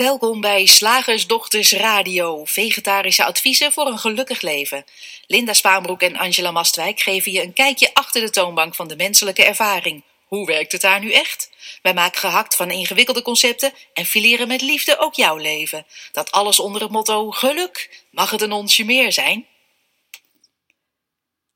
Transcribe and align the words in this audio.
Welkom 0.00 0.40
bij 0.40 0.66
Slagersdochters 0.66 1.72
Radio, 1.72 2.44
vegetarische 2.44 3.24
adviezen 3.24 3.72
voor 3.72 3.86
een 3.86 3.98
gelukkig 3.98 4.40
leven. 4.40 4.84
Linda 5.26 5.52
Spaanbroek 5.52 6.00
en 6.00 6.16
Angela 6.16 6.50
Mastwijk 6.50 7.00
geven 7.00 7.32
je 7.32 7.42
een 7.42 7.52
kijkje 7.52 7.94
achter 7.94 8.20
de 8.20 8.30
toonbank 8.30 8.74
van 8.74 8.88
de 8.88 8.96
menselijke 8.96 9.44
ervaring. 9.44 10.02
Hoe 10.26 10.46
werkt 10.46 10.72
het 10.72 10.80
daar 10.80 11.00
nu 11.00 11.12
echt? 11.12 11.50
Wij 11.82 11.94
maken 11.94 12.20
gehakt 12.20 12.56
van 12.56 12.70
ingewikkelde 12.70 13.22
concepten 13.22 13.72
en 13.94 14.04
fileren 14.04 14.48
met 14.48 14.60
liefde 14.60 14.98
ook 14.98 15.14
jouw 15.14 15.36
leven. 15.36 15.86
Dat 16.12 16.30
alles 16.30 16.60
onder 16.60 16.82
het 16.82 16.90
motto 16.90 17.30
geluk. 17.30 18.04
Mag 18.10 18.30
het 18.30 18.40
een 18.40 18.52
onsje 18.52 18.84
meer 18.84 19.12
zijn? 19.12 19.46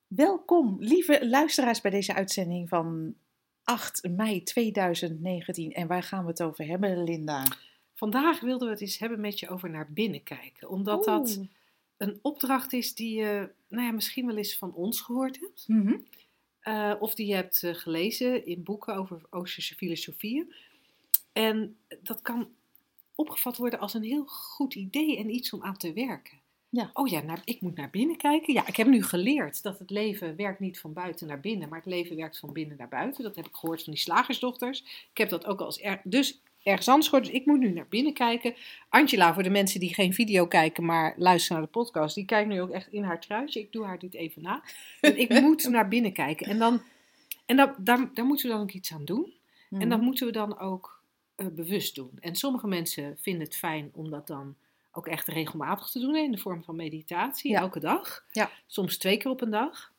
Welkom, 0.07 0.77
lieve 0.81 1.27
luisteraars, 1.27 1.81
bij 1.81 1.91
deze 1.91 2.15
uitzending 2.15 2.69
van 2.69 3.15
8 3.63 4.09
mei 4.17 4.43
2019. 4.43 5.73
En 5.73 5.87
waar 5.87 6.03
gaan 6.03 6.25
we 6.25 6.31
het 6.31 6.43
over 6.43 6.67
hebben, 6.67 7.05
Linda? 7.05 7.45
Vandaag 7.95 8.41
wilden 8.41 8.67
we 8.67 8.73
het 8.73 8.83
eens 8.83 8.99
hebben 8.99 9.21
met 9.21 9.39
je 9.39 9.49
over 9.49 9.71
naar 9.71 9.93
binnen 9.93 10.23
kijken. 10.23 10.69
Omdat 10.69 11.05
dat 11.05 11.41
een 11.97 12.19
opdracht 12.23 12.73
is 12.73 12.95
die 12.95 13.17
je 13.17 13.51
nou 13.69 13.87
ja, 13.87 13.93
misschien 13.93 14.27
wel 14.27 14.37
eens 14.37 14.57
van 14.57 14.75
ons 14.75 15.01
gehoord 15.01 15.41
hebt. 15.41 15.65
Mhm. 15.69 15.97
eh, 16.61 16.95
of 16.99 17.15
die 17.15 17.27
je 17.27 17.35
hebt 17.35 17.63
eh, 17.63 17.75
gelezen 17.75 18.47
in 18.47 18.63
boeken 18.63 18.97
over 18.97 19.21
Oosterse 19.31 19.75
filosofieën. 19.75 20.55
En 21.33 21.77
dat 22.03 22.23
kan 22.23 22.49
opgevat 23.15 23.57
worden 23.57 23.79
als 23.79 23.95
een 23.95 24.03
heel 24.03 24.25
goed 24.25 24.75
idee 24.75 25.19
en 25.19 25.35
iets 25.35 25.53
om 25.53 25.63
aan 25.63 25.77
te 25.77 25.93
werken. 25.93 26.43
Ja. 26.69 26.91
Oh 26.93 27.09
ja, 27.09 27.39
ik 27.45 27.61
moet 27.61 27.77
naar 27.77 27.91
binnen 27.91 28.17
kijken. 28.17 28.53
Ja, 28.53 28.67
ik 28.67 28.77
heb 28.77 28.87
nu 28.87 29.03
geleerd 29.03 29.63
dat 29.63 29.79
het 29.79 29.91
leven 29.91 30.37
werkt 30.37 30.61
niet 30.61 30.81
van 30.81 30.93
buiten 30.93 31.27
naar 31.27 31.41
binnen, 31.41 31.69
maar 31.69 31.79
het 31.79 31.89
leven 31.89 32.17
werkt 32.17 32.39
van 32.39 32.53
binnen 32.53 32.77
naar 32.77 32.89
buiten. 32.89 33.23
Dat 33.23 33.37
heb 33.37 33.47
ik 33.47 33.55
gehoord 33.55 33.83
van 33.83 33.93
die 33.93 34.03
slagersdochters. 34.03 34.81
Ik 35.11 35.19
heb 35.19 35.29
dat 35.29 35.47
ook 35.47 35.61
al 35.61 35.67
eens 35.67 35.81
er, 35.81 36.01
dus 36.05 36.41
ergens 36.65 36.89
anders 36.89 37.09
gehoord. 37.09 37.27
Dus 37.27 37.35
ik 37.41 37.47
moet 37.47 37.59
nu 37.59 37.71
naar 37.71 37.87
binnen 37.89 38.13
kijken. 38.13 38.55
Angela, 38.89 39.35
voor 39.35 39.43
de 39.43 39.51
mensen 39.51 39.81
die 39.81 39.95
geen 39.95 40.15
video 40.15 40.47
kijken, 40.47 40.85
maar 40.85 41.15
luisteren 41.17 41.57
naar 41.59 41.67
de 41.67 41.73
podcast, 41.73 42.15
die 42.15 42.25
kijkt 42.25 42.49
nu 42.49 42.61
ook 42.61 42.71
echt 42.71 42.93
in 42.93 43.03
haar 43.03 43.21
truitje. 43.21 43.61
Ik 43.61 43.73
doe 43.73 43.85
haar 43.85 43.99
dit 43.99 44.15
even 44.15 44.43
na. 44.43 44.63
En 45.01 45.19
ik 45.19 45.41
moet 45.41 45.69
naar 45.71 45.89
binnen 45.89 46.13
kijken. 46.13 46.47
En, 46.47 46.59
dan, 46.59 46.83
en 47.47 47.57
dan, 47.57 47.75
daar, 47.79 48.11
daar 48.15 48.25
moeten 48.25 48.47
we 48.49 48.53
dan 48.53 48.63
ook 48.63 48.73
iets 48.73 48.93
aan 48.93 49.05
doen. 49.05 49.33
En 49.71 49.79
Mhm. 49.79 49.89
dat 49.89 50.01
moeten 50.01 50.27
we 50.27 50.33
dan 50.33 50.59
ook 50.59 51.03
eh, 51.37 51.47
bewust 51.47 51.95
doen. 51.95 52.11
En 52.21 52.37
sommige 52.37 52.67
mensen 52.67 53.17
vinden 53.21 53.43
het 53.45 53.57
fijn 53.57 53.91
om 53.95 54.11
dat 54.11 54.27
dan 54.27 54.55
ook 54.93 55.07
echt 55.07 55.29
regelmatig 55.29 55.91
te 55.91 55.99
doen 56.01 56.15
hè, 56.15 56.21
in 56.21 56.31
de 56.31 56.39
vorm 56.39 56.65
van 56.65 56.77
meditatie, 56.77 57.51
Ja. 57.51 57.61
elke 57.61 57.81
dag. 57.81 58.25
Ja. 58.33 58.51
Soms 58.67 58.97
twee 58.99 59.17
keer 59.17 59.31
op 59.31 59.41
een 59.41 59.51
dag. 59.51 59.93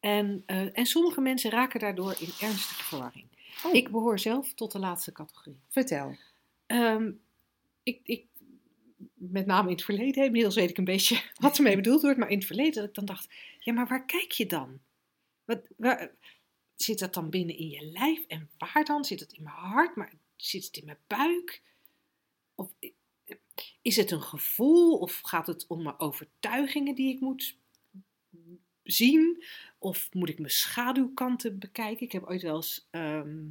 En, 0.00 0.42
eh, 0.46 0.78
en 0.78 0.86
sommige 0.86 1.20
mensen 1.20 1.50
raken 1.50 1.80
daardoor 1.80 2.14
in 2.18 2.28
ernstige 2.40 2.84
verwarring. 2.84 3.24
Oh, 3.64 3.74
Ik 3.74 3.90
behoor 3.90 4.18
zelf 4.18 4.54
tot 4.54 4.72
de 4.72 4.78
laatste 4.78 5.12
categorie. 5.12 5.60
Vertel. 5.68 6.16
Ehm, 6.66 7.10
ik, 7.82 8.00
ik, 8.04 8.26
met 9.14 9.46
name 9.46 9.68
in 9.68 9.74
het 9.74 9.84
verleden, 9.84 10.24
inmiddels 10.24 10.54
weet 10.54 10.70
ik 10.70 10.78
een 10.78 10.84
beetje 10.84 11.22
wat 11.40 11.56
ermee 11.56 11.76
bedoeld 11.76 12.02
wordt, 12.02 12.18
maar 12.18 12.30
in 12.30 12.38
het 12.38 12.46
verleden 12.46 12.74
dat 12.74 12.84
ik 12.84 12.94
dan 12.94 13.04
dacht, 13.04 13.28
ja, 13.58 13.72
maar 13.72 13.86
waar 13.86 14.04
kijk 14.06 14.32
je 14.32 14.46
dan? 14.46 14.80
Wat, 15.44 15.68
waar, 15.76 16.10
zit 16.74 16.98
dat 16.98 17.14
dan 17.14 17.30
binnen 17.30 17.56
in 17.58 17.68
je 17.68 17.84
lijf 17.92 18.24
en 18.26 18.50
waar 18.58 18.84
dan? 18.84 19.04
Zit 19.04 19.20
het 19.20 19.32
in 19.32 19.42
mijn 19.42 19.54
hart, 19.56 19.96
maar 19.96 20.12
zit 20.36 20.64
het 20.66 20.76
in 20.76 20.84
mijn 20.84 20.98
buik? 21.06 21.62
Of 22.54 22.70
i- 22.80 22.94
is 23.82 23.96
het 23.96 24.10
een 24.10 24.22
gevoel 24.22 24.98
of 24.98 25.20
gaat 25.22 25.46
het 25.46 25.64
om 25.68 25.82
mijn 25.82 25.98
overtuigingen 25.98 26.94
die 26.94 27.14
ik 27.14 27.20
moet 27.20 27.56
zien? 28.86 29.44
Of 29.78 30.08
moet 30.12 30.28
ik 30.28 30.38
mijn 30.38 30.50
schaduwkanten 30.50 31.58
bekijken? 31.58 32.06
Ik 32.06 32.12
heb 32.12 32.24
ooit 32.24 32.42
wel 32.42 32.56
eens 32.56 32.86
ehm, 32.90 33.44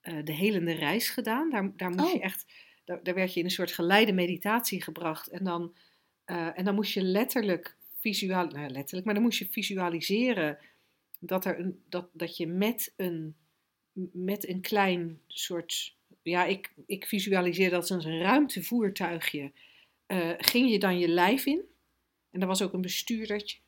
eh, 0.00 0.24
de 0.24 0.32
helende 0.32 0.72
reis 0.72 1.08
gedaan. 1.08 1.50
Daar, 1.50 1.72
daar 1.76 1.90
moest 1.90 2.12
je 2.12 2.18
Oh. 2.18 2.24
echt, 2.24 2.46
daar, 2.84 3.02
daar 3.02 3.14
werd 3.14 3.32
je 3.32 3.38
in 3.38 3.44
een 3.44 3.50
soort 3.50 3.72
geleide 3.72 4.12
meditatie 4.12 4.82
gebracht. 4.82 5.28
En 5.28 5.44
dan, 5.44 5.74
eh, 6.24 6.58
en 6.58 6.64
dan 6.64 6.74
moest 6.74 6.92
je 6.92 7.02
letterlijk 7.02 7.76
visual, 8.00 8.46
nou 8.46 8.68
letterlijk, 8.68 9.04
maar 9.04 9.14
dan 9.14 9.22
moest 9.22 9.38
je 9.38 9.48
visualiseren 9.50 10.58
dat, 11.20 11.44
er 11.44 11.58
een, 11.58 11.82
dat, 11.88 12.08
dat 12.12 12.36
je 12.36 12.46
met 12.46 12.92
een, 12.96 13.36
met 14.12 14.48
een 14.48 14.60
klein 14.60 15.20
soort, 15.26 15.96
ja, 16.22 16.44
ik, 16.44 16.72
ik 16.86 17.06
visualiseer 17.06 17.70
dat 17.70 17.90
als 17.90 18.04
een 18.04 18.20
ruimtevoertuigje, 18.20 19.52
eh, 20.06 20.30
ging 20.36 20.70
je 20.70 20.78
dan 20.78 20.98
je 20.98 21.08
lijf 21.08 21.46
in. 21.46 21.62
En 22.30 22.40
er 22.40 22.46
was 22.46 22.62
ook 22.62 22.72
een 22.72 22.80
bestuurdertje. 22.80 23.58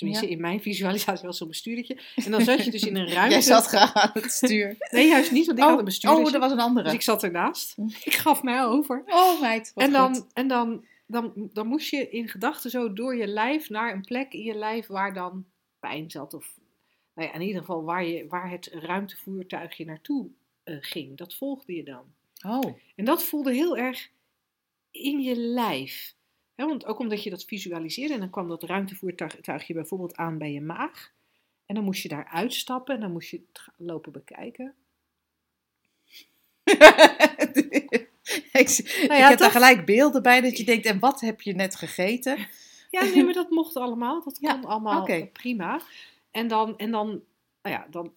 Tenminste, 0.00 0.26
Ja. 0.26 0.32
in 0.32 0.40
mijn 0.40 0.60
visualisatie 0.60 1.26
was 1.26 1.38
zo'n 1.38 1.48
bestuurdertje. 1.48 1.98
En 2.24 2.30
dan 2.30 2.40
zat 2.40 2.64
je 2.64 2.70
dus 2.70 2.82
in 2.82 2.96
een 2.96 3.08
ruimte. 3.14 3.30
Jij 3.32 3.40
zat 3.40 3.66
graag 3.66 3.94
aan 3.94 4.10
het 4.12 4.32
stuur. 4.32 4.76
Nee, 4.90 5.08
juist 5.08 5.30
niet, 5.30 5.46
want 5.46 5.58
ik 5.58 5.64
had 5.64 5.78
een 5.78 5.84
bestuurdertje. 5.84 6.26
oh, 6.26 6.32
dat 6.32 6.42
was 6.42 6.52
een 6.52 6.64
andere. 6.64 6.84
Dus 6.84 6.94
ik 6.94 7.02
zat 7.02 7.22
ernaast. 7.22 7.76
Ik 8.04 8.14
gaf 8.14 8.42
mij 8.42 8.64
over. 8.64 9.02
Oh, 9.06 9.40
meid. 9.40 9.72
En, 9.74 9.84
goed. 9.84 9.92
dan, 9.92 10.26
en 10.32 10.48
dan, 10.48 10.84
dan, 11.06 11.32
dan 11.52 11.66
moest 11.66 11.90
je 11.90 12.08
in 12.10 12.28
gedachten 12.28 12.70
zo 12.70 12.92
door 12.92 13.16
je 13.16 13.26
lijf 13.26 13.68
naar 13.68 13.94
een 13.94 14.04
plek 14.04 14.32
in 14.32 14.42
je 14.42 14.54
lijf 14.54 14.86
waar 14.86 15.14
dan 15.14 15.44
pijn 15.80 16.10
zat. 16.10 16.34
Of 16.34 16.58
nou 17.14 17.28
ja, 17.28 17.34
in 17.34 17.40
ieder 17.40 17.60
geval 17.60 17.84
waar, 17.84 18.04
je, 18.04 18.26
waar 18.28 18.50
het 18.50 18.68
ruimtevoertuigje 18.72 19.84
naartoe 19.84 20.28
eh, 20.62 20.76
ging. 20.80 21.16
Dat 21.16 21.34
volgde 21.34 21.74
je 21.74 21.84
dan. 21.84 22.04
Oh, 22.46 22.74
En 22.96 23.04
dat 23.04 23.22
voelde 23.24 23.52
heel 23.52 23.76
erg 23.76 24.08
in 24.90 25.20
je 25.20 25.36
lijf. 25.36 26.14
Want 26.68 26.86
ook 26.86 26.98
omdat 26.98 27.22
je 27.22 27.30
dat 27.30 27.44
visualiseerde. 27.44 28.14
En 28.14 28.20
dan 28.20 28.30
kwam 28.30 28.48
dat 28.48 28.62
ruimtevoertuigje 28.62 29.74
bijvoorbeeld 29.74 30.16
aan 30.16 30.38
bij 30.38 30.52
je 30.52 30.60
maag. 30.60 31.12
En 31.66 31.74
dan 31.74 31.84
moest 31.84 32.02
je 32.02 32.08
daar 32.08 32.28
uitstappen 32.32 32.94
en 32.94 33.00
dan 33.00 33.12
moest 33.12 33.30
je 33.30 33.42
het 33.52 33.68
lopen 33.76 34.12
bekijken. 34.12 34.74
ik, 38.52 38.96
Nou 39.08 39.20
ja, 39.20 39.28
heb 39.28 39.38
daar 39.38 39.50
gelijk 39.50 39.84
beelden 39.86 40.22
bij 40.22 40.40
dat 40.40 40.56
je 40.56 40.64
denkt, 40.64 40.86
en 40.86 40.98
wat 40.98 41.20
heb 41.20 41.40
je 41.40 41.54
net 41.54 41.76
gegeten? 41.76 42.46
Ja, 42.90 43.04
nee, 43.04 43.24
maar 43.24 43.34
dat 43.34 43.50
mocht 43.50 43.76
allemaal. 43.76 44.24
Dat 44.24 44.38
Ja, 44.40 44.52
kon 44.52 44.64
allemaal 44.64 45.08
prima. 45.32 45.80
En 46.30 46.48
dan, 46.48 46.78
en 46.78 46.90
dan, 46.90 47.06
nou 47.62 47.76
ja, 47.76 47.86
dan 47.90 48.12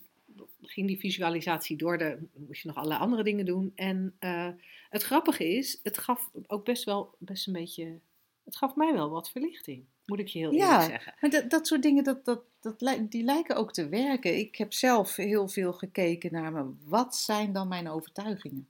ging 0.62 0.88
die 0.88 1.00
visualisatie 1.00 1.78
door. 1.78 1.98
Dan 1.98 2.30
moest 2.34 2.62
je 2.62 2.68
nog 2.68 2.78
allerlei 2.78 3.02
andere 3.02 3.24
dingen 3.24 3.46
doen. 3.46 3.72
En 3.76 4.16
eh, 4.20 4.50
het 4.90 5.04
grappige 5.04 5.48
is, 5.48 5.80
het 5.84 5.98
gaf 5.98 6.30
ook 6.48 6.66
best 6.66 6.84
wel 6.84 7.16
best 7.18 7.48
een 7.48 7.54
beetje. 7.54 8.00
Het 8.44 8.56
gaf 8.58 8.76
mij 8.76 8.94
wel 8.94 9.10
wat 9.10 9.30
verlichting, 9.32 9.86
moet 10.06 10.20
ik 10.20 10.28
je 10.28 10.40
heel 10.40 10.52
eerlijk 10.52 10.72
Ja. 10.72 10.86
zeggen. 10.86 11.14
Maar 11.22 11.30
dat, 11.30 11.50
dat 11.50 11.68
soort 11.68 11.82
dingen, 11.82 12.04
dat, 12.04 12.26
dat, 12.26 12.44
dat, 12.60 12.80
die 13.10 13.24
lijken 13.24 13.56
ook 13.56 13.74
te 13.74 13.88
werken. 13.90 14.38
Ik 14.38 14.56
heb 14.56 14.74
zelf 14.74 15.16
heel 15.16 15.48
veel 15.48 15.74
gekeken 15.74 16.32
naar 16.32 16.52
me. 16.52 16.74
Wat 16.84 17.16
zijn 17.16 17.54
dan 17.54 17.68
mijn 17.68 17.88
overtuigingen? 17.90 18.68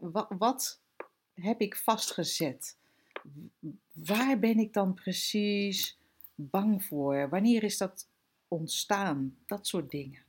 Wat, 0.00 0.26
wat 0.38 0.80
heb 1.34 1.60
ik 1.60 1.76
vastgezet? 1.76 2.76
Waar 3.92 4.38
ben 4.38 4.58
ik 4.58 4.72
dan 4.72 4.94
precies 4.94 5.98
bang 6.34 6.84
voor? 6.84 7.28
Wanneer 7.28 7.62
is 7.62 7.78
dat 7.78 8.08
ontstaan? 8.48 9.36
Dat 9.46 9.66
soort 9.66 9.90
dingen. 9.90 10.22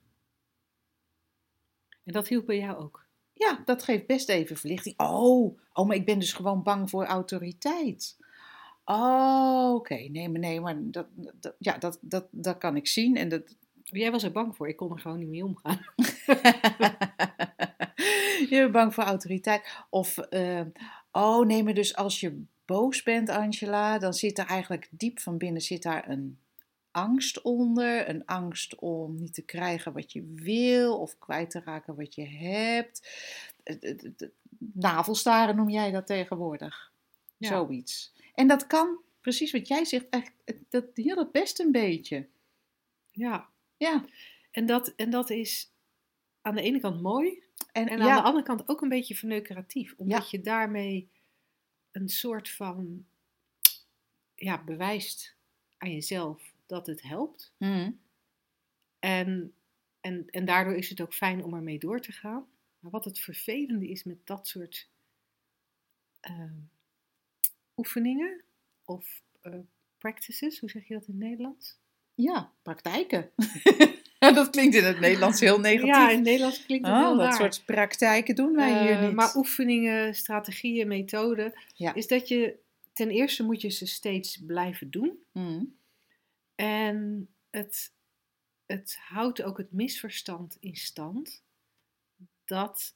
En 2.03 2.13
dat 2.13 2.27
hielp 2.27 2.45
bij 2.45 2.57
jou 2.57 2.77
ook. 2.77 3.02
Ja, 3.33 3.61
dat 3.65 3.83
geeft 3.83 4.07
best 4.07 4.29
even 4.29 4.57
verlichting. 4.57 4.99
Oh, 4.99 5.57
oh 5.73 5.87
maar 5.87 5.95
ik 5.95 6.05
ben 6.05 6.19
dus 6.19 6.33
gewoon 6.33 6.63
bang 6.63 6.89
voor 6.89 7.05
autoriteit. 7.05 8.17
Oh, 8.85 9.73
oké. 9.75 9.95
Nee, 9.95 10.29
maar, 10.29 10.39
nee, 10.39 10.61
maar 10.61 10.75
dat, 10.79 11.07
dat, 11.15 11.55
ja, 11.59 11.77
dat, 11.77 11.97
dat, 12.01 12.27
dat 12.31 12.57
kan 12.57 12.75
ik 12.75 12.87
zien. 12.87 13.17
En 13.17 13.29
dat, 13.29 13.55
Jij 13.93 14.11
was 14.11 14.23
er 14.23 14.31
bang 14.31 14.55
voor. 14.55 14.67
Ik 14.67 14.75
kon 14.75 14.91
er 14.91 14.99
gewoon 14.99 15.19
niet 15.19 15.27
mee 15.27 15.45
omgaan. 15.45 15.79
je 18.49 18.57
bent 18.59 18.71
bang 18.71 18.93
voor 18.93 19.03
autoriteit. 19.03 19.85
Of, 19.89 20.17
eh, 20.17 20.61
oh 21.11 21.45
nee, 21.45 21.63
maar 21.63 21.73
dus 21.73 21.95
als 21.95 22.19
je 22.19 22.43
boos 22.65 23.03
bent, 23.03 23.29
Angela, 23.29 23.99
dan 23.99 24.13
zit 24.13 24.37
er 24.37 24.45
eigenlijk 24.45 24.87
diep 24.91 25.19
van 25.19 25.37
binnen 25.37 25.61
zit 25.61 25.83
daar 25.83 26.09
een 26.09 26.37
angst 26.93 27.41
onder. 27.41 28.09
Een 28.09 28.25
angst 28.25 28.75
om 28.75 29.15
niet 29.15 29.33
te 29.33 29.41
krijgen 29.41 29.93
wat 29.93 30.11
je 30.11 30.33
wil 30.35 30.99
of 30.99 31.17
kwijt 31.19 31.49
te 31.49 31.61
raken 31.65 31.95
wat 31.95 32.15
je 32.15 32.27
hebt. 32.27 33.07
Eh, 33.63 33.83
eh, 33.83 34.05
eh, 34.17 34.29
Navelstaren 34.57 35.55
noem 35.55 35.69
jij 35.69 35.91
dat 35.91 36.07
tegenwoordig. 36.07 36.91
Ja. 37.37 37.47
Zoiets. 37.47 38.13
En 38.33 38.47
dat 38.47 38.67
kan, 38.67 38.97
precies 39.21 39.51
wat 39.51 39.67
jij 39.67 39.85
zegt, 39.85 40.09
echt, 40.09 40.31
dat 40.69 40.85
hielp 40.93 41.31
best 41.31 41.59
een 41.59 41.71
beetje. 41.71 42.27
Ja. 43.11 43.49
Ja. 43.77 44.05
En 44.51 44.65
dat, 44.65 44.93
en 44.95 45.09
dat 45.09 45.29
is 45.29 45.71
aan 46.41 46.55
de 46.55 46.61
ene 46.61 46.79
kant 46.79 47.01
mooi. 47.01 47.43
En, 47.71 47.87
En 47.87 47.99
aan 47.99 48.07
ja, 48.07 48.15
de 48.15 48.21
andere 48.21 48.43
kant 48.45 48.69
ook 48.69 48.81
een 48.81 48.89
beetje 48.89 49.15
verneukeratief. 49.15 49.93
Omdat 49.97 50.29
je 50.29 50.41
daarmee 50.41 51.09
een 51.91 52.09
soort 52.09 52.49
van 52.49 53.05
ja, 54.35 54.63
bewijst 54.63 55.35
aan 55.77 55.91
jezelf 55.91 56.52
dat 56.73 56.87
het 56.87 57.01
helpt. 57.01 57.53
Mhm. 57.57 57.91
En, 58.99 59.53
en, 60.01 60.25
en 60.29 60.45
daardoor 60.45 60.75
is 60.75 60.89
het 60.89 61.01
ook 61.01 61.13
fijn 61.13 61.43
om 61.43 61.53
ermee 61.53 61.79
door 61.79 61.99
te 62.01 62.11
gaan. 62.11 62.45
Maar 62.79 62.91
wat 62.91 63.05
het 63.05 63.19
vervelende 63.19 63.87
is 63.89 64.03
met 64.03 64.25
dat 64.25 64.47
soort 64.47 64.89
ehm, 66.19 66.53
oefeningen 67.77 68.43
of 68.85 69.21
eh, 69.41 69.53
practices, 69.97 70.59
hoe 70.59 70.69
zeg 70.69 70.87
je 70.87 70.93
dat 70.93 71.07
in 71.07 71.13
het 71.13 71.23
Nederlands? 71.23 71.77
Ja, 72.15 72.51
praktijken. 72.61 73.29
dat 74.19 74.49
klinkt 74.49 74.75
in 74.75 74.83
het 74.83 74.99
Nederlands 74.99 75.39
heel 75.39 75.59
negatief. 75.59 75.95
Ja, 75.95 76.09
in 76.09 76.15
het 76.15 76.25
Nederlands 76.25 76.65
klinkt 76.65 76.87
het 76.87 76.95
Oh, 76.95 77.01
heel 77.01 77.15
dat 77.17 77.25
raar. 77.25 77.33
soort 77.33 77.65
praktijken 77.65 78.35
doen 78.35 78.53
wij 78.55 78.81
hier 78.83 78.91
Eh, 78.97 79.05
niet. 79.05 79.13
Maar 79.15 79.35
oefeningen, 79.35 80.15
strategieën, 80.15 80.87
methoden, 80.87 81.53
Ja. 81.75 81.93
is 81.93 82.07
dat 82.07 82.27
je 82.27 82.55
ten 82.93 83.09
eerste 83.09 83.43
moet 83.43 83.61
je 83.61 83.69
ze 83.69 83.85
steeds 83.85 84.37
blijven 84.45 84.89
doen. 84.91 85.23
Mm. 85.31 85.75
En 86.55 87.29
het, 87.49 87.93
het 88.65 88.97
houdt 88.99 89.41
ook 89.41 89.57
het 89.57 89.71
misverstand 89.71 90.57
in 90.59 90.75
stand 90.75 91.43
dat 92.45 92.95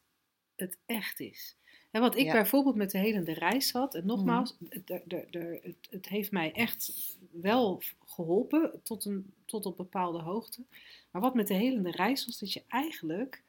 het 0.56 0.78
echt 0.86 1.20
is. 1.20 1.56
En 1.92 2.02
wat 2.02 2.16
ik 2.18 2.26
Ja. 2.26 2.32
bijvoorbeeld 2.32 2.76
met 2.76 2.92
de 2.92 2.98
helende 2.98 3.34
reis 3.34 3.72
had, 3.72 3.96
en 3.96 4.06
nogmaals, 4.06 4.58
het, 4.70 4.88
de- 4.88 5.02
de- 5.06 5.28
de- 5.30 5.60
het, 5.64 5.88
het 5.90 6.08
heeft 6.08 6.32
mij 6.32 6.52
echt 6.54 7.16
wel 7.32 7.82
geholpen 8.06 8.80
tot, 8.84 9.06
een, 9.06 9.34
tot 9.46 9.66
op 9.66 9.78
bepaalde 9.78 10.20
hoogte. 10.22 10.66
Maar 11.12 11.22
wat 11.22 11.34
met 11.36 11.48
de 11.48 11.54
helende 11.54 11.92
reis 11.92 12.26
was, 12.26 12.40
dat 12.40 12.54
je 12.54 12.64
eigenlijk 12.68 13.44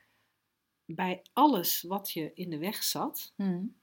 bij 0.85 1.23
alles 1.33 1.83
wat 1.83 2.11
je 2.13 2.31
in 2.35 2.51
de 2.51 2.59
weg 2.59 2.83
zat, 2.83 3.33
Mm. 3.37 3.77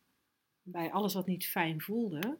bij 0.61 0.91
alles 0.91 1.13
wat 1.13 1.27
niet 1.27 1.47
fijn 1.47 1.81
voelde, 1.81 2.37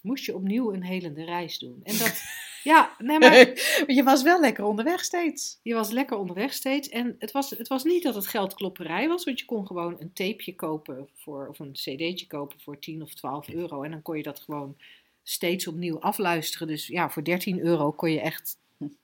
moest 0.00 0.24
je 0.24 0.34
opnieuw 0.34 0.72
een 0.72 0.82
helende 0.84 1.24
reis 1.24 1.58
doen. 1.58 1.80
En 1.84 1.98
dat, 1.98 2.22
ja, 2.68 2.94
nee, 2.98 3.18
maar 3.18 3.36
je 3.96 4.02
was 4.02 4.22
wel 4.22 4.40
lekker 4.40 4.64
onderweg 4.64 5.04
steeds. 5.04 5.58
je 5.62 5.74
was 5.74 5.90
lekker 5.90 6.16
onderweg 6.16 6.52
steeds. 6.52 6.88
En 6.88 7.16
het 7.18 7.30
was, 7.30 7.50
het 7.50 7.68
was 7.68 7.84
niet 7.84 8.02
dat 8.02 8.14
het 8.14 8.26
geldklopperij 8.26 9.08
was, 9.08 9.24
want 9.24 9.38
je 9.38 9.44
kon 9.44 9.66
gewoon 9.66 9.96
een 9.98 10.12
tapeje 10.12 10.54
kopen 10.54 11.08
voor, 11.14 11.48
of 11.48 11.58
een 11.58 11.72
cd'tje 11.72 12.26
kopen 12.26 12.60
voor 12.60 12.78
10 12.78 13.02
of 13.02 13.14
12 13.14 13.48
euro. 13.48 13.82
En 13.82 13.90
dan 13.90 14.02
kon 14.02 14.16
je 14.16 14.22
dat 14.22 14.40
gewoon 14.40 14.76
steeds 15.22 15.66
opnieuw 15.66 16.00
afluisteren. 16.00 16.66
Dus 16.66 16.86
ja, 16.86 17.10
voor 17.10 17.24
13 17.24 17.60
euro 17.60 17.92
kon 17.92 18.10
je 18.10 18.20
echt 18.20 18.58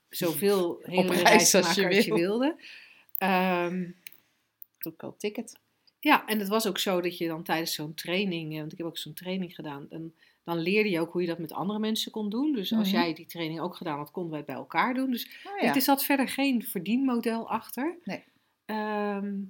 zoveel 0.09 0.79
hele 0.83 1.13
reis 1.13 1.55
als 1.55 1.75
je 1.75 1.87
als 1.87 2.05
je 2.05 2.13
wil. 2.13 2.39
wilde. 2.39 2.55
Goedkoop 4.79 5.19
ticket. 5.19 5.59
ja, 5.99 6.27
en 6.27 6.39
het 6.39 6.47
was 6.47 6.67
ook 6.67 6.77
zo 6.77 7.01
dat 7.01 7.17
je 7.17 7.27
dan 7.27 7.43
tijdens 7.43 7.73
zo'n 7.73 7.93
training, 7.93 8.53
eh, 8.53 8.59
want 8.59 8.71
ik 8.71 8.77
heb 8.77 8.87
ook 8.87 8.97
zo'n 8.97 9.13
training 9.13 9.55
gedaan, 9.55 9.87
dan, 9.89 10.13
dan 10.45 10.57
leerde 10.57 10.89
je 10.89 10.99
ook 10.99 11.11
hoe 11.11 11.21
je 11.21 11.27
dat 11.27 11.39
met 11.39 11.51
andere 11.53 11.79
mensen 11.79 12.11
kon 12.11 12.29
doen. 12.29 12.51
Dus 12.53 12.73
als 12.73 12.87
Mhm. 12.91 12.97
jij 12.97 13.13
die 13.13 13.25
training 13.25 13.59
ook 13.59 13.75
gedaan 13.75 13.97
had, 13.97 14.11
konden 14.11 14.29
wij 14.31 14.39
het 14.39 14.47
bij 14.47 14.57
elkaar 14.57 14.93
doen. 14.93 15.11
Dus 15.11 15.25
Oh, 15.47 15.59
ja. 15.59 15.67
Het 15.67 15.75
is 15.75 15.83
zat 15.83 16.03
verder 16.03 16.27
geen 16.27 16.63
verdienmodel 16.63 17.49
achter. 17.49 17.97
Nee. 18.03 18.23
Ehm, 18.65 19.41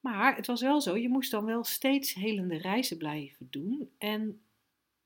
maar 0.00 0.36
het 0.36 0.46
was 0.46 0.60
wel 0.60 0.80
zo, 0.80 0.96
je 0.96 1.08
moest 1.08 1.30
dan 1.30 1.44
wel 1.44 1.64
steeds 1.64 2.14
helende 2.14 2.56
reizen 2.56 2.96
blijven 2.96 3.46
doen. 3.50 3.90
En 3.98 4.40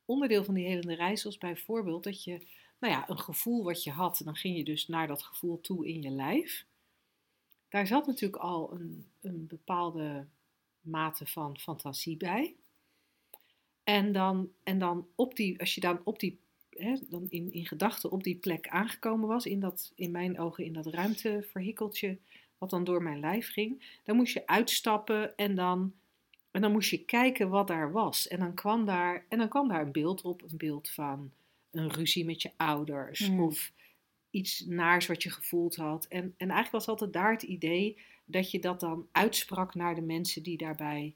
onderdeel 0.04 0.44
van 0.44 0.54
die 0.54 0.66
helende 0.66 0.94
reis 0.94 1.24
was 1.24 1.38
bijvoorbeeld 1.38 2.04
dat 2.04 2.24
je, 2.24 2.46
nou 2.78 2.92
ja, 2.92 3.08
een 3.08 3.18
gevoel 3.18 3.64
wat 3.64 3.82
je 3.84 3.90
had, 3.90 4.20
dan 4.24 4.36
ging 4.36 4.56
je 4.56 4.64
dus 4.64 4.88
naar 4.88 5.06
dat 5.06 5.22
gevoel 5.22 5.60
toe 5.60 5.88
in 5.88 6.02
je 6.02 6.10
lijf. 6.10 6.66
Daar 7.68 7.86
zat 7.86 8.06
natuurlijk 8.06 8.42
al 8.42 8.72
een, 8.72 9.06
een 9.20 9.46
bepaalde 9.46 10.26
mate 10.80 11.26
van 11.26 11.58
fantasie 11.58 12.16
bij. 12.16 12.54
En 13.84 14.12
dan, 14.12 14.52
en 14.62 14.78
dan 14.78 15.06
op 15.14 15.36
die, 15.36 15.60
als 15.60 15.74
je 15.74 15.80
dan 15.80 16.00
op 16.04 16.18
die, 16.18 16.38
hè, 16.70 16.96
dan 17.08 17.26
in, 17.28 17.52
in 17.52 17.66
gedachten 17.66 18.10
op 18.10 18.22
die 18.22 18.36
plek 18.36 18.68
aangekomen 18.68 19.28
was, 19.28 19.46
in 19.46 19.60
dat, 19.60 19.92
in 19.94 20.10
mijn 20.10 20.38
ogen, 20.38 20.64
in 20.64 20.72
dat 20.72 20.86
ruimteverhikkeltje, 20.86 22.18
wat 22.58 22.70
dan 22.70 22.84
door 22.84 23.02
mijn 23.02 23.20
lijf 23.20 23.52
ging, 23.52 23.98
dan 24.04 24.16
moest 24.16 24.32
je 24.32 24.46
uitstappen 24.46 25.36
en 25.36 25.54
dan, 25.54 25.94
en 26.50 26.60
dan 26.60 26.72
moest 26.72 26.90
je 26.90 27.04
kijken 27.04 27.48
wat 27.48 27.66
daar 27.66 27.92
was. 27.92 28.28
En 28.28 28.38
dan 28.38 28.54
kwam 28.54 28.84
daar, 28.84 29.24
en 29.28 29.38
dan 29.38 29.48
kwam 29.48 29.68
daar 29.68 29.80
een 29.80 29.92
beeld 29.92 30.22
op, 30.22 30.42
een 30.42 30.56
beeld 30.56 30.90
van 30.90 31.30
een 31.70 31.90
ruzie 31.90 32.24
met 32.24 32.42
je 32.42 32.50
ouders, 32.56 33.26
Hmm. 33.26 33.40
of 33.40 33.72
iets 34.30 34.60
naars 34.66 35.06
wat 35.06 35.22
je 35.22 35.30
gevoeld 35.30 35.76
had. 35.76 36.06
En, 36.06 36.22
en 36.22 36.50
eigenlijk 36.50 36.70
was 36.70 36.88
altijd 36.88 37.12
daar 37.12 37.32
het 37.32 37.42
idee 37.42 37.98
dat 38.24 38.50
je 38.50 38.58
dat 38.58 38.80
dan 38.80 39.08
uitsprak 39.12 39.74
naar 39.74 39.94
de 39.94 40.02
mensen 40.02 40.42
die 40.42 40.56
daarbij 40.56 41.14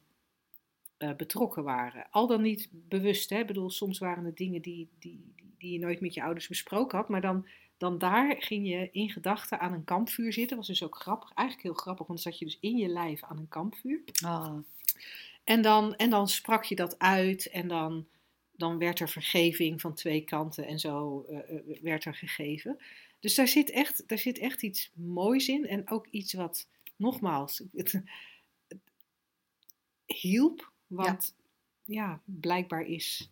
eh, 0.99 1.15
betrokken 1.17 1.65
waren. 1.65 2.07
Al 2.11 2.27
dan 2.27 2.43
niet 2.43 2.69
bewust, 2.71 3.31
hè. 3.31 3.39
Ik 3.39 3.47
bedoel, 3.47 3.71
soms 3.71 3.99
waren 3.99 4.25
het 4.25 4.37
dingen 4.37 4.63
die, 4.63 4.89
die, 4.99 5.33
die, 5.59 5.73
je 5.73 5.79
nooit 5.79 6.01
met 6.01 6.15
je 6.15 6.23
ouders 6.23 6.49
besproken 6.49 6.99
had, 6.99 7.09
maar 7.09 7.21
dan, 7.21 7.47
dan 7.77 7.99
daar 7.99 8.37
ging 8.39 8.69
je 8.69 8.89
in 8.93 9.11
gedachten 9.11 9.61
aan 9.61 9.73
een 9.73 9.85
kampvuur 9.85 10.33
zitten. 10.33 10.57
was 10.57 10.67
dus 10.67 10.83
ook 10.83 10.97
grappig, 10.97 11.33
eigenlijk 11.33 11.69
heel 11.69 11.77
grappig, 11.77 12.07
want 12.07 12.23
dan 12.23 12.33
zat 12.33 12.39
je 12.39 12.45
dus 12.45 12.59
in 12.61 12.77
je 12.77 12.89
lijf 12.89 13.23
aan 13.23 13.39
een 13.39 13.49
kampvuur. 13.49 14.03
Ah. 14.25 14.57
En 15.45 15.63
dan, 15.63 15.97
en 15.97 16.11
dan 16.11 16.29
sprak 16.29 16.65
je 16.65 16.75
dat 16.75 16.99
uit 16.99 17.49
en 17.49 17.69
dan, 17.69 18.07
dan 18.53 18.79
werd 18.79 19.01
er 19.01 19.09
vergeving 19.09 19.81
van 19.81 19.95
twee 19.95 20.21
kanten 20.21 20.67
en 20.67 20.79
zo 20.79 21.27
eh, 21.29 21.39
eh, 21.39 21.83
werd 21.83 22.05
er 22.05 22.15
gegeven. 22.15 22.79
Dus 23.21 23.35
daar 23.35 23.49
zit, 23.49 23.71
echt, 23.71 24.09
daar 24.09 24.19
zit 24.19 24.39
echt 24.39 24.63
iets 24.63 24.91
moois 24.95 25.49
in 25.49 25.67
en 25.67 25.91
ook 25.91 26.07
iets 26.07 26.33
wat, 26.33 26.69
nogmaals, 26.97 27.63
het, 27.73 27.73
het 27.73 28.03
hielp. 30.07 30.73
Want 30.89 31.35
ja. 31.85 32.21
blijkbaar 32.25 32.83
is 32.83 33.31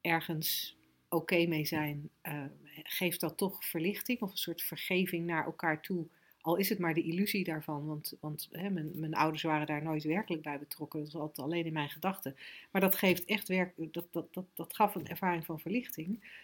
ergens 0.00 0.76
oké 1.08 1.46
mee 1.46 1.64
zijn, 1.64 2.10
eh, 2.20 2.44
geeft 2.82 3.20
dat 3.20 3.36
toch 3.36 3.64
verlichting 3.64 4.20
of 4.20 4.30
een 4.30 4.36
soort 4.36 4.62
vergeving 4.62 5.26
naar 5.26 5.44
elkaar 5.44 5.82
toe. 5.82 6.06
Al 6.40 6.56
is 6.56 6.68
het 6.68 6.78
maar 6.78 6.94
de 6.94 7.02
illusie 7.02 7.44
daarvan, 7.44 7.86
want, 7.86 8.14
want 8.20 8.48
hè, 8.50 8.70
mijn, 8.70 8.90
mijn 8.94 9.14
ouders 9.14 9.42
waren 9.42 9.66
daar 9.66 9.82
nooit 9.82 10.02
werkelijk 10.04 10.42
bij 10.42 10.58
betrokken. 10.58 11.00
Dat 11.02 11.12
was 11.12 11.22
altijd 11.22 11.46
alleen 11.46 11.64
in 11.66 11.72
mijn 11.72 11.88
gedachten. 11.88 12.36
Maar 12.70 12.80
dat 12.80 12.94
geeft 12.96 13.24
echt 13.24 13.48
werk, 13.48 13.72
dat, 13.76 14.06
dat, 14.10 14.34
dat, 14.34 14.44
dat 14.54 14.74
gaf 14.74 14.94
een 14.94 15.06
ervaring 15.08 15.44
van 15.44 15.60
verlichting. 15.60 16.34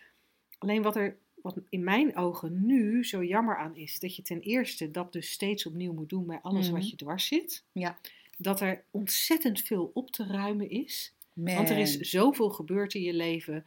Alleen 0.58 0.82
wat 0.82 0.96
er 0.96 1.16
wat 1.42 1.60
in 1.68 1.84
mijn 1.84 2.16
ogen 2.16 2.66
nu 2.66 3.04
zo 3.04 3.24
jammer 3.24 3.56
aan 3.56 3.76
is, 3.76 3.98
dat 4.00 4.16
je 4.16 4.22
ten 4.22 4.40
eerste 4.40 4.90
dat 4.90 5.12
dus 5.12 5.30
steeds 5.30 5.66
opnieuw 5.66 5.92
moet 5.92 6.08
doen 6.08 6.26
bij 6.26 6.38
alles 6.42 6.66
Mhm. 6.66 6.74
wat 6.74 6.90
je 6.90 6.96
dwars 6.96 7.26
zit. 7.26 7.64
Ja. 7.72 7.98
Dat 8.36 8.60
er 8.60 8.84
ontzettend 8.90 9.60
veel 9.60 9.90
op 9.94 10.10
te 10.10 10.26
ruimen 10.26 10.70
is. 10.70 11.14
Man. 11.32 11.54
Want 11.54 11.70
er 11.70 11.78
is 11.78 11.98
zoveel 11.98 12.50
gebeurd 12.50 12.94
in 12.94 13.02
je 13.02 13.14
leven 13.14 13.64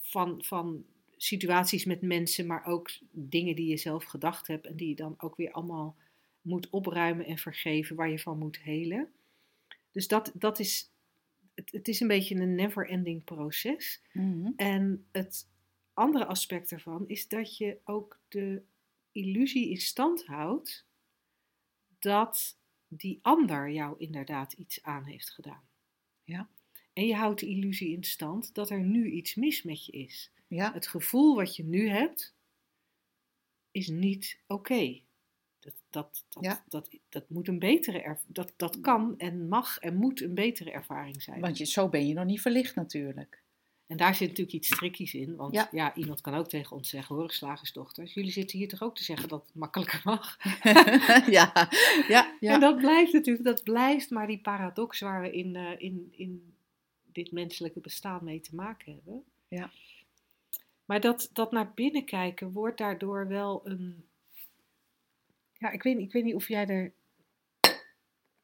van, 0.00 0.44
van 0.44 0.84
situaties 1.16 1.84
met 1.84 2.02
mensen, 2.02 2.46
maar 2.46 2.64
ook 2.64 2.90
dingen 3.10 3.56
die 3.56 3.68
je 3.68 3.76
zelf 3.76 4.04
gedacht 4.04 4.46
hebt 4.46 4.66
en 4.66 4.76
die 4.76 4.88
je 4.88 4.94
dan 4.94 5.14
ook 5.18 5.36
weer 5.36 5.52
allemaal 5.52 5.96
moet 6.40 6.70
opruimen 6.70 7.26
en 7.26 7.38
vergeven, 7.38 7.96
waar 7.96 8.10
je 8.10 8.18
van 8.18 8.38
moet 8.38 8.58
helen. 8.58 9.08
Dus 9.92 10.08
dat, 10.08 10.32
dat 10.34 10.58
is, 10.58 10.90
het, 11.54 11.72
het 11.72 11.88
is 11.88 12.00
een 12.00 12.08
beetje 12.08 12.34
een 12.34 12.54
never-ending 12.54 13.24
proces. 13.24 14.02
Mhm. 14.12 14.52
En 14.56 15.06
het 15.12 15.48
andere 15.94 16.26
aspect 16.26 16.72
ervan 16.72 17.08
is 17.08 17.28
dat 17.28 17.56
je 17.56 17.78
ook 17.84 18.20
de 18.28 18.62
illusie 19.12 19.70
in 19.70 19.80
stand 19.80 20.26
houdt 20.26 20.86
dat 21.98 22.58
die 22.92 23.18
ander 23.22 23.70
jou 23.70 23.94
inderdaad 23.98 24.52
iets 24.52 24.82
aan 24.82 25.04
heeft 25.04 25.30
gedaan. 25.30 25.62
Ja. 26.24 26.48
En 26.92 27.06
je 27.06 27.14
houdt 27.14 27.40
de 27.40 27.46
illusie 27.46 27.96
in 27.96 28.04
stand 28.04 28.54
dat 28.54 28.70
er 28.70 28.80
nu 28.80 29.10
iets 29.10 29.34
mis 29.34 29.62
met 29.62 29.86
je 29.86 29.92
is. 29.92 30.30
Ja. 30.46 30.72
Het 30.72 30.86
gevoel 30.86 31.34
wat 31.34 31.56
je 31.56 31.64
nu 31.64 31.88
hebt 31.88 32.34
is 33.70 33.88
niet 33.88 34.38
oké. 34.46 35.00
Dat, 35.60 35.74
dat, 35.90 36.24
dat, 36.28 36.44
Ja. 36.44 36.64
dat, 36.68 36.88
dat 37.08 37.28
moet 37.30 37.48
een 37.48 37.58
betere 37.58 38.02
erv- 38.02 38.22
dat, 38.26 38.52
dat 38.56 38.80
kan 38.80 39.18
en 39.18 39.48
mag 39.48 39.78
en 39.78 39.96
moet 39.96 40.20
een 40.20 40.34
betere 40.34 40.70
ervaring 40.70 41.22
zijn. 41.22 41.40
Want 41.40 41.58
je, 41.58 41.64
zo 41.64 41.88
ben 41.88 42.06
je 42.06 42.14
nog 42.14 42.24
niet 42.24 42.40
verlicht 42.40 42.74
natuurlijk. 42.74 43.42
En 43.90 43.96
daar 43.96 44.14
zit 44.14 44.28
natuurlijk 44.28 44.56
iets 44.56 44.68
trickies 44.68 45.14
in. 45.14 45.36
Want 45.36 45.54
ja. 45.54 45.68
Ja. 45.72 45.94
iemand 45.94 46.20
kan 46.20 46.34
ook 46.34 46.48
tegen 46.48 46.76
ons 46.76 46.88
zeggen, 46.88 47.16
hoor, 47.16 47.30
slagersdochters. 47.30 48.14
Jullie 48.14 48.30
zitten 48.30 48.58
hier 48.58 48.68
toch 48.68 48.82
ook 48.82 48.96
te 48.96 49.04
zeggen 49.04 49.28
dat 49.28 49.42
het 49.46 49.54
makkelijker 49.54 50.00
mag. 50.04 50.38
ja, 51.36 51.68
ja, 52.08 52.36
ja. 52.40 52.54
En 52.54 52.60
dat 52.60 52.76
blijft 52.76 53.12
natuurlijk, 53.12 53.44
dat 53.44 53.62
blijft 53.62 54.10
maar 54.10 54.26
die 54.26 54.40
paradox 54.40 55.00
waar 55.00 55.20
we 55.20 55.30
in, 55.32 55.56
eh, 55.56 55.74
in, 55.78 56.08
in 56.16 56.54
dit 57.12 57.32
menselijke 57.32 57.80
bestaan 57.80 58.24
mee 58.24 58.40
te 58.40 58.54
maken 58.54 58.92
hebben. 58.94 59.24
Ja. 59.48 59.70
Maar 60.84 61.00
dat, 61.00 61.30
dat 61.32 61.52
naar 61.52 61.72
binnen 61.74 62.04
kijken 62.04 62.52
wordt 62.52 62.78
daardoor 62.78 63.28
wel 63.28 63.60
een. 63.64 64.04
Ja, 65.58 65.70
ik 65.70 65.82
weet, 65.82 65.98
ik 65.98 66.12
weet 66.12 66.24
niet 66.24 66.34
of 66.34 66.48
jij 66.48 66.66
er. 66.66 66.92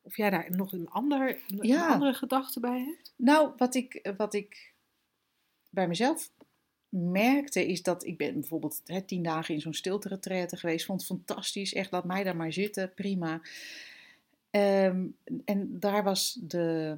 Of 0.02 0.16
jij 0.16 0.30
daar 0.30 0.46
nog 0.50 0.72
een, 0.72 0.88
ander, 0.88 1.40
een 1.48 1.66
Ja. 1.66 1.92
andere 1.92 2.14
gedachte 2.14 2.60
bij 2.60 2.78
hebt? 2.78 3.14
Nou, 3.16 3.52
wat 3.56 3.74
ik, 3.74 4.12
wat 4.16 4.34
ik 4.34 4.74
bij 5.76 5.88
mezelf 5.88 6.30
merkte, 6.88 7.66
is 7.66 7.82
dat 7.82 8.04
ik 8.04 8.16
ben 8.16 8.32
bijvoorbeeld 8.32 8.80
hè, 8.84 9.02
tien 9.02 9.22
dagen 9.22 9.54
in 9.54 9.60
zo'n 9.60 9.74
stilte 9.74 10.18
geweest. 10.56 10.86
Vond 10.86 11.00
het 11.00 11.08
fantastisch. 11.08 11.72
Echt, 11.72 11.90
laat 11.90 12.04
mij 12.04 12.24
daar 12.24 12.36
maar 12.36 12.52
zitten. 12.52 12.92
Prima. 12.94 13.40
Ehm, 14.50 15.06
en 15.44 15.80
daar 15.80 16.02
was 16.02 16.38
de, 16.42 16.94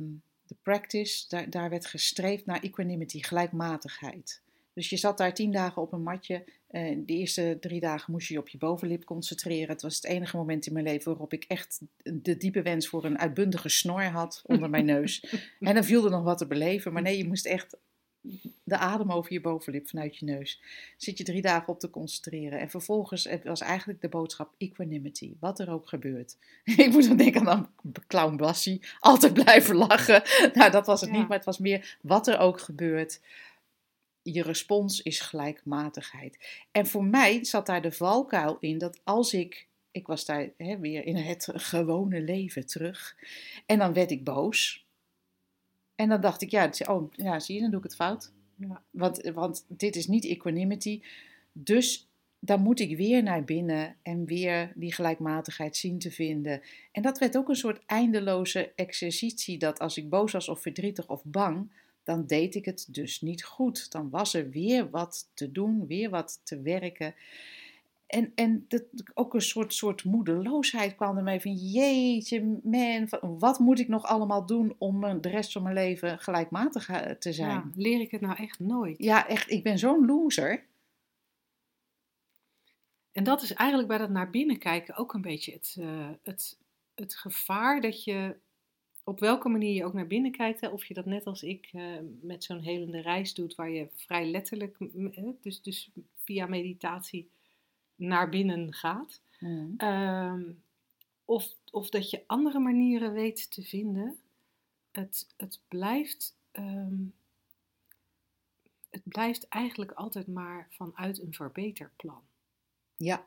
de 0.47 0.57
practice, 0.63 1.25
daar, 1.29 1.51
daar 1.51 1.71
werd 1.71 1.87
gestreefd 1.87 2.47
naar 2.47 2.63
equanimity, 2.63 3.23
gelijkmatigheid. 3.23 4.43
Dus 4.73 4.91
je 4.91 4.97
zat 4.97 5.19
daar 5.19 5.35
tien 5.35 5.53
dagen 5.53 5.83
op 5.83 5.93
een 5.93 6.03
matje. 6.03 6.45
Eh, 6.69 6.97
de 7.07 7.13
eerste 7.13 7.57
drie 7.61 7.81
dagen 7.81 8.13
moest 8.13 8.29
je 8.29 8.35
je 8.35 8.41
op 8.41 8.49
je 8.49 8.59
bovenlip 8.59 9.05
concentreren. 9.05 9.69
Het 9.69 9.83
was 9.83 9.97
het 9.97 10.05
enige 10.05 10.37
moment 10.37 10.67
in 10.67 10.73
mijn 10.73 10.85
leven 10.85 11.11
waarop 11.11 11.33
ik 11.33 11.45
echt 11.45 11.81
de 12.03 12.37
diepe 12.37 12.63
wens 12.63 12.89
voor 12.89 13.05
een 13.05 13.19
uitbundige 13.19 13.69
snor 13.69 14.03
had 14.03 14.43
onder 14.45 14.71
mijn 14.71 14.85
neus. 14.85 15.25
En 15.61 15.75
dan 15.75 15.85
viel 15.85 16.05
er 16.05 16.11
nog 16.11 16.23
wat 16.23 16.39
te 16.39 16.47
beleven. 16.47 16.93
Maar 16.93 17.03
nee, 17.03 17.17
je 17.17 17.27
moest 17.27 17.47
echt 17.47 17.77
de 18.65 18.77
adem 18.77 19.13
over 19.13 19.33
je 19.33 19.41
bovenlip 19.41 19.89
vanuit 19.89 20.17
je 20.17 20.25
neus. 20.25 20.61
Zit 20.97 21.19
je 21.19 21.25
drie 21.25 21.43
dagen 21.43 21.69
op 21.69 21.81
te 21.81 21.91
concentreren. 21.91 22.61
En 22.61 22.71
vervolgens 22.71 23.25
het 23.25 23.45
was 23.45 23.61
eigenlijk 23.61 24.01
de 24.01 24.09
boodschap 24.09 24.55
equanimity. 24.59 25.35
Wat 25.41 25.59
er 25.61 25.71
ook 25.71 25.89
gebeurt. 25.89 26.37
Ik 26.65 26.91
moet 26.91 27.09
dan 27.09 27.17
denken 27.17 27.49
aan 27.49 27.71
Clown 28.07 28.37
Bassie. 28.37 28.81
Altijd 29.01 29.33
blijven 29.33 29.77
lachen. 29.77 30.23
Nou, 30.59 30.71
dat 30.71 30.87
was 30.87 31.01
het 31.01 31.11
Ja. 31.11 31.17
niet, 31.19 31.29
maar 31.29 31.37
het 31.37 31.47
was 31.47 31.59
meer 31.59 31.99
wat 32.03 32.27
er 32.27 32.39
ook 32.39 32.61
gebeurt. 32.61 33.21
Je 34.23 34.43
respons 34.43 35.03
is 35.03 35.21
gelijkmatigheid. 35.21 36.63
En 36.73 36.87
voor 36.87 37.05
mij 37.05 37.45
zat 37.45 37.67
daar 37.67 37.83
de 37.83 37.93
valkuil 37.93 38.57
in 38.61 38.79
dat 38.79 39.01
als 39.05 39.33
ik. 39.35 39.67
Ik 39.91 40.07
was 40.07 40.25
daar 40.25 40.49
hè, 40.57 40.79
weer 40.79 41.05
in 41.07 41.17
het 41.17 41.49
gewone 41.53 42.21
leven 42.21 42.67
terug. 42.67 43.17
En 43.67 43.79
dan 43.79 43.93
werd 43.93 44.11
ik 44.11 44.25
boos. 44.25 44.87
En 45.99 46.09
dan 46.09 46.21
dacht 46.21 46.43
ik, 46.43 46.51
ja, 46.51 46.71
oh, 46.87 47.13
ja 47.13 47.41
zie 47.41 47.55
je, 47.55 47.61
dan 47.61 47.71
doe 47.71 47.79
ik 47.79 47.85
het 47.85 47.95
fout. 47.95 48.33
Ja. 48.57 48.83
Want, 48.91 49.31
want 49.35 49.65
dit 49.69 49.97
is 49.97 50.07
niet 50.07 50.25
equanimity. 50.25 51.03
Dus 51.53 52.09
dan 52.39 52.61
moet 52.61 52.81
ik 52.81 52.97
weer 52.97 53.23
naar 53.23 53.45
binnen 53.45 53.97
en 54.03 54.25
weer 54.25 54.73
die 54.75 54.93
gelijkmatigheid 54.93 55.77
zien 55.77 55.99
te 55.99 56.11
vinden. 56.11 56.61
En 56.93 57.03
dat 57.03 57.19
werd 57.19 57.37
ook 57.37 57.49
een 57.49 57.57
soort 57.57 57.83
eindeloze 57.87 58.73
exercitie. 58.75 59.59
Dat 59.59 59.79
als 59.79 59.97
ik 59.97 60.09
boos 60.09 60.33
was 60.33 60.49
of 60.49 60.61
verdrietig 60.61 61.09
of 61.09 61.25
bang, 61.25 61.71
dan 62.05 62.27
deed 62.27 62.55
ik 62.55 62.65
het 62.65 62.89
dus 62.91 63.21
niet 63.21 63.45
goed. 63.45 63.91
Dan 63.91 64.11
was 64.11 64.35
er 64.35 64.51
weer 64.51 64.91
wat 64.91 65.31
te 65.35 65.53
doen, 65.53 65.87
weer 65.87 66.11
wat 66.11 66.41
te 66.45 66.61
werken. 66.61 67.15
En, 68.09 68.33
en 68.35 68.65
dat, 68.69 68.85
ook 69.15 69.35
een 69.35 69.41
soort, 69.41 69.75
soort 69.75 70.05
moedeloosheid 70.05 70.95
kwam 70.95 71.17
ermee 71.17 71.41
van 71.41 71.55
jeetje 71.55 72.61
man, 72.63 73.09
wat 73.39 73.59
moet 73.59 73.79
ik 73.79 73.89
nog 73.89 74.05
allemaal 74.05 74.47
doen 74.47 74.75
om 74.79 75.21
de 75.21 75.29
rest 75.29 75.53
van 75.53 75.63
mijn 75.63 75.75
leven 75.75 76.19
gelijkmatig 76.19 76.89
eh, 76.89 77.11
te 77.11 77.33
zijn? 77.33 77.51
Ja, 77.51 77.71
leer 77.75 78.01
ik 78.01 78.11
het 78.11 78.21
nou 78.21 78.37
echt 78.37 78.59
nooit. 78.59 78.99
Ja, 78.99 79.29
echt, 79.29 79.51
ik 79.51 79.63
ben 79.63 79.79
zo'n 79.79 80.07
loser. 80.07 80.65
En 83.13 83.25
dat 83.25 83.43
is 83.43 83.53
eigenlijk 83.53 83.89
bij 83.89 83.99
dat 83.99 84.11
naar 84.11 84.31
binnen 84.31 84.59
kijken 84.59 84.97
ook 84.97 85.15
een 85.15 85.23
beetje 85.23 85.53
het, 85.53 85.77
eh, 85.81 86.11
het, 86.23 86.59
het 86.95 87.15
gevaar 87.15 87.81
dat 87.81 88.05
je 88.05 88.37
op 89.05 89.21
welke 89.21 89.49
manier 89.49 89.75
je 89.75 89.85
ook 89.85 89.93
naar 89.93 90.07
binnen 90.07 90.33
kijkt. 90.33 90.61
Hè, 90.61 90.69
of 90.69 90.85
je 90.85 90.95
dat 90.95 91.07
net 91.07 91.27
als 91.27 91.43
ik 91.43 91.69
eh, 91.73 91.83
met 92.21 92.45
zo'n 92.45 92.61
helende 92.61 93.01
reis 93.01 93.35
doet, 93.35 93.55
waar 93.55 93.71
je 93.71 93.89
vrij 93.95 94.31
letterlijk, 94.31 94.77
dus, 95.43 95.63
dus 95.63 95.91
via 96.15 96.47
meditatie, 96.47 97.31
naar 97.99 98.29
binnen 98.29 98.75
gaat. 98.75 99.21
Mm. 99.41 99.75
Ehm, 99.77 100.43
of, 101.25 101.55
of 101.71 101.89
dat 101.89 102.11
je 102.11 102.25
andere 102.27 102.59
manieren 102.59 103.13
weet 103.13 103.51
te 103.51 103.63
vinden. 103.63 104.19
Het, 104.91 105.27
het, 105.37 105.61
blijft, 105.69 106.37
ehm, 106.51 106.97
het 108.91 109.03
blijft 109.05 109.49
eigenlijk 109.49 109.93
altijd 109.93 110.27
maar 110.27 110.67
vanuit 110.71 111.21
een 111.23 111.35
verbeterplan. 111.35 112.23
Ja, 112.97 113.27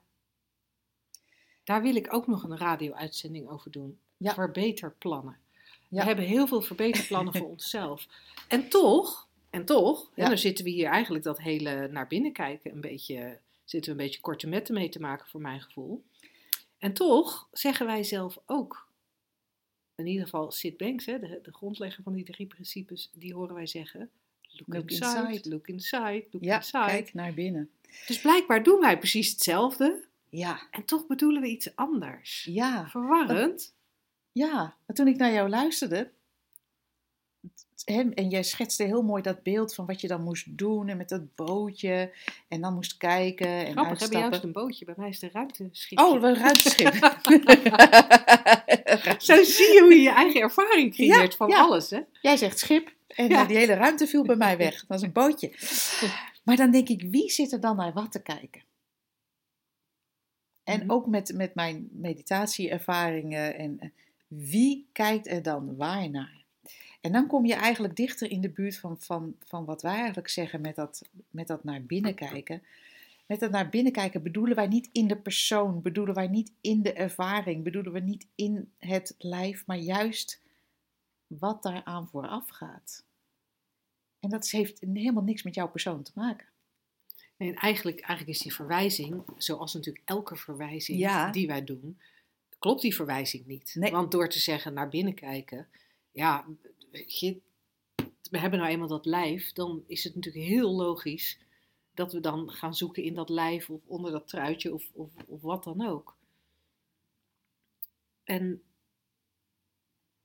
Daar 1.64 1.82
wil 1.82 1.96
ik 1.96 2.14
ook 2.14 2.28
nog 2.28 2.44
een 2.44 2.58
radio-uitzending 2.58 3.48
over 3.50 3.72
doen. 3.72 4.00
Ja. 4.18 4.34
Verbeterplannen. 4.34 5.38
Ja. 5.88 6.00
We 6.00 6.04
hebben 6.06 6.26
heel 6.26 6.48
veel 6.48 6.62
verbeterplannen 6.62 7.34
voor 7.34 7.50
onszelf. 7.58 8.08
En 8.48 8.70
toch, 8.70 9.28
en 9.50 9.66
toch, 9.66 10.12
Ja. 10.16 10.24
en 10.24 10.30
dan 10.30 10.38
zitten 10.38 10.66
we 10.66 10.72
hier 10.72 10.88
eigenlijk 10.88 11.24
dat 11.24 11.38
hele 11.42 11.88
naar 11.92 12.08
binnen 12.08 12.32
kijken 12.34 12.72
een 12.72 12.82
beetje, 12.82 13.40
zitten 13.72 13.96
we 13.96 14.00
een 14.00 14.06
beetje 14.06 14.22
korte 14.22 14.48
metten 14.48 14.74
mee 14.74 14.90
te 14.90 15.00
maken 15.00 15.28
voor 15.28 15.42
mijn 15.42 15.62
gevoel. 15.62 16.04
En 16.78 16.94
toch 16.94 17.48
zeggen 17.52 17.86
wij 17.86 18.04
zelf 18.04 18.38
ook, 18.46 18.88
in 19.96 20.08
ieder 20.08 20.24
geval 20.24 20.52
Sid 20.52 20.78
Banks, 20.78 21.06
hè, 21.06 21.20
de, 21.20 21.40
de 21.44 21.54
grondlegger 21.54 22.04
van 22.04 22.14
die 22.14 22.24
drie 22.26 22.48
principes, 22.48 23.10
die 23.14 23.34
horen 23.34 23.56
wij 23.56 23.68
zeggen, 23.68 24.10
look, 24.42 24.68
Look 24.74 24.90
inside, 24.90 25.28
inside. 25.28 25.50
look 25.50 25.68
inside, 25.68 26.26
look 26.32 26.44
ja 26.44 26.56
inside. 26.56 26.86
kijk 26.86 27.14
naar 27.14 27.34
binnen. 27.34 27.70
Dus 28.08 28.22
blijkbaar 28.22 28.64
doen 28.64 28.80
wij 28.80 28.98
precies 28.98 29.30
hetzelfde 29.32 30.04
Ja, 30.30 30.68
en 30.72 30.86
toch 30.86 31.08
bedoelen 31.08 31.42
we 31.42 31.48
iets 31.48 31.76
anders. 31.76 32.44
ja, 32.44 32.90
Verwarrend. 32.90 33.76
ja. 34.32 34.78
Maar 34.86 34.96
toen 34.96 35.08
ik 35.08 35.18
naar 35.18 35.32
jou 35.34 35.50
luisterde, 35.50 36.12
en 38.16 38.30
jij 38.30 38.44
schetste 38.44 38.84
heel 38.84 39.02
mooi 39.02 39.22
dat 39.22 39.44
beeld 39.44 39.76
van 39.76 39.86
wat 39.86 40.02
je 40.02 40.08
dan 40.08 40.24
moest 40.24 40.58
doen 40.58 40.88
en 40.88 40.98
met 40.98 41.10
dat 41.10 41.36
bootje 41.36 42.12
en 42.48 42.62
dan 42.62 42.74
moest 42.74 42.98
kijken 42.98 43.48
en 43.66 43.72
Grappig, 43.72 44.00
hebben 44.00 44.20
juist 44.20 44.34
uitstappen. 44.34 44.48
een 44.48 44.52
bootje. 44.68 44.86
Bij 44.86 44.94
mij 44.98 45.10
is 45.10 45.20
de 45.20 45.30
ruimteschip. 45.34 46.00
Oh, 46.00 46.22
een 46.22 46.36
ruimteschip. 46.36 46.94
Zo 49.22 49.44
zie 49.44 49.74
je 49.74 49.80
hoe 49.82 49.94
je 49.96 50.02
je 50.02 50.12
eigen 50.12 50.42
ervaring 50.42 50.94
creëert 50.94 51.32
Ja, 51.32 51.38
van 51.38 51.50
ja. 51.50 51.60
alles, 51.60 51.90
hè? 51.90 52.00
Jij 52.22 52.38
zegt 52.38 52.60
schip 52.60 52.94
en 53.08 53.28
Ja. 53.30 53.46
die 53.46 53.58
hele 53.58 53.74
ruimte 53.74 54.08
viel 54.08 54.24
bij 54.26 54.36
mij 54.36 54.58
weg. 54.58 54.76
Dat 54.80 54.88
was 54.88 55.02
een 55.02 55.12
bootje. 55.12 55.52
Maar 56.44 56.56
dan 56.56 56.72
denk 56.72 56.90
ik, 56.90 57.02
wie 57.02 57.30
zit 57.30 57.52
er 57.52 57.60
dan 57.60 57.76
naar 57.76 57.94
wat 57.94 58.12
te 58.12 58.22
kijken? 58.22 58.62
En 60.64 60.80
Mhm. 60.80 60.92
ook 60.92 61.08
met, 61.08 61.34
met 61.36 61.56
mijn 61.56 61.90
meditatieervaringen. 61.92 63.56
En 63.58 63.80
eh, 63.80 63.90
wie 64.28 64.90
kijkt 64.94 65.28
er 65.28 65.42
dan 65.42 65.76
waar 65.76 66.10
naar? 66.10 66.41
En 67.02 67.12
dan 67.12 67.28
kom 67.28 67.46
je 67.46 67.54
eigenlijk 67.54 67.96
dichter 67.96 68.32
in 68.32 68.42
de 68.42 68.50
buurt 68.50 68.78
van, 68.78 69.00
van, 69.00 69.36
van 69.44 69.66
wat 69.66 69.82
wij 69.82 69.96
eigenlijk 69.96 70.30
zeggen 70.30 70.62
met 70.62 70.76
dat, 70.76 71.02
met 71.30 71.48
dat 71.48 71.64
naar 71.64 71.84
binnen 71.84 72.16
kijken. 72.16 72.64
Met 73.26 73.40
dat 73.40 73.52
naar 73.52 73.70
binnen 73.70 73.92
kijken 73.92 74.24
bedoelen 74.24 74.56
wij 74.56 74.68
niet 74.68 74.90
in 74.92 75.08
de 75.08 75.18
persoon, 75.18 75.82
bedoelen 75.82 76.16
wij 76.16 76.28
niet 76.28 76.52
in 76.62 76.82
de 76.82 76.94
ervaring, 76.94 77.64
bedoelen 77.64 77.92
we 77.92 78.00
niet 78.00 78.28
in 78.36 78.72
het 78.78 79.16
lijf, 79.18 79.66
maar 79.66 79.78
juist 79.78 80.42
wat 81.28 81.64
daaraan 81.64 82.08
vooraf 82.08 82.50
gaat. 82.50 83.04
En 84.20 84.30
dat 84.30 84.50
heeft 84.50 84.80
helemaal 84.80 85.24
niks 85.24 85.44
met 85.44 85.56
jouw 85.56 85.70
persoon 85.70 86.04
te 86.04 86.12
maken. 86.16 86.48
En 87.38 87.56
eigenlijk, 87.56 88.00
eigenlijk 88.00 88.38
is 88.38 88.44
die 88.44 88.54
verwijzing, 88.54 89.24
zoals 89.38 89.74
natuurlijk 89.74 90.10
elke 90.10 90.36
verwijzing 90.36 91.00
Ja. 91.00 91.32
die 91.32 91.48
wij 91.48 91.64
doen, 91.64 92.00
klopt 92.60 92.82
die 92.82 92.96
verwijzing 92.96 93.46
niet. 93.46 93.76
Nee. 93.78 93.92
Want 93.92 94.12
door 94.12 94.30
te 94.30 94.40
zeggen 94.40 94.74
naar 94.74 94.90
binnen 94.90 95.14
kijken, 95.14 95.68
ja, 96.12 96.46
we 96.92 98.38
hebben 98.38 98.60
nou 98.60 98.72
eenmaal 98.72 98.88
dat 98.88 99.06
lijf, 99.06 99.52
dan 99.52 99.84
is 99.88 100.04
het 100.04 100.16
natuurlijk 100.16 100.46
heel 100.46 100.76
logisch 100.76 101.40
dat 101.94 102.14
we 102.14 102.20
dan 102.20 102.52
gaan 102.52 102.76
zoeken 102.76 103.04
in 103.04 103.14
dat 103.14 103.30
lijf 103.30 103.70
of 103.70 103.82
onder 103.86 104.12
dat 104.12 104.28
truitje 104.28 104.74
of, 104.74 104.90
of, 104.94 105.10
of 105.28 105.42
wat 105.42 105.64
dan 105.64 105.88
ook. 105.88 106.18
En, 108.24 108.64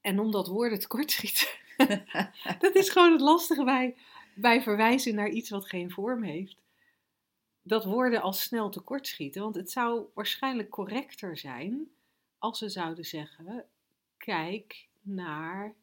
en 0.00 0.18
omdat 0.18 0.46
woorden 0.46 0.78
tekortschieten, 0.78 1.48
dat 2.58 2.74
is 2.74 2.88
gewoon 2.88 3.12
het 3.12 3.20
lastige 3.20 3.64
bij, 3.64 3.96
bij 4.34 4.62
verwijzen 4.62 5.14
naar 5.14 5.30
iets 5.30 5.50
wat 5.50 5.68
geen 5.68 5.90
vorm 5.90 6.22
heeft. 6.22 6.56
Dat 7.62 7.84
woorden 7.84 8.22
al 8.22 8.32
snel 8.32 8.70
tekortschieten. 8.70 9.42
Want 9.42 9.54
het 9.54 9.70
zou 9.70 10.06
waarschijnlijk 10.14 10.70
correcter 10.70 11.36
zijn 11.36 11.90
als 12.38 12.60
we 12.60 12.68
zouden 12.68 13.04
zeggen: 13.04 13.64
kijk 14.16 14.86
naar 15.02 15.74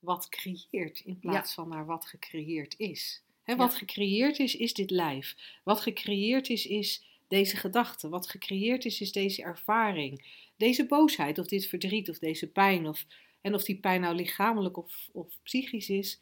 wat 0.00 0.28
creëert 0.28 1.00
in 1.00 1.18
plaats 1.18 1.54
van 1.54 1.68
naar 1.68 1.86
wat 1.86 2.06
gecreëerd 2.06 2.74
is. 2.78 3.22
Hè, 3.42 3.56
wat 3.56 3.72
Ja. 3.72 3.78
gecreëerd 3.78 4.38
is, 4.38 4.56
is 4.56 4.74
dit 4.74 4.90
lijf. 4.90 5.36
Wat 5.64 5.80
gecreëerd 5.80 6.48
is, 6.48 6.66
is 6.66 7.04
deze 7.28 7.56
gedachte. 7.56 8.08
Wat 8.08 8.28
gecreëerd 8.28 8.84
is, 8.84 9.00
is 9.00 9.12
deze 9.12 9.42
ervaring. 9.42 10.38
Deze 10.56 10.86
boosheid, 10.86 11.38
of 11.38 11.46
dit 11.46 11.66
verdriet, 11.66 12.10
of 12.10 12.18
deze 12.18 12.46
pijn. 12.50 12.88
Of, 12.88 13.06
en 13.40 13.54
of 13.54 13.64
die 13.64 13.76
pijn 13.80 14.00
nou 14.00 14.14
lichamelijk 14.14 14.76
of, 14.76 15.08
of 15.12 15.38
psychisch 15.42 15.88
is, 15.88 16.20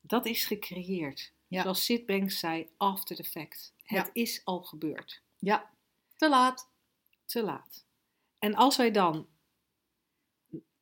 dat 0.00 0.26
is 0.26 0.44
gecreëerd. 0.44 1.32
Ja. 1.48 1.62
Zoals 1.62 1.84
Sid 1.84 2.06
Banks 2.06 2.38
zei, 2.38 2.68
after 2.76 3.16
the 3.16 3.24
fact. 3.24 3.74
Het 3.82 4.10
is 4.12 4.40
al 4.44 4.62
gebeurd. 4.62 5.22
Ja, 5.38 5.70
te 6.16 6.28
laat. 6.28 6.70
Te 7.24 7.42
laat. 7.42 7.84
En 8.38 8.54
als 8.54 8.76
wij 8.76 8.90
dan 8.90 9.26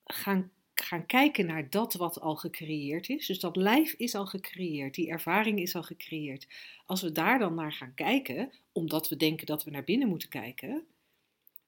gaan, 0.05 0.53
gaan 0.83 1.07
kijken 1.07 1.47
naar 1.47 1.71
dat 1.71 1.95
wat 1.95 2.21
al 2.21 2.37
gecreëerd 2.37 3.09
is, 3.09 3.27
dus 3.27 3.41
dat 3.41 3.57
lijf 3.57 3.93
is 3.93 4.15
al 4.15 4.27
gecreëerd, 4.27 4.95
die 4.95 5.11
ervaring 5.11 5.61
is 5.61 5.75
al 5.75 5.83
gecreëerd. 5.83 6.49
Als 6.87 7.03
we 7.03 7.13
daar 7.13 7.39
dan 7.39 7.55
naar 7.55 7.73
gaan 7.73 7.95
kijken, 7.95 8.53
omdat 8.73 9.09
we 9.09 9.17
denken 9.17 9.47
dat 9.47 9.65
we 9.65 9.71
naar 9.71 9.85
binnen 9.85 10.09
moeten 10.09 10.29
kijken, 10.29 10.87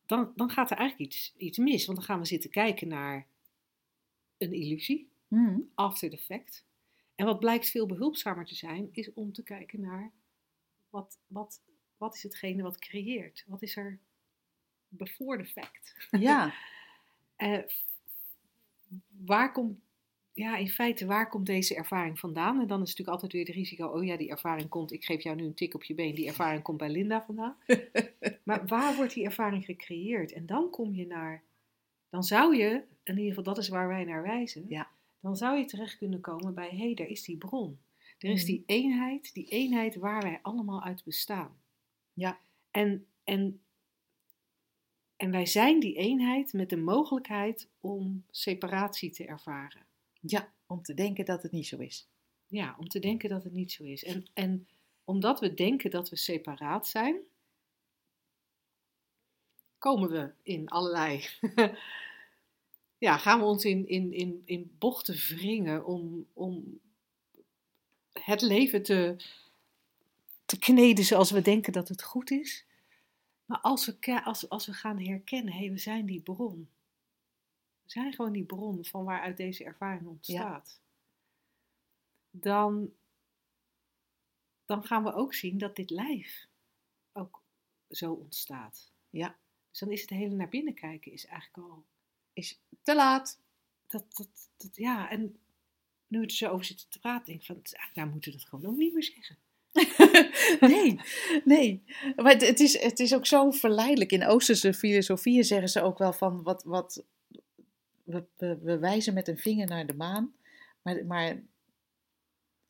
dan, 0.07 0.33
dan 0.37 0.51
gaat 0.51 0.71
er 0.71 0.77
eigenlijk 0.77 1.11
iets, 1.11 1.35
iets 1.37 1.59
mis. 1.59 1.87
Want 1.87 1.99
dan 1.99 2.07
gaan 2.07 2.19
we 2.19 2.27
zitten 2.27 2.51
kijken 2.51 2.89
naar 2.89 3.27
een 4.39 4.53
illusie, 4.53 5.09
Hm, 5.29 5.61
after 5.75 6.11
the 6.11 6.19
fact. 6.19 6.65
En 7.15 7.27
wat 7.27 7.39
blijkt 7.39 7.71
veel 7.71 7.87
behulpzamer 7.87 8.45
te 8.45 8.55
zijn, 8.55 8.89
is 8.93 9.13
om 9.13 9.33
te 9.33 9.43
kijken 9.43 9.81
naar 9.81 10.13
wat, 10.91 11.19
wat, 11.27 11.63
wat 11.97 12.15
is 12.15 12.23
hetgene 12.23 12.63
wat 12.63 12.79
creëert? 12.79 13.45
Wat 13.47 13.63
is 13.63 13.77
er 13.77 13.99
before 14.89 15.39
the 15.39 15.51
fact? 15.51 16.09
Ja, 16.11 16.55
Eh, 17.37 17.59
waar 19.25 19.53
komt, 19.53 19.79
ja, 20.33 20.57
in 20.57 20.69
feite, 20.69 21.07
waar 21.07 21.29
komt 21.29 21.47
deze 21.47 21.75
ervaring 21.75 22.19
vandaan? 22.19 22.61
En 22.61 22.67
dan 22.67 22.83
is 22.83 22.89
natuurlijk 22.89 23.09
altijd 23.09 23.33
weer 23.33 23.45
het 23.47 23.55
risico, 23.55 23.87
oh 23.87 24.05
ja, 24.05 24.17
die 24.17 24.31
ervaring 24.31 24.69
komt, 24.69 24.93
ik 24.93 25.05
geef 25.05 25.23
jou 25.23 25.37
nu 25.37 25.45
een 25.45 25.55
tik 25.55 25.75
op 25.75 25.85
je 25.85 25.95
been, 25.95 26.15
die 26.15 26.27
ervaring 26.27 26.63
komt 26.63 26.79
bij 26.79 26.91
Linda 26.91 27.23
vandaan. 27.25 27.57
maar 28.45 28.67
waar 28.67 28.97
wordt 28.97 29.15
die 29.15 29.25
ervaring 29.25 29.65
gecreëerd? 29.65 30.33
En 30.33 30.47
dan 30.47 30.71
kom 30.71 30.95
je 30.95 31.07
naar, 31.07 31.43
dan 32.11 32.23
zou 32.23 32.57
je, 32.57 32.83
in 33.03 33.17
ieder 33.17 33.29
geval 33.29 33.43
dat 33.55 33.59
is 33.59 33.69
waar 33.69 33.89
wij 33.89 34.05
naar 34.05 34.23
wijzen, 34.23 34.65
Ja. 34.69 34.89
dan 35.21 35.37
zou 35.37 35.59
je 35.59 35.65
terecht 35.65 35.99
kunnen 35.99 36.21
komen 36.21 36.55
bij, 36.55 36.69
hé, 36.71 36.77
hey, 36.77 36.95
daar 36.95 37.07
is 37.09 37.25
die 37.25 37.37
bron. 37.37 37.79
Er 38.19 38.31
is 38.31 38.43
Mhm. 38.43 38.51
die 38.51 38.63
eenheid, 38.67 39.35
die 39.35 39.47
eenheid 39.49 39.97
waar 39.97 40.23
wij 40.23 40.39
allemaal 40.43 40.83
uit 40.83 41.05
bestaan. 41.05 41.57
Ja. 42.13 42.39
En, 42.71 43.07
en, 43.25 43.61
en 45.25 45.31
wij 45.31 45.47
zijn 45.47 45.81
die 45.81 45.97
eenheid 45.97 46.53
met 46.53 46.71
de 46.71 46.77
mogelijkheid 46.77 47.69
om 47.81 48.25
separatie 48.31 49.11
te 49.11 49.25
ervaren. 49.25 49.87
Ja, 50.21 50.53
om 50.67 50.83
te 50.83 50.95
denken 50.95 51.25
dat 51.25 51.43
het 51.43 51.53
niet 51.53 51.67
zo 51.67 51.77
is. 51.79 52.09
Ja, 52.47 52.77
om 52.79 52.89
te 52.89 52.99
denken 52.99 53.29
dat 53.29 53.45
het 53.45 53.53
niet 53.53 53.73
zo 53.73 53.85
is. 53.85 54.05
En, 54.05 54.27
en 54.35 54.69
omdat 55.05 55.41
we 55.41 55.55
denken 55.55 55.91
dat 55.91 56.09
we 56.09 56.17
separaat 56.17 56.87
zijn, 56.87 57.17
komen 59.79 60.11
we 60.11 60.33
in 60.43 60.69
allerlei. 60.69 61.27
ja, 63.07 63.19
gaan 63.19 63.39
we 63.39 63.45
ons 63.45 63.65
in, 63.65 63.89
in, 63.89 64.13
in, 64.13 64.43
in 64.45 64.77
bochten 64.79 65.15
wringen 65.15 65.87
om, 65.87 66.27
om 66.33 66.81
het 68.13 68.41
leven 68.41 68.83
te, 68.83 69.17
te 70.47 70.59
kneden 70.59 71.05
zoals 71.05 71.31
we 71.31 71.41
denken 71.41 71.73
dat 71.73 71.89
het 71.89 72.03
goed 72.03 72.31
is. 72.31 72.65
Maar 73.45 73.61
als 73.61 73.87
we, 73.87 74.23
als, 74.25 74.49
als 74.49 74.67
we 74.67 74.73
gaan 74.73 75.01
herkennen, 75.01 75.55
hé, 75.55 75.71
we 75.71 75.79
zijn 75.79 76.07
die 76.07 76.21
bron. 76.21 76.69
We 77.83 77.91
zijn 77.91 78.13
gewoon 78.13 78.33
die 78.33 78.45
bron 78.45 78.85
van 78.85 79.05
waaruit 79.05 79.37
deze 79.37 79.65
ervaring 79.65 80.07
ontstaat. 80.07 80.81
Dan, 82.31 82.93
dan 84.65 84.85
gaan 84.85 85.05
we 85.05 85.13
ook 85.13 85.35
zien 85.35 85.59
dat 85.59 85.77
dit 85.77 85.91
lijf 85.91 86.49
ook 87.13 87.43
zo 87.91 88.13
ontstaat. 88.13 88.93
Ja, 89.11 89.37
Dus 89.71 89.79
dan 89.79 89.91
is 89.91 90.01
het 90.01 90.11
hele 90.11 90.35
naar 90.35 90.49
binnen 90.49 90.75
kijken 90.75 91.13
is 91.13 91.27
eigenlijk 91.27 91.69
al... 91.69 91.85
is 92.33 92.61
te 92.83 92.95
laat. 92.95 93.41
Dat, 93.87 94.17
dat, 94.17 94.51
dat, 94.57 94.77
ja, 94.77 95.11
en 95.11 95.39
nu 96.07 96.21
we 96.21 96.27
er 96.27 96.33
zo 96.33 96.51
over 96.51 96.65
zitten 96.65 96.89
te 96.89 96.99
praten, 96.99 97.27
denk 97.27 97.41
ik 97.41 97.47
van, 97.47 97.63
nou 97.95 98.11
moeten 98.11 98.33
we 98.33 98.39
dat 98.39 98.49
gewoon 98.49 98.67
ook 98.67 98.77
niet 98.77 98.93
meer 98.93 99.05
zeggen. 99.05 99.39
nee, 100.61 101.01
nee. 101.45 101.83
Maar 102.17 102.33
het, 102.33 102.47
het 102.47 102.61
is, 102.61 102.81
het 102.81 103.01
is 103.01 103.15
ook 103.15 103.27
zo 103.27 103.51
verleidelijk. 103.51 104.13
In 104.13 104.27
Oosterse 104.27 104.75
filosofieën 104.75 105.45
zeggen 105.45 105.69
ze 105.69 105.83
ook 105.83 105.99
wel 105.99 106.13
van 106.13 106.43
wat. 106.43 106.63
wat 106.65 107.05
we, 108.05 108.25
we, 108.37 108.59
we 108.59 108.79
wijzen 108.79 109.15
met 109.15 109.29
een 109.29 109.39
vinger 109.39 109.67
naar 109.67 109.87
de 109.87 109.95
maan. 109.95 110.35
Maar, 110.83 111.07
maar 111.07 111.43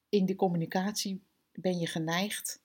in 0.09 0.27
de 0.27 0.35
communicatie 0.37 1.23
ben 1.53 1.79
je 1.79 1.87
geneigd. 1.87 2.61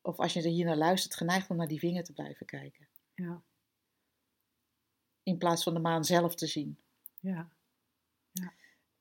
Of 0.00 0.18
als 0.18 0.32
je 0.32 0.42
er 0.42 0.50
hier 0.50 0.64
naar 0.64 0.76
luistert, 0.76 1.14
geneigd 1.16 1.50
om 1.50 1.56
naar 1.56 1.68
die 1.68 1.78
vinger 1.78 2.04
te 2.04 2.12
blijven 2.12 2.46
kijken. 2.46 2.86
Ja, 3.14 3.42
In 5.22 5.38
plaats 5.38 5.62
van 5.62 5.74
de 5.74 5.80
maan 5.80 6.04
zelf 6.04 6.34
te 6.34 6.46
zien. 6.46 6.78
ja. 7.20 7.50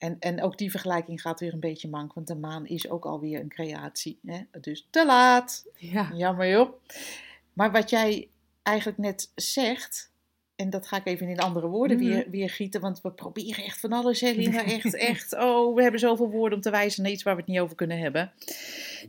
En, 0.02 0.20
en 0.20 0.42
ook 0.42 0.58
die 0.58 0.72
vergelijking 0.72 1.22
gaat 1.22 1.40
weer 1.40 1.54
een 1.54 1.60
beetje 1.60 1.90
mank, 1.90 2.14
want 2.14 2.28
de 2.28 2.36
maan 2.36 2.68
is 2.68 2.90
ook 2.90 3.06
alweer 3.06 3.40
een 3.40 3.50
creatie. 3.50 4.20
Hè? 4.26 4.40
Dus 4.62 4.88
te 4.90 5.06
laat. 5.06 5.66
Ja, 5.76 6.12
Jammer 6.14 6.48
joh. 6.50 6.74
Maar 7.54 7.72
wat 7.72 7.90
jij 7.90 8.30
eigenlijk 8.64 8.98
net 8.98 9.32
zegt, 9.36 10.12
en 10.56 10.70
dat 10.70 10.88
ga 10.88 10.98
ik 10.98 11.06
even 11.06 11.28
in 11.30 11.40
andere 11.40 11.68
woorden 11.68 11.98
Mhm. 11.98 12.06
weer, 12.06 12.30
weer 12.30 12.50
gieten, 12.50 12.82
want 12.82 13.02
we 13.02 13.12
proberen 13.12 13.64
echt 13.64 13.80
van 13.80 13.92
alles, 13.92 14.22
hè, 14.22 14.32
Linda, 14.32 14.64
echt, 14.64 14.96
echt. 14.96 15.34
Oh, 15.34 15.76
we 15.76 15.82
hebben 15.82 16.00
zoveel 16.00 16.30
woorden 16.30 16.58
om 16.58 16.64
te 16.64 16.70
wijzen 16.72 17.04
naar 17.04 17.12
iets 17.12 17.24
waar 17.24 17.36
we 17.36 17.42
het 17.42 17.50
niet 17.50 17.60
over 17.60 17.76
kunnen 17.76 17.98
hebben. 18.00 18.32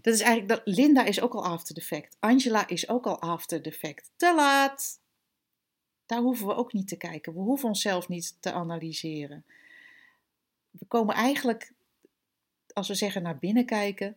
Dat 0.03 0.15
is 0.15 0.21
eigenlijk, 0.21 0.49
dat 0.49 0.61
Linda 0.77 1.05
is 1.05 1.21
ook 1.21 1.35
al 1.35 1.45
after 1.45 1.75
the 1.75 1.81
fact. 1.83 2.17
Angela 2.21 2.69
is 2.69 2.89
ook 2.89 3.07
al 3.07 3.21
after 3.21 3.63
the 3.63 3.73
fact. 3.73 4.11
Te 4.17 4.35
laat. 4.35 5.01
Daar 6.07 6.21
hoeven 6.21 6.47
we 6.47 6.55
ook 6.55 6.73
niet 6.73 6.89
te 6.89 6.97
kijken. 6.97 7.33
We 7.33 7.39
hoeven 7.41 7.69
onszelf 7.69 8.09
niet 8.09 8.37
te 8.41 8.53
analyseren. 8.53 9.45
We 10.79 10.85
komen 10.87 11.15
eigenlijk, 11.15 11.73
als 12.73 12.89
we 12.89 12.95
zeggen 12.95 13.23
naar 13.23 13.39
binnen 13.39 13.67
kijken, 13.67 14.17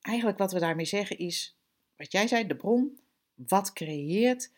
eigenlijk 0.00 0.38
wat 0.38 0.52
we 0.52 0.58
daarmee 0.58 0.84
zeggen 0.84 1.18
is, 1.18 1.56
wat 1.96 2.12
jij 2.12 2.26
zei, 2.26 2.46
de 2.46 2.56
bron, 2.56 3.00
wat 3.34 3.72
creëert, 3.72 4.52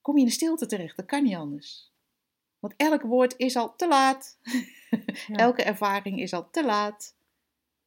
kom 0.00 0.14
je 0.14 0.20
in 0.20 0.26
de 0.26 0.32
stilte 0.32 0.66
terecht. 0.66 0.96
Dat 0.96 1.06
kan 1.06 1.22
niet 1.22 1.34
anders. 1.34 1.92
Want 2.58 2.74
elk 2.76 3.02
woord 3.02 3.34
is 3.36 3.56
al 3.56 3.76
te 3.76 3.88
laat. 3.88 4.38
Ja. 5.26 5.36
Elke 5.36 5.62
ervaring 5.62 6.20
is 6.20 6.32
al 6.32 6.50
te 6.50 6.64
laat. 6.64 7.14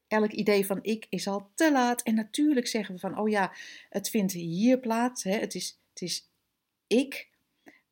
Elk 0.07 0.31
idee 0.31 0.65
van 0.65 0.79
ik 0.81 1.05
is 1.09 1.27
al 1.27 1.51
te 1.55 1.71
laat. 1.71 2.01
En 2.01 2.15
natuurlijk 2.15 2.67
zeggen 2.67 2.93
we 2.93 2.99
van, 2.99 3.19
oh 3.19 3.29
ja, 3.29 3.53
het 3.89 4.09
vindt 4.09 4.33
hier 4.33 4.79
plaats. 4.79 5.23
Hè? 5.23 5.31
Het, 5.31 5.55
is, 5.55 5.79
het 5.93 6.01
is 6.01 6.29
ik. 6.87 7.29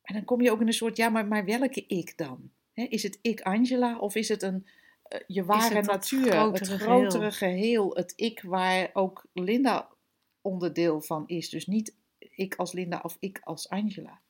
En 0.02 0.14
dan 0.14 0.24
kom 0.24 0.40
je 0.40 0.50
ook 0.50 0.60
in 0.60 0.66
een 0.66 0.72
soort, 0.72 0.96
ja, 0.96 1.08
maar, 1.08 1.26
maar 1.26 1.44
welke 1.44 1.86
ik 1.86 2.16
dan? 2.16 2.50
Hè? 2.78 2.84
Is 2.84 3.02
het 3.02 3.18
ik 3.22 3.40
Angela 3.40 3.98
of 3.98 4.14
is 4.14 4.28
het 4.28 4.42
een, 4.42 4.66
eh, 5.02 5.20
je 5.26 5.44
ware 5.44 5.74
het 5.74 5.86
natuur? 5.86 6.30
grotere 6.30 6.72
het 6.72 6.82
grotere 6.82 7.30
geheel. 7.30 7.94
Het 7.94 8.12
ik 8.16 8.42
waar 8.42 8.90
ook 8.92 9.26
Linda 9.32 9.88
onderdeel 10.40 11.00
van 11.00 11.24
is. 11.26 11.48
Dus 11.48 11.66
niet 11.66 11.94
ik 12.18 12.54
als 12.54 12.72
Linda 12.72 13.00
of 13.02 13.16
ik 13.20 13.40
als 13.44 13.68
Angela. 13.68 14.20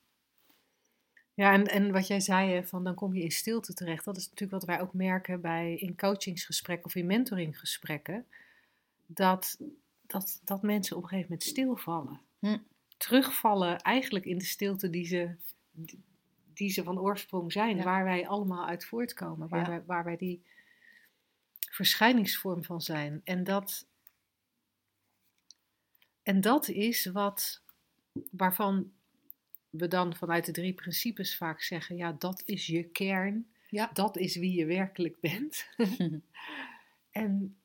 Ja, 1.34 1.52
en, 1.52 1.66
en 1.66 1.92
wat 1.92 2.06
jij 2.06 2.20
zei, 2.20 2.66
van 2.66 2.84
dan 2.84 2.94
kom 2.94 3.14
je 3.14 3.22
in 3.22 3.30
stilte 3.30 3.74
terecht. 3.74 4.04
Dat 4.04 4.16
is 4.16 4.24
natuurlijk 4.24 4.50
wat 4.50 4.64
wij 4.64 4.80
ook 4.80 4.92
merken 4.92 5.40
bij 5.40 5.74
in 5.74 5.96
coachingsgesprekken 5.96 6.86
of 6.86 6.94
in 6.94 7.06
mentoringgesprekken. 7.06 8.26
Dat, 9.06 9.58
dat, 10.06 10.40
dat 10.44 10.62
mensen 10.62 10.96
op 10.96 11.02
een 11.02 11.08
gegeven 11.08 11.30
moment 11.30 11.48
stilvallen. 11.48 12.20
Hm. 12.38 12.58
Terugvallen 12.96 13.78
eigenlijk 13.78 14.24
in 14.24 14.38
de 14.38 14.44
stilte 14.44 14.90
die 14.90 15.06
ze, 15.06 15.34
die 16.58 16.70
ze 16.70 16.82
van 16.82 16.98
oorsprong 16.98 17.52
zijn. 17.52 17.76
Ja. 17.76 17.84
Waar 17.84 18.04
wij 18.04 18.28
allemaal 18.28 18.66
uit 18.66 18.84
voortkomen. 18.84 19.48
Waar, 19.48 19.60
Ja. 19.60 19.68
wij, 19.68 19.84
waar 19.84 20.04
wij 20.04 20.16
die 20.16 20.42
verschijningsvorm 21.70 22.64
van 22.64 22.80
zijn. 22.80 23.20
En 23.24 23.44
dat, 23.44 23.86
en 26.22 26.40
dat 26.40 26.68
is 26.68 27.06
wat, 27.06 27.62
waarvan 28.30 28.92
we 29.70 29.88
dan 29.88 30.16
vanuit 30.16 30.44
de 30.46 30.52
drie 30.52 30.74
principes 30.74 31.36
vaak 31.36 31.62
zeggen, 31.62 31.96
ja, 31.96 32.12
dat 32.12 32.42
is 32.44 32.66
je 32.66 32.84
kern, 32.84 33.52
Ja. 33.68 33.90
dat 33.92 34.16
is 34.16 34.36
wie 34.36 34.52
je 34.58 34.66
werkelijk 34.66 35.20
bent. 35.20 35.68
en 37.10 37.56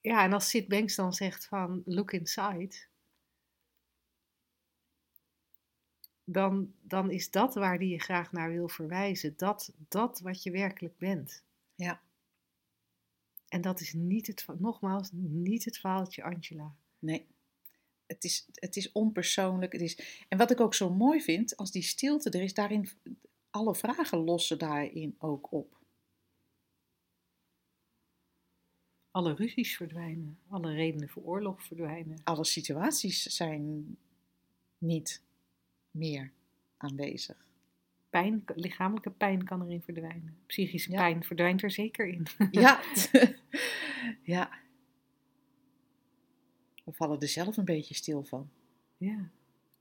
ja, 0.00 0.24
en 0.24 0.32
als 0.32 0.48
Sid 0.48 0.68
Banks 0.68 0.94
dan 0.94 1.12
zegt 1.12 1.46
van 1.46 1.82
look 1.84 2.12
inside, 2.12 2.76
dan, 6.24 6.72
dan 6.80 7.10
is 7.10 7.30
dat 7.30 7.54
waar 7.54 7.78
die 7.78 7.88
je 7.88 8.00
graag 8.00 8.32
naar 8.32 8.50
wil 8.50 8.68
verwijzen, 8.68 9.34
dat, 9.36 9.72
dat 9.88 10.20
wat 10.20 10.42
je 10.42 10.50
werkelijk 10.50 10.98
bent. 10.98 11.42
Ja. 11.74 12.02
En 13.48 13.60
dat 13.60 13.80
is 13.80 13.92
niet 13.92 14.26
het, 14.26 14.46
nogmaals, 14.58 15.10
niet 15.12 15.64
het 15.64 15.78
faaltje 15.78 16.22
Angela. 16.22 16.74
Nee. 16.98 17.26
Het 18.06 18.24
is, 18.24 18.46
het 18.54 18.76
is 18.76 18.92
onpersoonlijk. 18.92 19.72
Het 19.72 19.80
is, 19.80 20.24
en 20.28 20.38
wat 20.38 20.50
ik 20.50 20.60
ook 20.60 20.74
zo 20.74 20.90
mooi 20.90 21.22
vind, 21.22 21.56
als 21.56 21.70
die 21.70 21.82
stilte 21.82 22.30
er 22.30 22.42
is, 22.42 22.54
daarin, 22.54 22.88
alle 23.50 23.74
vragen 23.74 24.18
lossen 24.18 24.58
daarin 24.58 25.14
ook 25.18 25.52
op. 25.52 25.76
Alle 29.10 29.34
ruzies 29.34 29.76
verdwijnen, 29.76 30.38
alle 30.48 30.72
redenen 30.74 31.08
voor 31.08 31.22
oorlog 31.22 31.62
verdwijnen. 31.62 32.20
Alle 32.24 32.44
situaties 32.44 33.22
zijn 33.22 33.96
niet 34.78 35.23
meer 35.94 36.30
aanwezig. 36.76 37.36
Pijn, 38.10 38.44
lichamelijke 38.54 39.10
pijn 39.10 39.44
kan 39.44 39.62
erin 39.62 39.82
verdwijnen. 39.82 40.38
Psychische 40.46 40.90
Ja. 40.90 40.96
pijn 40.96 41.24
verdwijnt 41.24 41.62
er 41.62 41.70
zeker 41.70 42.06
in. 42.06 42.26
Ja. 42.50 42.80
ja. 44.22 44.50
We 46.84 46.92
vallen 46.92 47.20
er 47.20 47.28
zelf 47.28 47.56
een 47.56 47.64
beetje 47.64 47.94
stil 47.94 48.24
van. 48.24 48.50
Ja, 48.96 49.28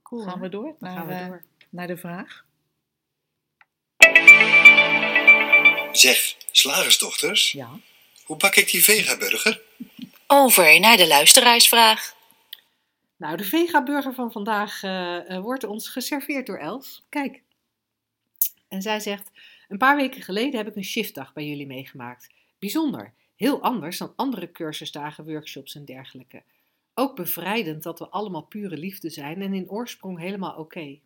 cool. 0.03 0.23
Gaan 0.23 0.33
hè? 0.33 0.39
we 0.39 0.49
door 0.49 0.63
Dan 0.63 0.75
naar, 0.79 0.97
gaan 0.97 1.07
we 1.07 1.13
eh, 1.13 1.27
door. 1.27 1.43
naar 1.69 1.87
de 1.87 1.97
vraag? 1.97 2.45
Zeg, 5.91 6.35
slagersdochters, 6.51 7.51
Ja. 7.51 7.79
hoe 8.23 8.37
bak 8.37 8.55
ik 8.55 8.71
die 8.71 8.83
vegaburger? 8.83 9.61
Over 10.27 10.79
naar 10.79 10.97
de 10.97 11.07
luisteraarsvraag. 11.07 12.15
Nou, 13.23 13.37
de 13.37 13.43
Vega-burger 13.43 14.13
van 14.13 14.31
vandaag 14.31 14.83
eh, 14.83 15.35
eh, 15.35 15.41
wordt 15.41 15.63
ons 15.63 15.89
geserveerd 15.89 16.45
door 16.45 16.57
Els. 16.57 17.05
Kijk. 17.09 17.43
En 18.67 18.81
zij 18.81 18.99
zegt: 18.99 19.31
Een 19.67 19.77
paar 19.77 19.95
weken 19.95 20.21
geleden 20.21 20.57
heb 20.57 20.67
ik 20.67 20.75
een 20.75 20.83
shiftdag 20.83 21.33
bij 21.33 21.47
jullie 21.47 21.67
meegemaakt. 21.67 22.29
Bijzonder. 22.59 23.13
Heel 23.35 23.61
anders 23.61 23.97
dan 23.97 24.13
andere 24.15 24.51
cursusdagen, 24.51 25.25
workshops 25.25 25.75
en 25.75 25.85
dergelijke. 25.85 26.43
Ook 26.93 27.15
bevrijdend 27.15 27.83
dat 27.83 27.99
we 27.99 28.09
allemaal 28.09 28.45
pure 28.45 28.77
liefde 28.77 29.09
zijn 29.09 29.41
en 29.41 29.53
in 29.53 29.69
oorsprong 29.69 30.19
helemaal 30.19 30.55
oké. 30.55 30.99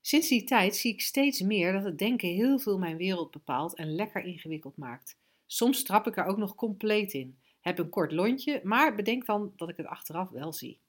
Sinds 0.00 0.28
die 0.28 0.44
tijd 0.44 0.76
zie 0.76 0.92
ik 0.92 1.00
steeds 1.00 1.40
meer 1.40 1.72
dat 1.72 1.84
het 1.84 1.98
denken 1.98 2.28
heel 2.28 2.58
veel 2.58 2.78
mijn 2.78 2.96
wereld 2.96 3.30
bepaalt 3.30 3.74
en 3.74 3.94
lekker 3.94 4.24
ingewikkeld 4.24 4.76
maakt. 4.76 5.16
Soms 5.46 5.82
trap 5.82 6.06
ik 6.06 6.16
er 6.16 6.24
ook 6.24 6.38
nog 6.38 6.54
compleet 6.54 7.12
in. 7.12 7.38
Heb 7.60 7.78
een 7.78 7.90
kort 7.90 8.12
lontje, 8.12 8.60
maar 8.64 8.94
bedenk 8.94 9.26
dan 9.26 9.52
dat 9.56 9.68
ik 9.68 9.76
het 9.76 9.86
achteraf 9.86 10.30
wel 10.30 10.52
zie. 10.52 10.82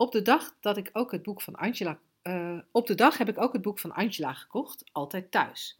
Op 0.00 0.12
de 0.12 0.22
dag 0.22 0.56
dat 0.60 0.76
ik 0.76 0.90
ook 0.92 1.12
het 1.12 1.22
boek 1.22 1.42
van 1.42 1.54
Angela. 1.54 1.98
eh, 2.22 2.58
op 2.72 2.86
de 2.86 2.94
dag 2.94 3.18
heb 3.18 3.28
ik 3.28 3.38
ook 3.40 3.52
het 3.52 3.62
boek 3.62 3.78
van 3.78 3.92
Angela 3.92 4.32
gekocht, 4.32 4.84
altijd 4.92 5.30
thuis. 5.30 5.78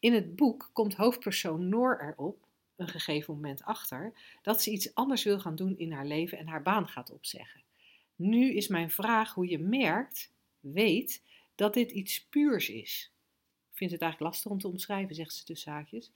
In 0.00 0.12
het 0.12 0.36
boek 0.36 0.70
komt 0.72 0.94
hoofdpersoon 0.94 1.68
Noor 1.68 2.00
erop 2.00 2.46
een 2.76 2.88
gegeven 2.88 3.34
moment 3.34 3.62
achter 3.62 4.12
dat 4.42 4.62
ze 4.62 4.70
iets 4.70 4.94
anders 4.94 5.24
wil 5.24 5.40
gaan 5.40 5.56
doen 5.56 5.78
in 5.78 5.92
haar 5.92 6.06
leven 6.06 6.38
en 6.38 6.46
haar 6.46 6.62
baan 6.62 6.88
gaat 6.88 7.10
opzeggen. 7.10 7.62
Nu 8.16 8.54
is 8.54 8.68
mijn 8.68 8.90
vraag 8.90 9.34
hoe 9.34 9.48
je 9.48 9.58
merkt, 9.58 10.32
weet, 10.60 11.22
dat 11.54 11.74
dit 11.74 11.90
iets 11.90 12.24
puurs 12.24 12.68
is. 12.68 13.12
Ik 13.70 13.76
vind 13.76 13.90
het 13.90 14.00
eigenlijk 14.00 14.32
lastig 14.32 14.50
om 14.50 14.58
te 14.58 14.68
omschrijven, 14.68 15.14
zegt 15.14 15.34
ze 15.34 15.44
tussen 15.44 15.72
haakjes. 15.72 16.12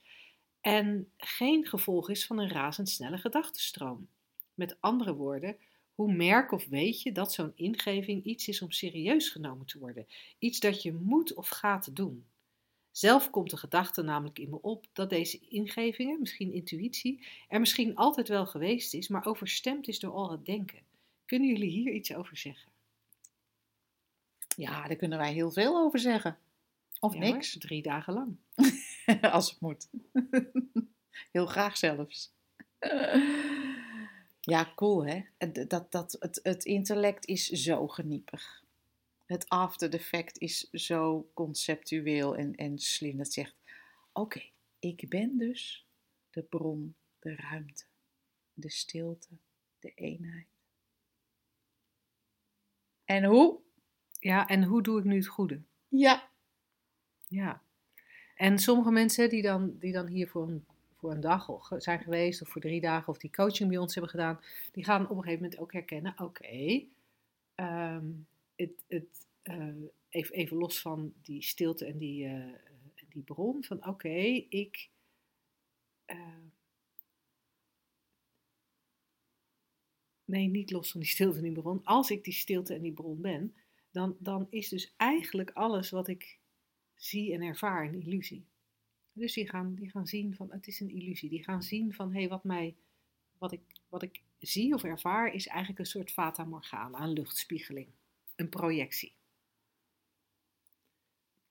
En 0.61 1.11
geen 1.17 1.65
gevolg 1.65 2.09
is 2.09 2.25
van 2.25 2.37
een 2.39 2.49
razendsnelle 2.49 3.17
gedachtenstroom. 3.17 4.07
Met 4.53 4.77
andere 4.79 5.13
woorden, 5.13 5.57
hoe 5.95 6.13
merk 6.13 6.51
of 6.51 6.67
weet 6.67 7.01
je 7.01 7.11
dat 7.11 7.33
zo'n 7.33 7.51
ingeving 7.55 8.23
iets 8.23 8.47
is 8.47 8.61
om 8.61 8.71
serieus 8.71 9.29
genomen 9.29 9.65
te 9.65 9.79
worden? 9.79 10.07
Iets 10.39 10.59
dat 10.59 10.81
je 10.81 10.93
moet 10.93 11.33
of 11.33 11.47
gaat 11.47 11.95
doen. 11.95 12.25
Zelf 12.91 13.29
komt 13.29 13.49
de 13.49 13.57
gedachte 13.57 14.01
namelijk 14.01 14.39
in 14.39 14.49
me 14.49 14.61
op 14.61 14.85
dat 14.93 15.09
deze 15.09 15.39
ingevingen, 15.49 16.19
misschien 16.19 16.53
intuïtie, 16.53 17.25
er 17.47 17.59
misschien 17.59 17.95
altijd 17.95 18.27
wel 18.27 18.45
geweest 18.45 18.93
is, 18.93 19.07
maar 19.07 19.25
overstemd 19.25 19.87
is 19.87 19.99
door 19.99 20.13
al 20.13 20.31
het 20.31 20.45
denken. 20.45 20.79
Kunnen 21.25 21.47
jullie 21.47 21.69
hier 21.69 21.93
iets 21.93 22.13
over 22.13 22.37
zeggen? 22.37 22.71
Ja, 24.55 24.87
daar 24.87 24.95
kunnen 24.95 25.17
wij 25.17 25.33
heel 25.33 25.51
veel 25.51 25.77
over 25.77 25.99
zeggen. 25.99 26.37
Of 26.99 27.13
Ja 27.13 27.19
niks, 27.19 27.57
drie 27.57 27.81
dagen 27.81 28.13
lang. 28.13 28.37
als 29.35 29.49
het 29.49 29.59
moet. 29.59 29.87
heel 31.31 31.45
graag 31.45 31.77
zelfs. 31.77 32.33
Ja, 34.41 34.71
cool 34.75 35.05
hè. 35.05 35.21
Het- 35.37 35.69
Dat, 35.69 35.91
dat, 35.91 36.15
het, 36.19 36.39
het 36.43 36.65
intellect 36.65 37.25
is 37.25 37.47
zo 37.49 37.87
geniepig. 37.87 38.63
Het 39.25 39.49
after 39.49 39.93
effect 39.93 40.37
is 40.39 40.69
zo 40.69 41.29
conceptueel 41.33 42.35
en, 42.35 42.55
en 42.55 42.79
slim. 42.79 43.17
Dat 43.17 43.33
zegt, 43.33 43.55
oké, 44.13 44.41
ik 44.79 45.09
ben 45.09 45.37
dus 45.37 45.85
de 46.29 46.41
bron, 46.43 46.95
de 47.19 47.35
ruimte, 47.35 47.83
de 48.53 48.69
stilte, 48.69 49.27
de 49.79 49.91
eenheid. 49.95 50.47
En 53.05 53.23
hoe? 53.23 53.59
Ja, 54.19 54.47
en 54.47 54.63
hoe 54.63 54.81
doe 54.83 54.99
ik 54.99 55.05
nu 55.05 55.15
het 55.15 55.27
goede? 55.27 55.61
Ja, 55.87 56.29
Ja. 57.27 57.61
En 58.35 58.59
sommige 58.59 58.91
mensen 58.91 59.29
die 59.29 59.41
dan, 59.41 59.77
die 59.79 59.91
dan 59.91 60.07
hier 60.07 60.27
voor 60.29 60.47
een, 60.47 60.65
voor 61.01 61.11
een 61.11 61.19
dag 61.21 61.49
of 61.49 61.69
zijn 61.77 61.99
geweest, 61.99 62.41
of 62.41 62.49
voor 62.49 62.61
drie 62.61 62.81
dagen, 62.81 63.07
of 63.07 63.17
die 63.17 63.31
coaching 63.31 63.69
bij 63.69 63.77
ons 63.77 63.93
hebben 63.93 64.11
gedaan, 64.11 64.39
die 64.71 64.83
gaan 64.83 65.03
op 65.09 65.17
een 65.17 65.23
gegeven 65.23 65.41
moment 65.43 65.59
ook 65.59 65.73
herkennen: 65.73 66.13
oké, 66.19 66.85
ehm, 67.55 68.11
het, 68.55 68.83
het, 68.87 69.27
eh, 69.41 69.67
even, 70.09 70.35
even 70.35 70.57
los 70.57 70.81
van 70.81 71.13
die 71.21 71.41
stilte 71.43 71.85
en 71.85 71.97
die, 71.97 72.25
eh, 72.27 72.53
die 73.09 73.23
bron, 73.23 73.63
van 73.63 73.87
oké, 73.87 74.09
ik. 74.49 74.89
eh, 76.05 76.37
nee, 80.25 80.47
niet 80.47 80.71
los 80.71 80.91
van 80.91 80.99
die 81.01 81.09
stilte 81.09 81.37
en 81.37 81.43
die 81.43 81.51
bron. 81.61 81.83
Als 81.83 82.11
ik 82.11 82.23
die 82.23 82.33
stilte 82.33 82.73
en 82.73 82.81
die 82.81 82.93
bron 82.93 83.21
ben, 83.21 83.55
dan, 83.91 84.15
dan 84.19 84.47
is 84.49 84.69
dus 84.69 84.93
eigenlijk 84.97 85.51
alles 85.51 85.89
wat 85.89 86.07
ik 86.07 86.39
zie 86.95 87.33
en 87.33 87.41
ervaar 87.41 87.85
een 87.87 88.01
illusie. 88.01 88.45
Dus 89.13 89.33
die 89.33 89.49
gaan, 89.49 89.75
die 89.75 89.89
gaan 89.89 90.07
zien 90.07 90.35
van 90.35 90.51
het 90.51 90.67
is 90.67 90.79
een 90.79 90.89
illusie. 90.89 91.29
Die 91.29 91.43
gaan 91.43 91.63
zien 91.63 91.93
van 91.93 92.11
hé, 92.13 92.19
hey, 92.19 92.29
wat, 92.29 92.43
mij, 92.43 92.75
wat, 93.37 93.51
ik, 93.51 93.61
wat 93.89 94.01
ik 94.01 94.21
zie 94.39 94.73
of 94.73 94.83
ervaar 94.83 95.33
is 95.33 95.47
eigenlijk 95.47 95.79
een 95.79 95.85
soort 95.85 96.11
fata 96.11 96.43
morgana, 96.43 96.99
een 96.99 97.13
luchtspiegeling, 97.13 97.87
een 98.35 98.49
projectie. 98.49 99.13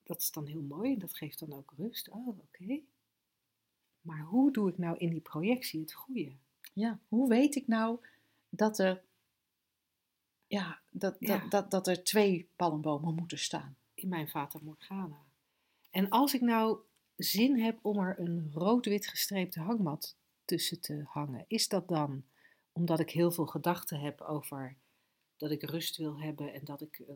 Dat 0.02 0.20
is 0.20 0.30
dan 0.30 0.46
heel 0.46 0.62
mooi 0.62 0.92
en 0.92 0.98
dat 0.98 1.16
geeft 1.16 1.38
dan 1.38 1.52
ook 1.52 1.72
rust. 1.76 2.08
Oh, 2.08 2.28
oké. 2.28 2.80
Maar 4.00 4.20
hoe 4.20 4.52
doe 4.52 4.68
ik 4.68 4.78
nou 4.78 4.98
in 4.98 5.10
die 5.10 5.20
projectie 5.20 5.80
het 5.80 5.92
goede? 5.92 6.32
Ja, 6.72 6.98
hoe 7.08 7.28
weet 7.28 7.54
ik 7.54 7.66
nou 7.66 7.98
dat 8.48 8.78
er, 8.78 9.02
ja, 10.46 10.80
dat, 10.90 11.16
Ja. 11.18 11.38
Dat, 11.38 11.50
dat, 11.50 11.70
dat 11.70 11.86
er 11.86 12.04
twee 12.04 12.48
palmbomen 12.56 13.14
moeten 13.14 13.38
staan? 13.38 13.76
in 14.00 14.08
mijn 14.08 14.28
Fata 14.28 14.58
Morgana. 14.62 15.24
En 15.90 16.08
als 16.08 16.34
ik 16.34 16.40
nou 16.40 16.78
zin 17.22 17.60
heb 17.60 17.78
om 17.82 17.98
er 17.98 18.18
een 18.18 18.50
rood-wit 18.52 19.06
gestreepte 19.06 19.60
hangmat 19.60 20.16
tussen 20.44 20.80
te 20.80 21.02
hangen, 21.04 21.44
is 21.48 21.68
dat 21.68 21.88
dan 21.88 22.24
omdat 22.72 23.00
ik 23.00 23.10
heel 23.10 23.30
veel 23.30 23.46
gedachten 23.46 24.00
heb 24.00 24.20
over 24.20 24.76
dat 25.36 25.50
ik 25.50 25.62
rust 25.62 25.96
wil 25.96 26.20
hebben 26.20 26.52
en 26.52 26.64
dat 26.64 26.80
ik 26.80 26.98
eh, 26.98 27.14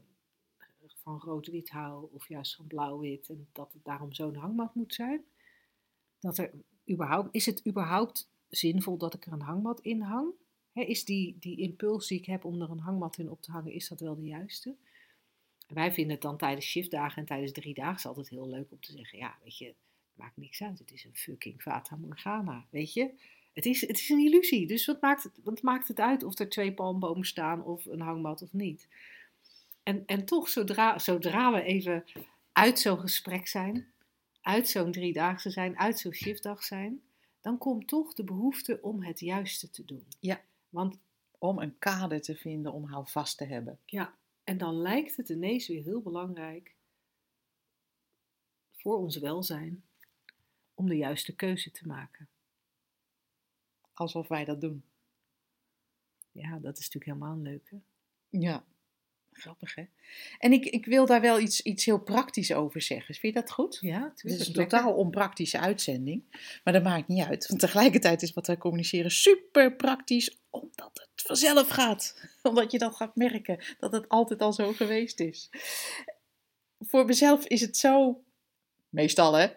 van 1.03 1.19
rood-wit 1.19 1.71
hou 1.71 2.09
of 2.13 2.29
juist 2.29 2.57
van 2.57 2.67
blauw-wit 2.67 3.29
en 3.29 3.49
dat 3.53 3.73
het 3.73 3.85
daarom 3.85 4.13
zo'n 4.13 4.35
hangmat 4.35 4.75
moet 4.75 4.95
zijn? 4.95 5.25
Dat 6.21 6.39
er 6.39 6.51
überhaupt, 6.91 7.35
is 7.35 7.47
het 7.47 7.67
überhaupt 7.67 8.31
zinvol 8.49 8.97
dat 8.97 9.15
ik 9.15 9.27
er 9.27 9.33
een 9.33 9.41
hangmat 9.41 9.81
in 9.81 10.01
hang? 10.01 10.33
Is 10.73 11.05
die, 11.05 11.37
die 11.41 11.57
impuls 11.57 12.07
die 12.07 12.19
ik 12.19 12.27
heb 12.27 12.45
om 12.45 12.63
er 12.63 12.71
een 12.71 12.79
hangmat 12.79 13.19
in 13.19 13.31
op 13.31 13.43
te 13.43 13.51
hangen, 13.51 13.73
is 13.73 13.89
dat 13.89 14.01
wel 14.01 14.15
de 14.15 14.25
juiste? 14.25 14.77
Wij 15.67 15.93
vinden 15.93 16.13
het 16.13 16.23
dan 16.23 16.37
tijdens 16.37 16.67
shiftdagen 16.67 17.19
en 17.19 17.25
tijdens 17.25 17.53
drie 17.53 17.75
dagen 17.75 18.09
altijd 18.09 18.29
heel 18.29 18.49
leuk 18.49 18.71
om 18.71 18.81
te 18.81 18.93
zeggen: 18.93 19.19
ja, 19.19 19.39
weet 19.43 19.59
je, 19.59 19.75
maakt 20.17 20.37
niks 20.37 20.63
uit. 20.63 20.79
Het 20.79 20.93
is 20.93 21.05
een 21.05 21.17
fucking 21.17 21.63
Fata 21.63 21.97
Morgana, 21.97 22.67
weet 22.71 22.93
je. 22.93 23.11
Het 23.53 23.67
is, 23.67 23.81
het 23.81 23.99
is 23.99 24.09
een 24.09 24.25
illusie, 24.25 24.67
dus 24.67 24.87
wat 24.87 25.01
maakt, 25.01 25.23
het, 25.23 25.41
wat 25.45 25.63
maakt 25.63 25.89
het 25.89 26.01
uit 26.01 26.23
of 26.23 26.39
er 26.39 26.49
twee 26.49 26.75
palmbomen 26.75 27.27
staan 27.27 27.65
of 27.65 27.87
een 27.87 28.01
hangmat 28.01 28.43
of 28.43 28.53
niet? 28.53 28.89
En, 29.83 30.03
en 30.07 30.25
toch, 30.25 30.49
zodra, 30.49 30.99
zodra 30.99 31.53
we 31.53 31.63
even 31.63 32.05
uit 32.53 32.79
zo'n 32.79 32.99
gesprek 32.99 33.47
zijn, 33.47 33.93
uit 34.41 34.69
zo'n 34.69 34.93
driedaagse 34.93 35.51
zijn, 35.51 35.79
uit 35.79 35.99
zo'n 35.99 36.15
shiftdag 36.15 36.65
zijn, 36.65 37.03
dan 37.41 37.59
komt 37.59 37.89
toch 37.89 38.15
de 38.15 38.25
behoefte 38.25 38.79
om 38.83 39.03
het 39.03 39.21
juiste 39.21 39.71
te 39.71 39.85
doen. 39.85 40.07
Ja. 40.21 40.41
Want 40.69 40.99
Om 41.39 41.59
een 41.59 41.79
kader 41.79 42.21
te 42.21 42.37
vinden 42.37 42.73
om 42.73 42.85
houvast 42.85 43.39
te 43.39 43.45
hebben. 43.45 43.79
Ja, 43.85 44.15
en 44.45 44.59
dan 44.59 44.75
lijkt 44.75 45.17
het 45.17 45.29
ineens 45.29 45.69
weer 45.69 45.83
heel 45.83 46.03
belangrijk 46.03 46.75
voor 48.73 48.97
ons 48.97 49.19
welzijn 49.19 49.85
om 50.75 50.89
de 50.89 50.97
juiste 50.97 51.35
keuze 51.35 51.71
te 51.71 51.87
maken. 51.87 52.29
Alsof 53.93 54.29
wij 54.29 54.45
dat 54.45 54.61
doen. 54.61 54.85
Ja, 56.33 56.59
dat 56.59 56.79
is 56.79 56.85
natuurlijk 56.85 57.05
helemaal 57.05 57.33
een 57.33 57.43
leuke. 57.43 57.81
Ja, 58.29 58.65
grappig 59.33 59.75
hè. 59.75 59.85
En 60.39 60.53
ik, 60.53 60.65
ik 60.65 60.87
wil 60.87 61.07
daar 61.07 61.21
wel 61.21 61.41
iets, 61.41 61.61
iets 61.61 61.85
heel 61.85 61.99
praktisch 61.99 62.53
over 62.53 62.83
zeggen. 62.83 63.15
Vind 63.15 63.35
je 63.35 63.41
dat 63.41 63.51
goed? 63.51 63.79
Ja, 63.81 64.13
Het 64.15 64.25
is 64.25 64.47
een 64.47 64.53
totaal 64.53 64.95
onpraktische 64.95 65.59
uitzending, 65.59 66.25
maar 66.65 66.73
dat 66.73 66.83
maakt 66.83 67.09
niet 67.09 67.25
uit. 67.25 67.47
Want 67.47 67.61
tegelijkertijd 67.61 68.23
is 68.23 68.33
wat 68.33 68.47
wij 68.47 68.57
communiceren 68.57 69.11
super 69.11 69.77
praktisch, 69.77 70.39
omdat 70.51 70.91
het 70.93 71.27
vanzelf 71.27 71.69
gaat. 71.69 72.15
Omdat 72.43 72.73
je 72.73 72.79
dan 72.79 72.93
gaat 72.93 73.17
merken 73.17 73.65
dat 73.79 73.93
het 73.93 74.09
altijd 74.09 74.41
al 74.41 74.53
zo 74.53 74.73
geweest 74.73 75.21
is. 75.21 75.51
Voor 76.79 77.05
mezelf 77.05 77.47
is 77.47 77.61
het 77.61 77.77
zo, 77.77 78.25
meestal 78.89 79.35
hè, 79.35 79.49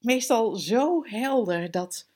meestal 0.00 0.56
zo 0.56 1.04
helder 1.04 1.70
dat 1.70 2.08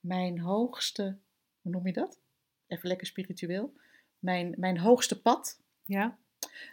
mijn 0.00 0.38
hoogste, 0.38 1.16
hoe 1.60 1.72
noem 1.72 1.86
je 1.86 1.92
dat? 1.92 2.18
Even 2.66 2.88
lekker 2.88 3.06
spiritueel. 3.06 3.74
Mijn, 4.18 4.54
mijn 4.58 4.78
hoogste 4.78 5.20
pad, 5.20 5.60
Ja, 5.84 6.18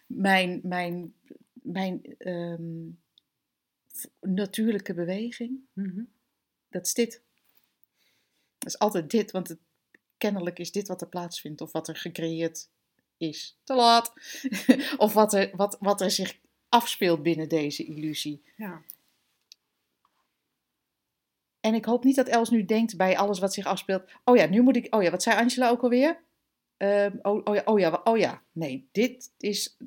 mijn, 0.06 0.60
mijn, 0.63 1.13
mijn 1.54 2.15
ehm, 2.17 2.88
natuurlijke 4.19 4.93
beweging, 4.93 5.60
mhm. 5.73 6.04
dat 6.69 6.86
is 6.86 6.93
dit. 6.93 7.21
Dat 8.58 8.69
is 8.69 8.80
altijd 8.80 9.10
dit, 9.10 9.32
want 9.32 9.47
het, 9.47 9.60
kennelijk 10.17 10.60
is 10.60 10.71
dit 10.71 10.88
wat 10.88 11.02
er 11.02 11.08
plaatsvindt 11.08 11.62
of 11.62 11.71
wat 11.71 11.88
er 11.88 11.95
gecreëerd 11.95 12.69
is. 13.17 13.58
Te 13.63 13.73
laat. 13.73 14.13
of 14.97 15.13
wat 15.13 15.34
er, 15.34 15.56
wat, 15.56 15.78
wat 15.80 16.02
er 16.02 16.12
zich 16.12 16.39
afspeelt 16.69 17.23
binnen 17.23 17.49
deze 17.49 17.86
illusie. 17.86 18.41
ja. 18.56 18.82
En 21.60 21.74
ik 21.74 21.86
hoop 21.86 22.04
niet 22.04 22.15
dat 22.15 22.28
Els 22.28 22.50
nu 22.50 22.65
denkt 22.65 22.98
bij 22.98 23.17
alles 23.17 23.39
wat 23.39 23.54
zich 23.54 23.65
afspeelt. 23.65 24.12
Oh 24.24 24.36
ja, 24.36 24.45
nu 24.45 24.62
moet 24.62 24.76
ik. 24.76 24.95
Oh 24.95 25.04
ja, 25.04 25.12
wat 25.12 25.24
zei 25.24 25.38
Angela 25.38 25.69
ook 25.69 25.82
alweer? 25.82 26.19
Ehm, 26.78 27.17
oh, 27.22 27.41
oh, 27.43 27.56
ja, 27.56 27.62
oh 27.65 27.80
ja, 27.80 28.02
oh 28.04 28.17
ja. 28.17 28.43
Nee, 28.52 28.88
dit 28.91 29.32
is. 29.38 29.78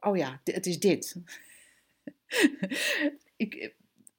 Oh 0.00 0.16
ja, 0.16 0.40
het 0.44 0.66
is 0.66 0.78
dit. 0.78 1.16
ik, 3.36 3.74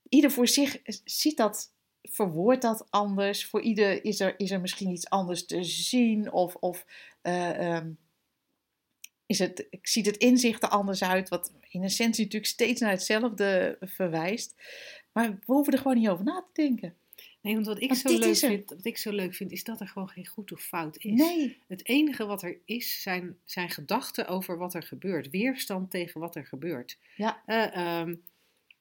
ieder 0.09 0.31
voor 0.31 0.47
zich 0.47 0.81
ziet 1.03 1.37
dat, 1.37 1.73
verwoordt 2.01 2.61
dat 2.61 2.87
anders. 2.89 3.45
Voor 3.45 3.61
ieder 3.61 4.05
is 4.05 4.19
er, 4.19 4.39
is 4.39 4.51
er 4.51 4.61
misschien 4.61 4.89
iets 4.89 5.09
anders 5.09 5.45
te 5.45 5.63
zien. 5.63 6.31
Of, 6.31 6.55
of 6.55 6.85
eh, 7.21 7.75
ehm, 7.75 7.91
is 9.25 9.39
het, 9.39 9.67
ziet 9.81 10.05
het 10.05 10.17
inzicht 10.17 10.63
er 10.63 10.69
anders 10.69 11.03
uit. 11.03 11.29
Wat 11.29 11.53
in 11.69 11.83
essentie 11.83 12.23
natuurlijk 12.23 12.51
steeds 12.51 12.81
naar 12.81 12.91
hetzelfde 12.91 13.77
verwijst. 13.81 14.55
Maar 15.15 15.29
we 15.29 15.53
hoeven 15.53 15.73
er 15.73 15.79
gewoon 15.79 15.97
niet 15.97 16.09
over 16.09 16.25
na 16.25 16.41
te 16.41 16.61
denken. 16.61 16.95
Nee, 17.41 17.53
want 17.53 17.65
wat 17.65 17.81
ik, 17.81 17.87
Want 17.89 17.99
zo 17.99 18.17
leuk 18.17 18.35
vind, 18.35 18.69
wat 18.69 18.85
ik 18.85 18.97
zo 18.97 19.11
leuk 19.11 19.33
vind, 19.33 19.51
is 19.51 19.63
dat 19.63 19.79
er 19.79 19.87
gewoon 19.87 20.09
geen 20.09 20.27
goed 20.27 20.51
of 20.51 20.61
fout 20.61 20.97
is. 20.97 21.19
Nee, 21.19 21.61
Het 21.67 21.87
enige 21.87 22.25
wat 22.25 22.43
er 22.43 22.57
is, 22.65 23.01
zijn, 23.01 23.37
zijn 23.43 23.69
gedachten 23.69 24.27
over 24.27 24.57
wat 24.57 24.73
er 24.73 24.83
gebeurt. 24.83 25.29
Weerstand 25.29 25.91
tegen 25.91 26.19
wat 26.19 26.35
er 26.35 26.45
gebeurt. 26.45 26.97
Ja. 27.15 27.41
Eh, 27.45 27.75
ehm, 27.75 28.15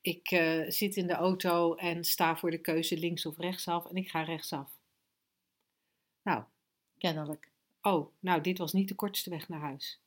ik 0.01 0.31
eh, 0.31 0.71
zit 0.71 0.97
in 0.97 1.07
de 1.07 1.13
auto 1.13 1.75
en 1.75 2.05
sta 2.05 2.37
voor 2.37 2.51
de 2.51 2.59
keuze 2.59 2.99
links 2.99 3.27
of 3.27 3.39
rechtsaf 3.39 3.87
en 3.87 3.97
ik 3.97 4.11
ga 4.11 4.23
rechtsaf. 4.23 4.71
Nou, 6.23 6.43
Kennelijk. 6.99 7.51
oh, 7.83 8.13
nou, 8.21 8.41
dit 8.41 8.59
was 8.59 8.73
niet 8.73 8.89
de 8.89 8.95
kortste 8.95 9.31
weg 9.31 9.49
naar 9.49 9.61
huis. 9.61 10.01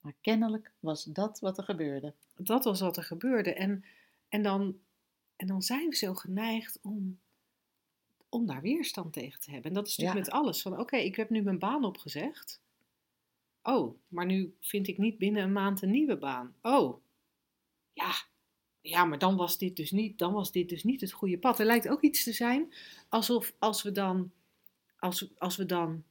Maar 0.00 0.14
kennelijk 0.20 0.72
was 0.80 1.04
dat 1.04 1.40
wat 1.40 1.58
er 1.58 1.64
gebeurde. 1.64 2.14
Dat 2.36 2.64
was 2.64 2.80
wat 2.80 2.96
er 2.96 3.04
gebeurde. 3.04 3.54
En, 3.54 3.84
en, 4.28 4.42
dan, 4.42 4.78
en 5.40 5.46
dan 5.46 5.62
zijn 5.62 5.88
we 5.88 5.96
zo 5.96 6.14
geneigd 6.14 6.78
om, 6.82 7.18
om 8.28 8.46
daar 8.46 8.60
weerstand 8.62 9.12
tegen 9.12 9.40
te 9.40 9.50
hebben. 9.50 9.68
En 9.70 9.76
dat 9.76 9.86
is 9.86 9.96
natuurlijk 9.96 10.26
Ja. 10.26 10.32
met 10.32 10.42
alles. 10.42 10.62
Van 10.62 10.78
oké, 10.78 10.96
ik 10.96 11.16
heb 11.16 11.30
nu 11.30 11.42
mijn 11.42 11.58
baan 11.58 11.84
opgezegd. 11.84 12.60
Oh, 13.62 13.98
maar 14.08 14.26
nu 14.26 14.54
vind 14.60 14.88
ik 14.88 14.98
niet 14.98 15.18
binnen 15.18 15.42
een 15.42 15.52
maand 15.52 15.82
een 15.82 15.90
nieuwe 15.90 16.16
baan. 16.16 16.54
Oh, 16.62 17.00
ja. 17.92 18.12
Ja, 18.80 19.04
maar 19.04 19.18
dan 19.18 19.36
was 19.36 19.58
dit 19.58 19.76
dus 19.76 19.90
niet, 19.90 20.18
dan 20.18 20.32
was 20.32 20.52
dit 20.52 20.68
dus 20.68 20.84
niet 20.84 21.00
het 21.00 21.12
goede 21.12 21.38
pad. 21.38 21.58
Er 21.58 21.66
lijkt 21.66 21.88
ook 21.88 22.02
iets 22.02 22.24
te 22.24 22.32
zijn 22.32 22.72
alsof 23.08 23.54
als 23.58 23.82
we 23.82 23.92
dan, 23.92 24.30
als, 24.98 25.30
als 25.38 25.56
we 25.56 25.66
dan 25.66 26.04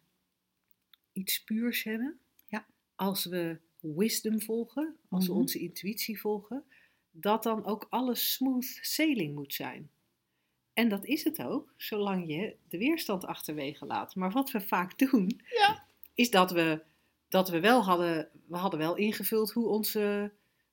iets 1.13 1.43
puurs 1.43 1.83
hebben. 1.83 2.19
Ja. 2.45 2.65
Als 2.95 3.25
we 3.25 3.59
wisdom 3.79 4.41
volgen, 4.41 4.95
als 5.09 5.25
we 5.25 5.31
Mhm. 5.31 5.41
onze 5.41 5.59
intuïtie 5.59 6.19
volgen, 6.19 6.63
dat 7.11 7.43
dan 7.43 7.65
ook 7.65 7.87
alles 7.89 8.33
smooth 8.33 8.77
sailing 8.81 9.35
moet 9.35 9.53
zijn. 9.53 9.89
En 10.73 10.89
dat 10.89 11.05
is 11.05 11.23
het 11.23 11.41
ook, 11.43 11.73
zolang 11.77 12.27
je 12.27 12.55
de 12.67 12.77
weerstand 12.77 13.25
achterwege 13.25 13.85
laat. 13.85 14.15
Maar 14.15 14.31
wat 14.31 14.51
we 14.51 14.61
vaak 14.61 14.97
doen, 14.97 15.41
Ja. 15.49 15.85
is 16.13 16.29
dat 16.31 16.51
we, 16.51 16.81
dat 17.27 17.49
we 17.49 17.59
wel 17.59 17.83
hadden, 17.83 18.29
we 18.45 18.55
hadden 18.57 18.79
wel 18.79 18.95
ingevuld 18.95 19.51
hoe 19.51 19.67
onze, 19.67 20.31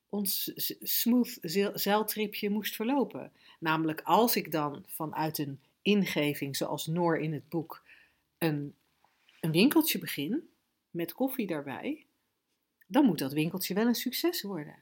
ons 0.09 0.51
smooth 0.81 1.37
zeil- 1.41 1.77
zeiltripje 1.79 2.49
moest 2.49 2.75
verlopen. 2.75 3.31
Namelijk 3.59 4.01
als 4.03 4.35
ik 4.35 4.51
dan 4.51 4.83
vanuit 4.87 5.37
een 5.37 5.59
ingeving, 5.81 6.55
zoals 6.55 6.85
Noor 6.87 7.17
in 7.17 7.33
het 7.33 7.49
boek, 7.49 7.83
een, 8.37 8.75
een 9.39 9.51
winkeltje 9.51 9.99
begin, 9.99 10.49
met 10.89 11.13
koffie 11.13 11.47
daarbij, 11.47 12.05
dan 12.87 13.05
moet 13.05 13.19
dat 13.19 13.33
winkeltje 13.33 13.73
wel 13.73 13.87
een 13.87 13.95
succes 13.95 14.41
worden. 14.41 14.75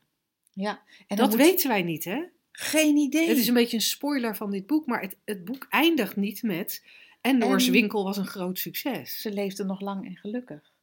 Ja. 0.55 0.83
En 1.07 1.17
dat 1.17 1.29
moet- 1.29 1.37
weten 1.37 1.69
wij 1.69 1.83
niet, 1.83 2.03
hè? 2.03 2.23
Geen 2.51 2.95
idee. 2.97 3.27
Het 3.27 3.37
is 3.37 3.47
een 3.47 3.53
beetje 3.53 3.75
een 3.77 3.81
spoiler 3.83 4.35
van 4.35 4.51
dit 4.51 4.65
boek, 4.67 4.85
maar 4.85 5.01
het, 5.01 5.17
het 5.25 5.45
boek 5.45 5.65
eindigt 5.69 6.15
niet 6.15 6.43
met. 6.43 6.85
En 7.21 7.37
Noors 7.37 7.65
En- 7.65 7.71
winkel 7.71 8.03
was 8.03 8.17
een 8.17 8.25
groot 8.27 8.59
succes. 8.59 9.21
Ze 9.21 9.31
leefde 9.33 9.63
nog 9.63 9.81
lang 9.81 10.05
en 10.05 10.15
gelukkig. 10.17 10.73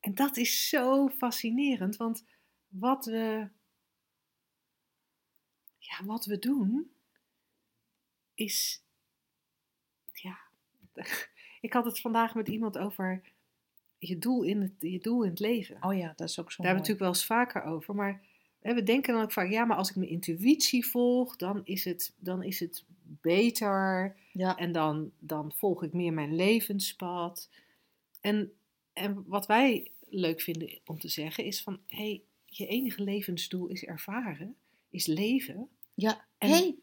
En 0.00 0.14
dat 0.14 0.36
is 0.36 0.68
zo 0.68 1.08
fascinerend, 1.08 1.96
want 1.96 2.24
wat 2.68 3.04
we. 3.04 3.48
Ja, 5.78 6.04
wat 6.04 6.24
we 6.24 6.38
doen 6.38 6.92
is. 8.34 8.82
Ja. 10.12 10.38
Ik 11.60 11.72
had 11.72 11.84
het 11.84 12.00
vandaag 12.00 12.34
met 12.34 12.48
iemand 12.48 12.78
over 12.78 13.22
je 13.98 14.18
doel 14.18 14.42
in 14.42 14.60
het, 14.60 14.72
je 14.78 14.98
doel 14.98 15.22
in 15.22 15.30
het 15.30 15.40
leven. 15.40 15.76
Oh 15.80 15.96
ja, 15.96 16.12
dat 16.16 16.28
is 16.28 16.38
ook 16.40 16.52
zo 16.52 16.62
Daar 16.62 16.66
hebben 16.66 16.84
we 16.84 16.88
natuurlijk 16.88 16.98
wel 16.98 17.08
eens 17.08 17.24
vaker 17.24 17.62
over. 17.62 17.94
Maar 17.94 18.22
hè, 18.60 18.74
we 18.74 18.82
denken 18.82 19.12
dan 19.14 19.22
ook 19.22 19.32
vaak, 19.32 19.50
ja, 19.50 19.64
maar 19.64 19.76
als 19.76 19.90
ik 19.90 19.96
mijn 19.96 20.10
intuïtie 20.10 20.86
volg, 20.86 21.36
dan 21.36 21.60
is 21.64 21.84
het, 21.84 22.14
dan 22.18 22.42
is 22.42 22.60
het 22.60 22.84
beter. 23.02 24.16
Ja. 24.32 24.56
En 24.56 24.72
dan, 24.72 25.10
dan 25.18 25.52
volg 25.54 25.82
ik 25.82 25.92
meer 25.92 26.12
mijn 26.12 26.34
levenspad. 26.34 27.50
En, 28.20 28.52
en 28.92 29.24
wat 29.26 29.46
wij 29.46 29.90
leuk 30.08 30.40
vinden 30.40 30.80
om 30.84 30.98
te 30.98 31.08
zeggen 31.08 31.44
is 31.44 31.62
van, 31.62 31.80
hé, 31.86 31.96
hey, 31.96 32.22
je 32.44 32.66
enige 32.66 33.02
levensdoel 33.02 33.68
is 33.68 33.84
ervaren, 33.84 34.56
is 34.90 35.06
leven. 35.06 35.68
Ja. 35.94 36.26
En- 36.38 36.50
hey, 36.50 36.76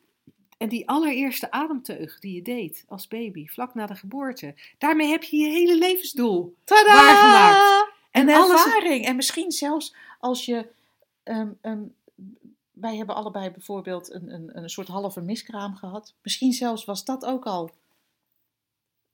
En 0.57 0.69
die 0.69 0.89
allereerste 0.89 1.51
ademteug 1.51 2.19
die 2.19 2.35
je 2.35 2.41
deed 2.41 2.85
als 2.87 3.07
baby, 3.07 3.47
vlak 3.47 3.73
na 3.73 3.85
de 3.85 3.95
geboorte, 3.95 4.55
daarmee 4.77 5.07
heb 5.09 5.23
je 5.23 5.37
je 5.37 5.49
hele 5.49 5.77
levensdoel. 5.77 6.55
tada! 6.63 6.93
waargemaakt. 6.93 7.93
En 8.11 8.29
alles- 8.29 8.65
ervaring. 8.65 9.05
En 9.05 9.15
misschien 9.15 9.51
zelfs 9.51 9.95
als 10.19 10.45
je... 10.45 10.67
ehm, 11.23 11.49
ehm, 11.61 11.83
wij 12.71 12.95
hebben 12.95 13.15
allebei 13.15 13.51
bijvoorbeeld 13.51 14.13
een, 14.13 14.33
een, 14.33 14.57
een 14.57 14.69
soort 14.69 14.87
halve 14.87 15.21
miskraam 15.21 15.75
gehad. 15.75 16.13
Misschien 16.21 16.53
zelfs 16.53 16.85
was 16.85 17.05
dat 17.05 17.25
ook 17.25 17.45
al 17.45 17.71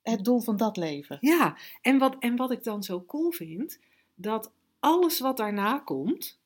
het 0.02 0.26
doel 0.26 0.40
van 0.40 0.58
dat 0.58 0.78
leven. 0.78 1.18
Ja, 1.22 1.58
en 1.82 1.98
wat, 1.98 2.16
en 2.20 2.36
wat 2.36 2.52
ik 2.52 2.64
dan 2.64 2.84
zo 2.84 3.04
cool 3.06 3.32
vind, 3.32 3.80
dat 4.16 4.52
alles 4.80 5.20
wat 5.20 5.38
daarna 5.38 5.80
komt, 5.80 6.40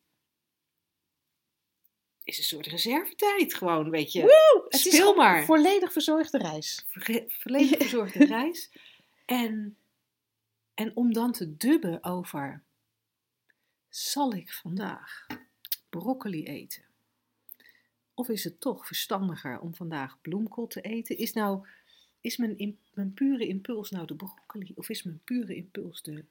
is 2.26 2.38
een 2.38 2.44
soort 2.44 2.68
reservetijd 2.68 3.54
gewoon, 3.54 3.90
weet 3.90 4.12
je. 4.12 4.22
Het 4.70 4.86
is 4.86 4.94
Speel 4.94 5.16
maar. 5.16 5.46
volledig 5.46 5.92
verzorgde 5.92 6.38
reis. 6.38 6.86
Volledig 7.28 7.78
verzorgde 7.78 8.26
reis. 8.26 8.72
En, 9.26 9.78
en 10.74 10.96
om 10.96 11.14
dan 11.14 11.32
te 11.32 11.58
dubben 11.58 12.04
over, 12.04 12.64
zal 13.90 14.34
ik 14.34 14.54
vandaag 14.54 15.26
broccoli 15.90 16.44
eten? 16.44 16.84
Of 18.14 18.30
is 18.30 18.44
het 18.44 18.60
toch 18.62 18.88
verstandiger 18.88 19.60
om 19.60 19.76
vandaag 19.76 20.22
bloemkool 20.22 20.68
te 20.68 20.82
eten? 20.82 21.18
Is, 21.18 21.34
nou, 21.34 21.68
is 22.22 22.38
mijn, 22.38 22.80
mijn 22.94 23.14
pure 23.14 23.48
impuls 23.48 23.90
nou 23.90 24.06
de 24.06 24.16
broccoli? 24.16 24.72
Of 24.76 24.90
is 24.90 25.04
mijn 25.04 25.22
pure 25.24 25.56
impuls 25.56 26.02
de 26.02 26.26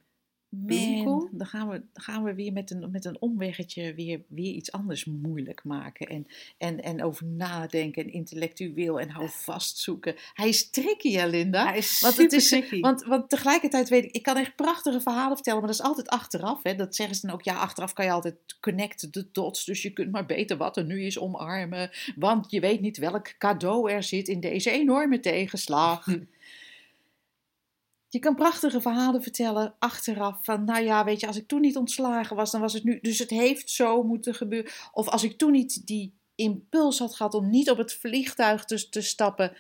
Dan 1.31 1.47
gaan 1.47 1.69
we, 1.69 1.83
gaan 1.95 2.25
we 2.25 2.35
weer 2.35 2.53
met 2.53 2.71
een, 2.71 2.91
met 2.91 3.05
een 3.05 3.21
omweggetje 3.21 3.95
weer, 3.95 4.21
weer 4.29 4.53
iets 4.53 4.73
anders 4.73 5.05
moeilijk 5.05 5.65
maken. 5.65 6.07
En, 6.07 6.27
en, 6.59 6.83
en 6.83 7.03
over 7.03 7.27
nadenken 7.27 8.03
en 8.05 8.13
intellectueel 8.13 9.01
en 9.01 9.09
hou 9.11 9.29
vast 9.31 9.79
zoeken. 9.79 10.15
Hij 10.35 10.49
is 10.49 10.71
tricky, 10.71 11.13
hè, 11.13 11.27
Linda? 11.27 11.67
Hij 11.67 11.77
is 11.79 12.01
Want 12.01 12.17
het 12.17 12.33
is- 12.33 12.49
tricky. 12.49 12.81
Want, 12.81 13.05
want 13.05 13.29
tegelijkertijd 13.29 13.89
weet 13.89 14.05
ik, 14.05 14.11
ik 14.13 14.23
kan 14.23 14.37
echt 14.37 14.57
prachtige 14.57 15.01
verhalen 15.01 15.35
vertellen, 15.35 15.59
maar 15.59 15.69
dat 15.69 15.79
is 15.79 15.85
altijd 15.87 16.09
achteraf. 16.09 16.63
Hè? 16.63 16.75
Dat 16.75 16.95
zeggen 16.97 17.17
ze 17.17 17.27
dan 17.27 17.35
ook, 17.35 17.43
ja, 17.43 17.55
achteraf 17.55 17.93
kan 17.93 18.05
je 18.05 18.11
altijd 18.11 18.37
connect 18.61 19.13
the 19.13 19.27
dots. 19.33 19.65
Dus 19.65 19.83
je 19.83 19.91
kunt 19.93 20.11
maar 20.13 20.27
beter 20.27 20.57
wat 20.57 20.77
er 20.77 20.85
nu 20.85 21.03
is 21.03 21.19
omarmen. 21.19 21.91
Want 22.17 22.51
je 22.51 22.61
weet 22.61 22.81
niet 22.81 22.97
welk 22.99 23.35
cadeau 23.39 23.91
er 23.91 24.03
zit 24.03 24.29
in 24.29 24.41
deze 24.41 24.71
enorme 24.71 25.21
tegenslag. 25.21 26.07
Je 28.15 28.21
kan 28.21 28.35
prachtige 28.35 28.81
verhalen 28.81 29.23
vertellen 29.23 29.75
achteraf. 29.79 30.39
Van, 30.43 30.65
nou 30.65 30.85
ja, 30.85 31.05
weet 31.05 31.21
je, 31.21 31.27
als 31.27 31.37
ik 31.37 31.49
toen 31.49 31.61
niet 31.61 31.77
ontslagen 31.77 32.37
was, 32.37 32.51
dan 32.51 32.61
was 32.61 32.73
het 32.73 32.85
nu. 32.85 32.99
Dus 33.03 33.19
het 33.19 33.31
heeft 33.31 33.71
zo 33.71 34.03
moeten 34.03 34.35
gebeuren. 34.35 34.73
Of 34.93 35.09
als 35.09 35.25
ik 35.25 35.39
toen 35.39 35.53
niet 35.53 35.87
die 35.87 36.15
impuls 36.35 36.99
had 36.99 37.15
gehad 37.15 37.35
om 37.35 37.51
niet 37.51 37.71
op 37.71 37.79
het 37.79 37.93
vliegtuig 37.93 38.65
te, 38.65 38.89
te 38.89 39.01
stappen, 39.01 39.53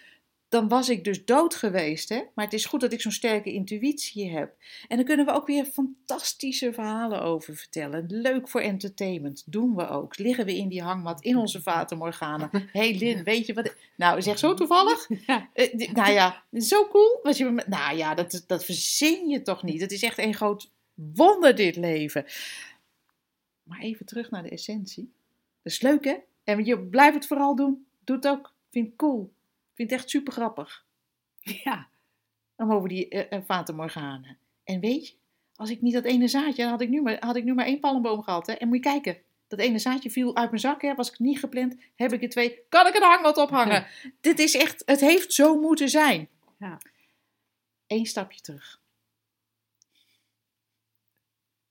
dan 0.54 0.68
was 0.68 0.88
ik 0.88 1.04
dus 1.04 1.24
dood 1.24 1.54
geweest. 1.54 2.08
Hè? 2.08 2.22
Maar 2.34 2.44
het 2.44 2.54
is 2.54 2.64
goed 2.64 2.80
dat 2.80 2.92
ik 2.92 3.00
zo'n 3.00 3.12
sterke 3.12 3.52
intuïtie 3.52 4.30
heb. 4.30 4.54
En 4.88 4.96
dan 4.96 5.06
kunnen 5.06 5.26
we 5.26 5.32
ook 5.32 5.46
weer 5.46 5.64
fantastische 5.64 6.72
verhalen 6.72 7.22
over 7.22 7.56
vertellen. 7.56 8.04
Leuk 8.08 8.48
voor 8.48 8.60
entertainment. 8.60 9.42
Doen 9.46 9.76
we 9.76 9.88
ook. 9.88 10.18
Liggen 10.18 10.44
we 10.44 10.56
in 10.56 10.68
die 10.68 10.82
hangmat 10.82 11.22
in 11.22 11.36
onze 11.36 11.60
Fata 11.60 11.96
Morgana. 11.96 12.48
Hé 12.52 12.60
hey 12.72 12.94
Lin, 12.98 13.22
weet 13.24 13.46
je 13.46 13.54
wat... 13.54 13.64
ik- 13.66 13.90
Nou, 13.96 14.22
zeg 14.22 14.38
zo 14.38 14.54
toevallig. 14.54 15.08
Ja. 15.26 15.48
Eh, 15.52 15.88
nou 15.92 16.12
ja, 16.12 16.42
zo 16.52 16.88
cool. 16.88 17.18
Wat 17.22 17.36
je, 17.36 17.44
met- 17.50 17.66
nou 17.68 17.96
ja, 17.96 18.14
dat, 18.14 18.44
dat 18.46 18.64
verzin 18.64 19.28
je 19.28 19.42
toch 19.42 19.62
niet. 19.62 19.80
Het 19.80 19.92
is 19.92 20.02
echt 20.02 20.18
een 20.18 20.34
groot 20.34 20.70
wonder, 20.94 21.54
dit 21.54 21.76
leven. 21.76 22.24
Maar 23.62 23.80
even 23.80 24.06
terug 24.06 24.30
naar 24.30 24.42
de 24.42 24.48
essentie. 24.50 25.12
Dat 25.62 25.72
is 25.72 25.80
leuk, 25.80 26.04
hè? 26.04 26.14
En 26.44 26.64
je 26.64 26.78
blijft 26.78 27.14
het 27.14 27.26
vooral 27.26 27.56
doen. 27.56 27.86
Doe 28.04 28.16
het 28.16 28.26
ook. 28.28 28.52
Vind 28.70 28.86
het 28.86 28.96
cool. 28.96 29.32
Vind 29.74 29.90
het 29.90 29.98
echt 30.00 30.10
super 30.10 30.32
grappig. 30.32 30.86
ja, 31.64 31.88
Om 32.56 32.72
over 32.72 32.88
die 32.88 33.08
eh 33.08 33.38
uh, 33.38 33.44
Fata 33.44 33.72
Morgana. 33.72 34.36
En 34.64 34.80
weet 34.80 35.08
je, 35.08 35.14
als 35.54 35.70
ik 35.70 35.80
niet 35.80 35.92
dat 35.92 36.04
ene 36.04 36.28
zaadje, 36.28 36.62
dan 36.62 36.70
had 36.70 36.80
ik 36.80 36.88
nu 36.88 37.02
maar, 37.02 37.16
had 37.20 37.36
ik 37.36 37.44
nu 37.44 37.54
maar 37.54 37.66
één 37.66 37.80
palmboom 37.80 38.22
gehad. 38.22 38.46
Hè? 38.46 38.52
En 38.52 38.68
moet 38.68 38.76
je 38.76 38.82
kijken. 38.82 39.18
Dat 39.46 39.58
ene 39.58 39.78
zaadje 39.78 40.10
viel 40.10 40.36
uit 40.36 40.48
mijn 40.48 40.60
zak, 40.60 40.82
hè? 40.82 40.94
was 40.94 41.10
ik 41.10 41.18
niet 41.18 41.38
gepland. 41.38 41.76
Heb 41.94 42.12
ik 42.12 42.22
er 42.22 42.28
twee, 42.28 42.60
kan 42.68 42.86
ik 42.86 42.94
een 42.94 43.02
hangmat 43.02 43.36
ophangen? 43.36 43.86
Dit 44.20 44.38
is 44.38 44.54
echt, 44.54 44.82
het 44.86 45.00
heeft 45.00 45.32
zo 45.32 45.60
moeten 45.60 45.88
zijn. 45.88 46.28
Ja. 46.58 46.80
Eén 47.86 48.06
stapje 48.06 48.40
terug. 48.40 48.82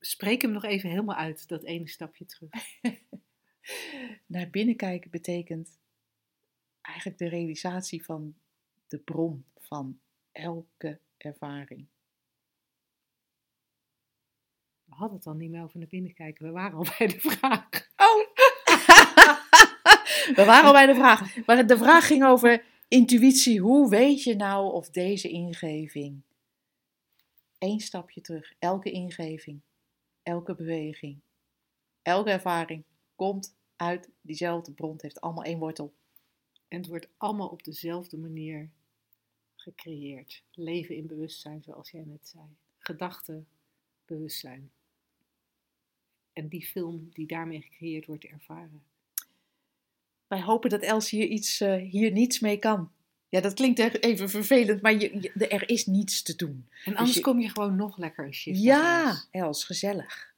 spreek 0.05 0.41
hem 0.41 0.51
nog 0.51 0.63
even 0.63 0.89
helemaal 0.89 1.15
uit, 1.15 1.47
dat 1.47 1.63
ene 1.63 1.87
stapje 1.87 2.25
terug. 2.25 2.51
Naar 4.25 4.49
binnen 4.49 4.75
kijken 4.75 5.11
betekent 5.11 5.79
eigenlijk 6.83 7.17
de 7.17 7.29
realisatie 7.29 8.03
van 8.05 8.35
de 8.87 8.97
bron 8.97 9.45
van 9.55 9.99
elke 10.31 10.99
ervaring. 11.17 11.87
We 14.83 14.95
hadden 14.95 15.15
het 15.15 15.23
dan 15.23 15.37
niet 15.37 15.49
meer 15.49 15.63
over 15.63 15.79
naar 15.79 15.87
binnen 15.87 16.13
kijken, 16.13 16.45
we 16.45 16.51
waren 16.51 16.77
al 16.77 16.85
bij 16.97 17.07
de 17.07 17.19
vraag. 17.19 17.69
Oh! 17.95 18.31
We 20.35 20.45
waren 20.45 20.65
al 20.65 20.71
bij 20.71 20.85
de 20.85 20.95
vraag. 20.95 21.45
Maar 21.45 21.67
de 21.67 21.77
vraag 21.77 22.07
ging 22.07 22.23
over 22.23 22.65
intuïtie. 22.87 23.59
Hoe 23.59 23.89
weet 23.89 24.23
je 24.23 24.35
nou 24.35 24.73
of 24.73 24.89
deze 24.89 25.29
ingeving... 25.29 26.21
Eén 27.57 27.79
stapje 27.79 28.21
terug. 28.21 28.53
Elke 28.59 28.91
ingeving, 28.91 29.61
elke 30.23 30.55
beweging, 30.55 31.21
elke 32.01 32.29
ervaring 32.29 32.83
komt 33.15 33.55
uit 33.75 34.09
diezelfde 34.21 34.71
bron. 34.71 34.91
Het 34.91 35.01
heeft 35.01 35.21
allemaal 35.21 35.43
één 35.43 35.59
wortel. 35.59 35.93
En 36.73 36.79
het 36.79 36.87
wordt 36.87 37.07
allemaal 37.17 37.47
op 37.47 37.63
dezelfde 37.63 38.17
manier 38.17 38.69
gecreëerd. 39.55 40.43
Leven 40.51 40.95
in 40.95 41.07
bewustzijn, 41.07 41.63
zoals 41.63 41.91
jij 41.91 42.03
net 42.05 42.27
zei. 42.27 42.43
Gedachten, 42.77 43.47
bewustzijn. 44.05 44.71
En 46.33 46.47
die 46.47 46.65
film 46.65 47.09
die 47.13 47.27
daarmee 47.27 47.61
gecreëerd 47.61 48.05
wordt, 48.05 48.23
ervaren. 48.25 48.83
Wij 50.27 50.41
hopen 50.41 50.69
dat 50.69 50.81
Els 50.81 51.09
hier, 51.09 51.25
iets, 51.27 51.61
eh, 51.61 51.75
hier 51.89 52.11
niets 52.11 52.39
mee 52.39 52.57
kan. 52.57 52.91
Ja, 53.29 53.41
dat 53.41 53.53
klinkt 53.53 53.79
even 53.79 54.29
vervelend, 54.29 54.81
maar 54.81 54.93
je, 54.93 55.21
je- 55.21 55.47
er 55.47 55.69
is 55.69 55.85
niets 55.85 56.21
te 56.21 56.35
doen. 56.35 56.67
En 56.85 56.95
anders 56.95 57.15
je- 57.17 57.21
kom 57.21 57.39
je 57.39 57.49
gewoon 57.49 57.75
nog 57.75 57.97
lekker 57.97 58.25
een 58.25 58.33
shift 58.33 58.61
Ja. 58.61 59.23
Els, 59.31 59.63
gezellig. 59.63 60.32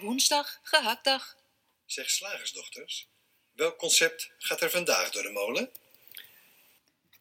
Woensdag, 0.00 0.58
gehaktdag. 0.62 1.36
Zeg 1.86 2.10
slagersdochters, 2.10 3.08
welk 3.52 3.76
concept 3.78 4.32
gaat 4.38 4.60
er 4.60 4.70
vandaag 4.70 5.10
door 5.10 5.22
de 5.22 5.30
molen? 5.30 5.70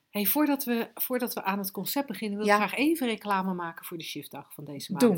Hey, 0.10 0.26
voordat, 0.26 0.64
we, 0.64 0.90
voordat 0.94 1.34
we 1.34 1.44
aan 1.44 1.60
het 1.60 1.72
concept 1.72 2.08
beginnen, 2.08 2.38
wil 2.38 2.48
ik 2.48 2.54
Ja. 2.54 2.58
graag 2.68 2.80
even 2.80 3.08
reclame 3.08 3.54
maken 3.54 3.86
voor 3.86 3.98
de 3.98 4.04
shiftdag 4.04 4.54
van 4.54 4.66
deze 4.66 4.92
maand. 4.92 5.04
Doen. 5.04 5.18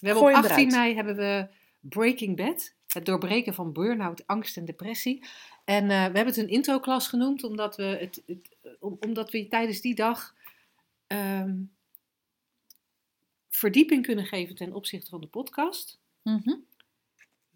We 0.00 0.06
hebben 0.06 0.22
Gooi 0.22 0.34
op 0.36 0.42
hem 0.42 0.50
18 0.50 0.68
eruit. 0.68 0.82
mei 0.82 0.94
hebben 0.94 1.16
we 1.16 1.48
Breaking 1.80 2.36
Bad. 2.36 2.74
Het 2.86 3.06
doorbreken 3.06 3.54
van 3.54 3.72
burn-out, 3.72 4.26
angst 4.26 4.56
en 4.56 4.64
depressie. 4.64 5.26
En 5.64 5.82
eh, 5.82 5.88
we 5.88 5.94
hebben 5.94 6.26
het 6.26 6.36
een 6.36 6.48
intro-klas 6.48 7.08
genoemd, 7.08 7.44
omdat 7.44 7.76
we, 7.76 7.82
het, 7.82 8.22
het, 8.26 8.48
om- 8.80 8.96
omdat 9.00 9.30
we 9.30 9.48
tijdens 9.48 9.80
die 9.80 9.94
dag 9.94 10.34
ehm, 11.06 11.54
verdieping 13.48 14.02
kunnen 14.06 14.26
geven 14.26 14.54
ten 14.54 14.72
opzichte 14.72 15.10
van 15.10 15.20
de 15.20 15.26
podcast. 15.26 15.98
Mhm. 16.22 16.54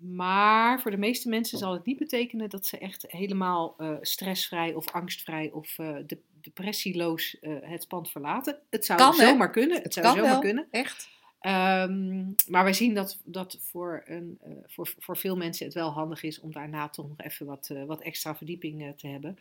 Maar 0.01 0.81
voor 0.81 0.91
de 0.91 0.97
meeste 0.97 1.29
mensen 1.29 1.59
zal 1.59 1.73
het 1.73 1.85
niet 1.85 1.99
betekenen 1.99 2.49
dat 2.49 2.67
ze 2.67 2.79
echt 2.79 3.05
helemaal 3.09 3.75
eh, 3.79 3.97
stressvrij 4.01 4.75
of 4.75 4.91
angstvrij 4.91 5.51
of 5.51 5.79
eh, 5.79 5.97
de, 6.07 6.19
depressieloos 6.41 7.39
eh, 7.41 7.57
het 7.61 7.89
pand 7.89 8.11
verlaten. 8.11 8.59
Het 8.71 8.85
zou 8.85 8.99
Kan, 8.99 9.15
zomaar 9.15 9.51
kunnen. 9.51 9.75
Het, 9.75 9.85
Het 9.85 9.93
zou 9.93 10.07
kan 10.07 10.15
zomaar 10.15 10.31
wel, 10.31 10.41
kunnen. 10.41 10.69
echt. 10.71 11.09
Ehm, 11.41 12.25
maar 12.49 12.65
wij 12.65 12.73
zien 12.73 12.95
dat, 12.95 13.21
dat 13.25 13.59
voor, 13.61 14.03
een, 14.05 14.39
voor, 14.67 14.95
voor 14.99 15.17
veel 15.17 15.37
mensen 15.37 15.65
het 15.65 15.75
wel 15.75 15.91
handig 15.91 16.23
is 16.23 16.41
om 16.41 16.53
daarna 16.53 16.89
toch 16.89 17.09
nog 17.09 17.21
even 17.21 17.47
wat, 17.47 17.71
wat 17.87 18.01
extra 18.01 18.37
verdieping 18.37 18.95
te 18.97 19.07
hebben. 19.07 19.39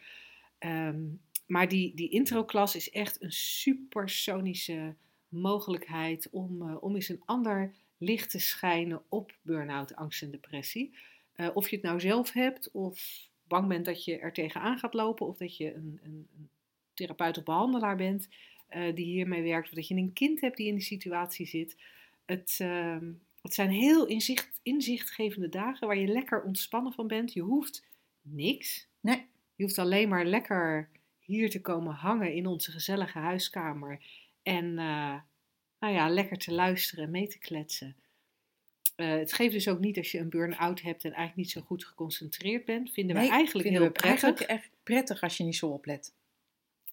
Ehm, 0.58 1.02
maar 1.46 1.68
die, 1.68 1.96
die 1.96 2.10
intro-klas 2.10 2.76
is 2.76 2.90
echt 2.90 3.22
een 3.22 3.32
supersonische 3.32 4.96
mogelijkheid 5.28 6.28
om, 6.32 6.74
om 6.76 6.96
eens 6.96 7.10
een 7.10 7.22
ander 7.26 7.74
licht 8.00 8.30
te 8.30 8.40
schijnen 8.40 9.02
op 9.10 9.38
burn-out, 9.42 9.96
angst 9.96 10.22
en 10.22 10.32
depressie. 10.32 10.96
Eh, 11.34 11.50
of 11.54 11.70
je 11.70 11.76
het 11.76 11.86
nou 11.86 12.00
zelf 12.00 12.32
hebt, 12.32 12.72
of 12.72 13.28
bang 13.44 13.68
bent 13.68 13.86
dat 13.86 14.04
je 14.04 14.18
er 14.18 14.34
tegenaan 14.34 14.78
gaat 14.78 14.94
lopen, 14.94 15.28
of 15.28 15.38
dat 15.38 15.58
je 15.58 15.74
een, 15.74 16.00
een, 16.04 16.28
een 16.38 16.50
therapeut 16.94 17.38
of 17.38 17.44
behandelaar 17.44 17.96
bent 17.96 18.30
eh, 18.68 18.96
die 18.96 19.06
hiermee 19.06 19.44
werkt, 19.44 19.68
of 19.68 19.74
dat 19.74 19.88
je 19.88 19.96
een 19.96 20.14
kind 20.14 20.42
hebt 20.42 20.58
die 20.58 20.68
in 20.68 20.76
die 20.76 20.84
situatie 20.84 21.46
zit. 21.46 21.76
Het, 22.26 22.58
ehm, 22.60 23.12
het 23.42 23.54
zijn 23.54 23.70
heel 23.70 24.08
inzicht, 24.08 24.60
inzichtgevende 24.64 25.50
dagen 25.50 25.88
waar 25.88 25.98
je 25.98 26.08
lekker 26.08 26.44
ontspannen 26.44 26.94
van 26.94 27.08
bent. 27.08 27.34
Je 27.34 27.42
hoeft 27.42 27.88
niks. 28.22 28.88
Nee. 29.00 29.26
Je 29.56 29.64
hoeft 29.64 29.78
alleen 29.78 30.10
maar 30.10 30.26
lekker 30.26 30.90
hier 31.20 31.50
te 31.50 31.62
komen 31.62 31.94
hangen 31.94 32.34
in 32.34 32.46
onze 32.46 32.72
gezellige 32.72 33.20
huiskamer. 33.20 34.02
En 34.44 34.78
eh, 34.78 35.16
nou 35.80 35.94
ja, 35.94 36.10
lekker 36.10 36.38
te 36.38 36.52
luisteren 36.52 37.04
en 37.04 37.12
mee 37.12 37.28
te 37.28 37.40
kletsen. 37.40 37.96
Eh, 38.96 39.10
het 39.10 39.34
geeft 39.34 39.54
dus 39.54 39.68
ook 39.68 39.80
niet 39.80 39.98
als 39.98 40.12
je 40.12 40.20
een 40.20 40.30
burn-out 40.30 40.82
hebt 40.82 41.04
en 41.04 41.14
eigenlijk 41.14 41.36
niet 41.36 41.52
zo 41.52 41.62
goed 41.62 41.86
geconcentreerd 41.86 42.66
bent. 42.66 42.92
Vinden 42.92 43.16
wij 43.16 43.24
Nee, 43.24 43.34
eigenlijk 43.34 43.68
vinden 43.68 43.84
heel 43.84 43.92
we 43.92 44.00
prettig. 44.00 44.24
Eigenlijk 44.24 44.52
echt 44.52 44.70
prettig 44.84 45.22
als 45.22 45.38
je 45.38 45.44
niet 45.44 45.56
zo 45.56 45.68
oplet. 45.68 46.14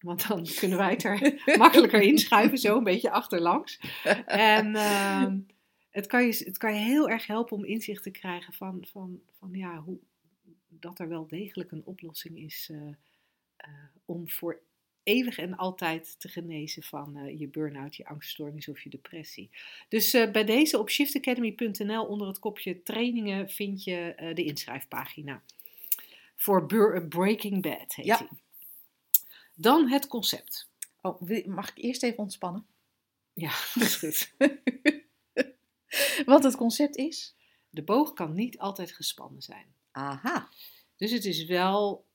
Want 0.00 0.28
dan 0.28 0.46
kunnen 0.58 0.78
wij 0.78 0.90
het 0.90 1.04
er 1.04 1.42
makkelijker 1.58 2.00
inschuiven, 2.00 2.58
zo 2.58 2.76
een 2.76 2.84
beetje 2.84 3.10
achterlangs. 3.10 3.80
En 4.26 4.74
ehm, 4.74 5.38
het, 5.90 6.06
kan 6.06 6.26
je, 6.26 6.42
het 6.44 6.58
kan 6.58 6.74
je 6.74 6.80
heel 6.80 7.08
erg 7.08 7.26
helpen 7.26 7.56
om 7.56 7.64
inzicht 7.64 8.02
te 8.02 8.10
krijgen 8.10 8.52
van, 8.52 8.84
van, 8.90 9.20
van 9.38 9.50
ja, 9.52 9.78
hoe, 9.78 9.98
dat 10.68 10.98
er 10.98 11.08
wel 11.08 11.26
degelijk 11.26 11.70
een 11.70 11.86
oplossing 11.86 12.38
is 12.38 12.68
eh, 12.72 12.88
eh, 13.56 13.70
om 14.04 14.28
voor 14.28 14.60
eeuwig 15.06 15.38
en 15.38 15.56
altijd 15.56 16.20
te 16.20 16.28
genezen 16.28 16.82
van 16.82 17.16
eh, 17.16 17.38
je 17.38 17.48
burn-out, 17.48 17.96
je 17.96 18.06
angststoornis 18.06 18.68
of 18.68 18.80
je 18.80 18.90
depressie. 18.90 19.50
Dus 19.88 20.14
eh, 20.14 20.30
bij 20.30 20.44
deze 20.44 20.78
op 20.78 20.90
shiftacademy.nl 20.90 22.04
onder 22.04 22.26
het 22.26 22.38
kopje 22.38 22.82
trainingen 22.82 23.50
vind 23.50 23.84
je 23.84 24.14
eh, 24.14 24.34
de 24.34 24.44
inschrijfpagina. 24.44 25.42
Voor 26.36 26.66
Breaking 27.08 27.62
Bad 27.62 27.94
heet 27.94 28.06
Ja. 28.06 28.16
die. 28.18 28.28
Dan 29.54 29.88
het 29.88 30.06
concept. 30.06 30.68
Oh, 31.00 31.20
mag 31.46 31.70
ik 31.70 31.84
eerst 31.84 32.02
even 32.02 32.18
ontspannen? 32.18 32.66
Ja, 33.34 33.52
dat 33.74 33.82
is 33.82 33.96
goed. 33.96 34.34
Wat 36.26 36.44
het 36.44 36.56
concept 36.56 36.96
is? 36.96 37.34
De 37.70 37.82
boog 37.82 38.12
kan 38.12 38.34
niet 38.34 38.58
altijd 38.58 38.92
gespannen 38.92 39.42
zijn. 39.42 39.66
Aha. 39.90 40.48
Dus 40.96 41.10
het 41.10 41.24
is 41.24 41.44
wel, 41.44 42.05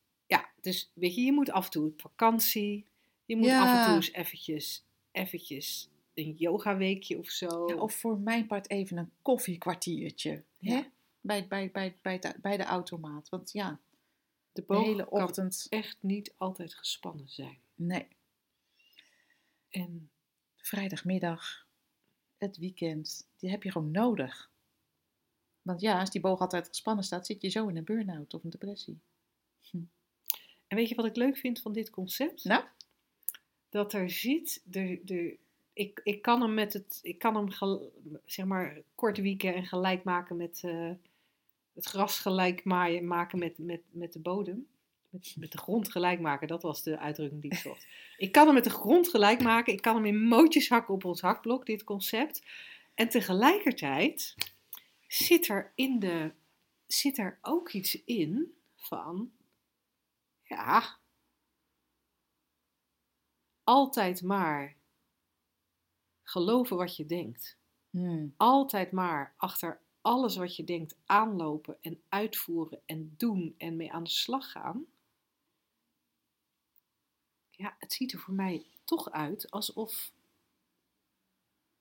dus 0.61 0.91
weet 0.93 1.15
je, 1.15 1.21
je 1.21 1.31
moet 1.31 1.49
af 1.51 1.65
en 1.65 1.71
toe 1.71 1.87
op 1.87 2.01
vakantie. 2.01 2.85
Je 3.25 3.35
moet 3.35 3.45
Ja. 3.45 3.61
af 3.61 3.77
en 3.79 3.85
toe 3.85 3.95
eens 3.95 4.11
eventjes, 4.11 4.83
eventjes 5.11 5.89
een 6.13 6.31
yogaweekje 6.31 7.17
of 7.17 7.29
zo. 7.29 7.67
Ja, 7.67 7.75
of 7.75 7.93
voor 7.95 8.19
mijn 8.19 8.47
part 8.47 8.69
even 8.69 8.97
een 8.97 9.11
koffiekwartiertje. 9.21 10.43
Hè? 10.59 10.81
Bij, 11.21 11.47
bij, 11.47 11.71
bij, 11.71 11.97
bij, 12.01 12.19
de, 12.19 12.33
bij 12.41 12.57
de 12.57 12.63
automaat. 12.63 13.29
Want 13.29 13.51
ja, 13.51 13.79
de 14.51 14.63
hele 14.67 15.07
kan 15.09 15.23
ochtend. 15.23 15.65
echt 15.69 15.97
niet 16.01 16.33
altijd 16.37 16.73
gespannen 16.73 17.29
zijn. 17.29 17.57
Nee, 17.75 18.07
En 19.69 20.09
vrijdagmiddag, 20.55 21.67
het 22.37 22.57
weekend, 22.57 23.27
die 23.37 23.49
heb 23.49 23.63
je 23.63 23.71
gewoon 23.71 23.91
nodig. 23.91 24.49
Want 25.61 25.81
ja, 25.81 25.99
als 25.99 26.09
die 26.11 26.21
boog 26.21 26.39
altijd 26.39 26.67
gespannen 26.67 27.03
staat, 27.03 27.25
zit 27.25 27.41
je 27.41 27.49
zo 27.49 27.67
in 27.67 27.77
een 27.77 27.83
burn-out 27.83 28.33
of 28.33 28.43
een 28.43 28.49
depressie. 28.49 28.99
En 30.71 30.77
weet 30.77 30.89
je 30.89 30.95
wat 30.95 31.05
ik 31.05 31.15
leuk 31.15 31.37
vind 31.37 31.61
van 31.61 31.73
dit 31.73 31.89
concept? 31.89 32.43
Nou? 32.43 32.63
Dat 33.69 33.93
er 33.93 34.09
zit, 34.09 34.63
er, 34.71 34.99
er, 35.05 35.35
ik, 35.73 36.01
ik 36.03 36.21
kan 36.21 36.41
hem 36.41 36.53
met 36.53 36.73
het, 36.73 36.99
ik 37.01 37.19
kan 37.19 37.35
hem 37.35 37.49
gel- 37.49 37.91
zeg 38.25 38.45
maar 38.45 38.81
kort 38.95 39.17
wieken 39.17 39.53
en 39.53 39.65
gelijk 39.65 40.03
maken 40.03 40.37
met 40.37 40.61
eh, 40.63 40.91
het 41.73 41.85
gras 41.85 42.19
gelijk 42.19 42.63
maaien, 42.63 43.07
maken 43.07 43.39
met, 43.39 43.57
met, 43.57 43.81
met 43.89 44.13
de 44.13 44.19
bodem. 44.19 44.67
Met, 45.09 45.35
met 45.37 45.51
de 45.51 45.57
grond 45.57 45.91
gelijk 45.91 46.19
maken, 46.19 46.47
dat 46.47 46.61
was 46.61 46.83
de 46.83 46.97
uitdrukking 46.97 47.41
die 47.41 47.51
ik 47.51 47.57
zocht. 47.57 47.87
Ik 48.17 48.31
kan 48.31 48.45
hem 48.45 48.53
met 48.53 48.63
de 48.63 48.69
grond 48.69 49.09
gelijk 49.09 49.41
maken, 49.41 49.73
ik 49.73 49.81
kan 49.81 49.95
hem 49.95 50.05
in 50.05 50.23
mootjes 50.23 50.69
hakken 50.69 50.93
op 50.93 51.05
ons 51.05 51.21
hakblok, 51.21 51.65
dit 51.65 51.83
concept. 51.83 52.43
En 52.93 53.09
tegelijkertijd 53.09 54.35
zit 55.07 55.47
er, 55.47 55.71
in 55.75 55.99
de, 55.99 56.31
zit 56.87 57.17
er 57.17 57.39
ook 57.41 57.71
iets 57.71 58.03
in 58.03 58.53
van 58.75 59.31
ja. 60.51 60.99
Altijd 63.63 64.21
maar 64.21 64.75
geloven 66.23 66.77
wat 66.77 66.95
je 66.95 67.05
denkt. 67.05 67.57
Hmm. 67.89 68.33
Altijd 68.37 68.91
maar 68.91 69.33
achter 69.37 69.81
alles 70.01 70.35
wat 70.35 70.55
je 70.55 70.63
denkt 70.63 70.97
aanlopen 71.05 71.77
en 71.81 72.03
uitvoeren 72.09 72.81
en 72.85 73.13
doen 73.17 73.55
en 73.57 73.75
mee 73.75 73.91
aan 73.91 74.03
de 74.03 74.09
slag 74.09 74.51
gaan. 74.51 74.85
Ja, 77.49 77.75
het 77.79 77.93
ziet 77.93 78.13
er 78.13 78.19
voor 78.19 78.33
mij 78.33 78.65
toch 78.83 79.11
uit 79.11 79.51
alsof 79.51 80.11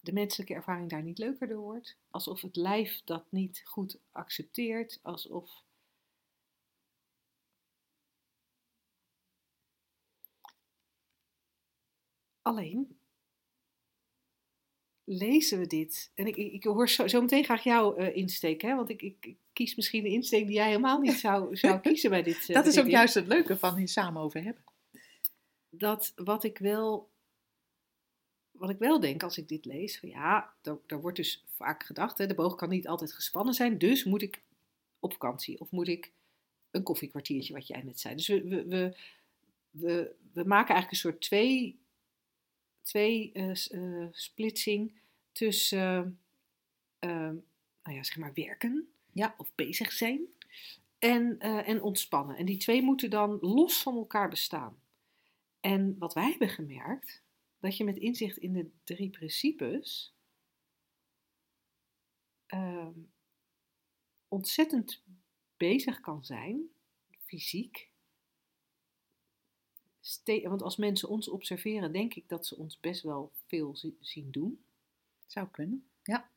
de 0.00 0.12
menselijke 0.12 0.54
ervaring 0.54 0.90
daar 0.90 1.02
niet 1.02 1.18
leuker 1.18 1.48
door 1.48 1.62
wordt. 1.62 1.96
Alsof 2.10 2.40
het 2.40 2.56
lijf 2.56 3.00
dat 3.04 3.24
niet 3.30 3.62
goed 3.64 3.98
accepteert. 4.10 4.98
Alsof 5.02 5.64
Alleen 12.50 12.98
lezen 15.04 15.58
we 15.58 15.66
dit. 15.66 16.10
En 16.14 16.26
ik, 16.26 16.36
ik, 16.36 16.64
hoor 16.64 16.88
zo, 16.88 17.06
zo 17.06 17.20
meteen 17.20 17.44
graag 17.44 17.64
jouw 17.64 17.96
eh, 17.96 18.16
insteek, 18.16 18.60
hè? 18.60 18.74
want 18.74 18.88
ik, 18.88 19.02
ik, 19.02 19.16
ik 19.26 19.36
kies 19.52 19.74
misschien 19.74 20.04
een 20.04 20.10
insteek 20.10 20.46
die 20.46 20.54
jij 20.54 20.66
helemaal 20.66 21.00
niet 21.00 21.12
zou, 21.12 21.56
zou 21.56 21.80
kiezen 21.88 22.10
bij 22.10 22.22
dit. 22.22 22.48
eh, 22.48 22.54
Dat 22.54 22.66
is 22.66 22.78
ook 22.78 22.86
juist 22.86 23.14
het 23.14 23.26
leuke 23.26 23.56
van 23.56 23.76
hier 23.76 23.88
samen 23.88 24.22
over 24.22 24.42
hebben. 24.42 24.64
Dat 25.70 26.12
wat 26.16 26.44
ik 26.44 26.58
wel. 26.58 27.10
Wat 28.50 28.70
ik 28.70 28.78
wel 28.78 29.00
denk 29.00 29.22
als 29.22 29.38
ik 29.38 29.48
dit 29.48 29.64
lees, 29.64 29.98
van 29.98 30.08
ja, 30.08 30.54
er, 30.62 30.78
er 30.86 31.00
wordt 31.00 31.16
dus 31.16 31.44
vaak 31.56 31.82
gedacht, 31.82 32.18
hè, 32.18 32.26
de 32.26 32.34
boog 32.34 32.54
kan 32.54 32.68
niet 32.68 32.88
altijd 32.88 33.12
gespannen 33.12 33.54
zijn, 33.54 33.78
dus 33.78 34.04
moet 34.04 34.22
ik 34.22 34.42
op 34.98 35.12
vakantie 35.12 35.60
of 35.60 35.70
moet 35.70 35.88
ik 35.88 36.12
een 36.70 36.82
koffiekwartiertje, 36.82 37.52
wat 37.52 37.66
jij 37.66 37.82
net 37.82 38.00
zei. 38.00 38.14
Dus 38.14 38.28
we, 38.28 38.42
we, 38.48 38.64
we, 38.64 38.96
we, 39.70 40.14
we 40.32 40.44
maken 40.44 40.74
eigenlijk 40.74 40.90
een 40.90 41.10
soort 41.10 41.20
twee, 41.20 41.78
twee 42.90 43.32
eh, 43.32 43.50
eh, 43.50 44.08
splitsing 44.10 45.00
tussen 45.32 46.20
ehm, 46.98 47.34
nou 47.82 47.96
ja, 47.96 48.02
zeg 48.02 48.16
maar 48.16 48.32
werken 48.34 48.92
Ja. 49.12 49.34
of 49.36 49.54
bezig 49.54 49.92
zijn 49.92 50.34
en, 50.98 51.38
eh, 51.38 51.68
en 51.68 51.82
ontspannen. 51.82 52.36
En 52.36 52.46
die 52.46 52.56
twee 52.56 52.82
moeten 52.82 53.10
dan 53.10 53.38
los 53.40 53.82
van 53.82 53.96
elkaar 53.96 54.28
bestaan. 54.28 54.82
En 55.60 55.98
wat 55.98 56.14
wij 56.14 56.28
hebben 56.30 56.48
gemerkt, 56.48 57.22
dat 57.58 57.76
je 57.76 57.84
met 57.84 57.98
inzicht 57.98 58.36
in 58.36 58.52
de 58.52 58.70
drie 58.84 59.10
principes 59.10 60.14
ehm, 62.46 62.98
ontzettend 64.28 65.04
bezig 65.56 66.00
kan 66.00 66.24
zijn, 66.24 66.68
fysiek. 67.24 67.89
Want 70.24 70.62
als 70.62 70.76
mensen 70.76 71.08
ons 71.08 71.28
observeren, 71.28 71.92
denk 71.92 72.14
ik 72.14 72.28
dat 72.28 72.46
ze 72.46 72.56
ons 72.56 72.80
best 72.80 73.02
wel 73.02 73.32
veel 73.46 73.76
zi- 73.76 73.96
zien 74.00 74.30
doen. 74.30 74.64
Zou 75.26 75.48
kunnen. 75.48 75.88
Ja. 76.02 76.30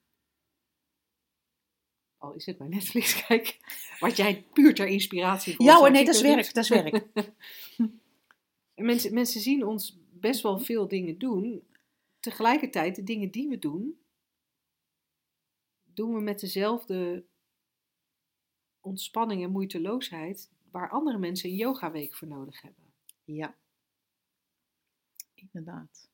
Al 2.17 2.33
is 2.33 2.45
het 2.45 2.57
maar 2.57 2.69
Netflix 2.69 3.15
kijken, 3.25 3.55
wat 3.99 4.17
jij 4.17 4.43
puur 4.53 4.75
ter 4.75 4.87
inspiratie 4.87 5.55
voor 5.55 5.65
Ja 5.65 5.77
hoor, 5.77 5.91
nee, 5.91 6.05
dat 6.05 6.15
is 6.15 6.21
werk. 6.21 6.53
Dat 6.53 6.63
is 6.63 6.69
werk. 6.69 7.05
En 8.73 8.85
mensen, 8.91 9.13
mensen 9.13 9.41
zien 9.41 9.65
ons 9.65 9.97
best 10.11 10.41
wel 10.41 10.59
veel 10.59 10.87
dingen 10.87 11.17
doen. 11.17 11.67
Tegelijkertijd, 12.19 12.95
de 12.95 13.03
dingen 13.03 13.31
die 13.31 13.47
we 13.49 13.59
doen, 13.59 13.99
doen 15.83 16.13
we 16.13 16.21
met 16.21 16.39
dezelfde 16.39 17.25
ontspanning 18.79 19.43
en 19.43 19.51
moeiteloosheid 19.51 20.51
waar 20.71 20.89
andere 20.89 21.17
mensen 21.17 21.49
een 21.49 21.55
yogaweek 21.55 22.15
voor 22.15 22.27
nodig 22.27 22.61
hebben. 22.61 22.93
Ja. 23.23 23.55
Inderdaad. 25.51 26.09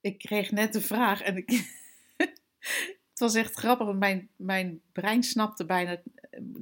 Ik 0.00 0.18
kreeg 0.18 0.50
net 0.50 0.72
de 0.72 0.80
vraag 0.80 1.20
en 1.20 1.36
ik. 1.36 1.50
het 3.10 3.18
was 3.18 3.34
echt 3.34 3.54
grappig, 3.54 3.86
want 3.86 3.98
mijn, 3.98 4.30
mijn 4.36 4.82
brein 4.92 5.22
snapte 5.22 5.64
bijna. 5.64 6.02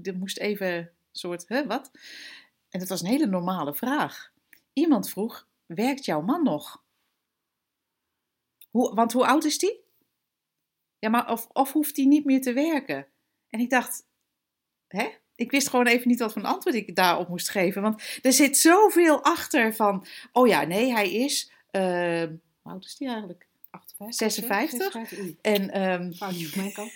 Er 0.03 0.17
moest 0.17 0.39
even 0.39 0.93
soort. 1.13 1.49
Hè, 1.49 1.67
wat? 1.67 1.91
En 2.69 2.81
het 2.81 2.89
was 2.89 3.01
een 3.01 3.09
hele 3.09 3.27
normale 3.27 3.75
vraag. 3.75 4.33
Iemand 4.73 5.11
vroeg: 5.11 5.49
Werkt 5.67 6.05
jouw 6.05 6.21
man 6.21 6.43
nog? 6.43 6.85
Hoe, 8.71 8.95
want 8.95 9.13
hoe 9.13 9.27
oud 9.27 9.45
is 9.45 9.59
die? 9.59 9.85
Ja, 10.99 11.09
maar 11.09 11.31
of, 11.31 11.47
of 11.53 11.73
hoeft 11.73 11.97
hij 11.97 12.05
niet 12.05 12.25
meer 12.25 12.43
te 12.43 12.53
werken? 12.53 13.07
En 13.49 13.61
ik 13.61 13.71
dacht: 13.71 14.07
Hè? 14.87 15.11
Ik 15.41 15.51
wist 15.51 15.69
gewoon 15.69 15.87
even 15.87 16.09
niet 16.09 16.19
wat 16.19 16.33
voor 16.33 16.43
een 16.43 16.49
antwoord 16.49 16.77
ik 16.77 16.97
daarop 16.97 17.29
moest 17.29 17.49
geven. 17.49 17.83
Want 17.83 18.03
er 18.23 18.33
zit 18.33 18.57
zoveel 18.57 19.25
achter 19.25 19.75
van, 19.75 20.07
oh 20.33 20.49
ja, 20.49 20.65
nee, 20.65 20.93
hij 20.93 21.13
is, 21.13 21.53
eh, 21.71 21.83
hoe 22.63 22.73
oud 22.73 22.85
is 22.85 22.97
die 22.97 23.09
eigenlijk? 23.09 23.47
58? 23.71 24.19
56? 24.19 24.93
56? 24.93 25.19
Oei, 25.19 25.37
En, 25.43 25.71
ehm, 25.71 26.73
kant. 26.73 26.93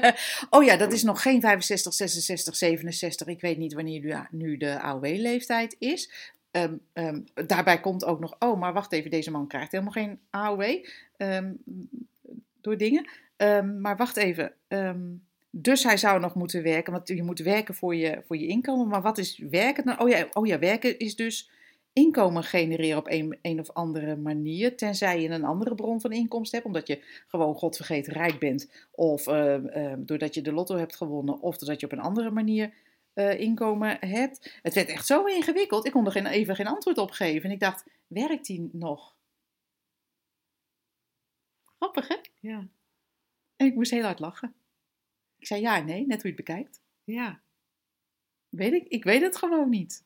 oh 0.54 0.64
ja, 0.64 0.76
dat 0.76 0.92
is 0.92 1.02
nog 1.02 1.22
geen 1.22 1.40
65, 1.40 1.94
66, 1.94 2.56
67. 2.56 3.26
Ik 3.26 3.40
weet 3.40 3.58
niet 3.58 3.72
wanneer 3.72 4.28
nu, 4.30 4.56
de 4.56 4.80
AOW-leeftijd 4.80 5.76
is. 5.78 6.10
Ehm, 6.50 6.74
ehm, 6.92 7.20
daarbij 7.46 7.80
komt 7.80 8.04
ook 8.04 8.20
nog, 8.20 8.36
oh, 8.38 8.60
maar 8.60 8.72
wacht 8.72 8.92
even, 8.92 9.10
deze 9.10 9.30
man 9.30 9.46
krijgt 9.46 9.72
helemaal 9.72 9.92
geen 9.92 10.20
AOW 10.30 10.86
ehm, 11.16 11.52
door 12.60 12.76
dingen. 12.76 13.08
Ehm, 13.36 13.80
maar 13.80 13.96
wacht 13.96 14.16
even, 14.16 14.52
ehm, 14.68 15.00
dus 15.56 15.82
hij 15.82 15.96
zou 15.96 16.20
nog 16.20 16.34
moeten 16.34 16.62
werken, 16.62 16.92
want 16.92 17.08
je 17.08 17.22
moet 17.22 17.38
werken 17.38 17.74
voor 17.74 17.94
je, 17.94 18.22
voor 18.26 18.36
je 18.36 18.46
inkomen. 18.46 18.88
Maar 18.88 19.02
wat 19.02 19.18
is 19.18 19.38
werken 19.38 19.84
dan? 19.84 20.00
Oh 20.00 20.08
ja, 20.08 20.28
oh 20.32 20.46
ja 20.46 20.58
werken 20.58 20.98
is 20.98 21.16
dus 21.16 21.50
inkomen 21.92 22.42
genereren 22.42 22.98
op 22.98 23.10
een, 23.10 23.38
een 23.42 23.60
of 23.60 23.70
andere 23.70 24.16
manier. 24.16 24.76
Tenzij 24.76 25.20
je 25.20 25.28
een 25.28 25.44
andere 25.44 25.74
bron 25.74 26.00
van 26.00 26.12
inkomsten 26.12 26.58
hebt, 26.58 26.74
omdat 26.74 26.86
je 26.86 27.22
gewoon 27.26 27.54
godvergeten 27.54 28.12
rijk 28.12 28.38
bent. 28.38 28.86
Of 28.90 29.26
ehm, 29.26 29.66
ehm, 29.66 30.04
doordat 30.04 30.34
je 30.34 30.42
de 30.42 30.52
lotto 30.52 30.76
hebt 30.76 30.96
gewonnen, 30.96 31.40
of 31.40 31.58
doordat 31.58 31.80
je 31.80 31.86
op 31.86 31.92
een 31.92 32.00
andere 32.00 32.30
manier 32.30 32.72
eh, 33.12 33.40
inkomen 33.40 33.96
hebt. 34.00 34.58
Het 34.62 34.74
werd 34.74 34.88
echt 34.88 35.06
zo 35.06 35.24
ingewikkeld, 35.24 35.86
ik 35.86 35.92
kon 35.92 36.06
er 36.06 36.12
geen, 36.12 36.26
even 36.26 36.56
geen 36.56 36.66
antwoord 36.66 36.98
op 36.98 37.10
geven. 37.10 37.42
En 37.42 37.50
ik 37.50 37.60
dacht, 37.60 37.84
werkt 38.06 38.46
die 38.46 38.68
nog? 38.72 39.16
Grappig 41.76 42.08
hè? 42.08 42.16
Ja, 42.40 42.66
En 43.56 43.66
ik 43.66 43.74
moest 43.74 43.90
heel 43.90 44.02
hard 44.02 44.18
lachen. 44.18 44.54
Ik 45.44 45.50
zei 45.50 45.60
ja 45.60 45.80
nee, 45.80 46.06
net 46.06 46.22
hoe 46.22 46.30
je 46.30 46.36
het 46.36 46.46
bekijkt. 46.46 46.80
ja. 47.04 47.42
Weet 48.48 48.72
ik, 48.72 48.88
ik 48.88 49.04
weet 49.04 49.22
het 49.22 49.36
gewoon 49.36 49.68
niet. 49.68 50.04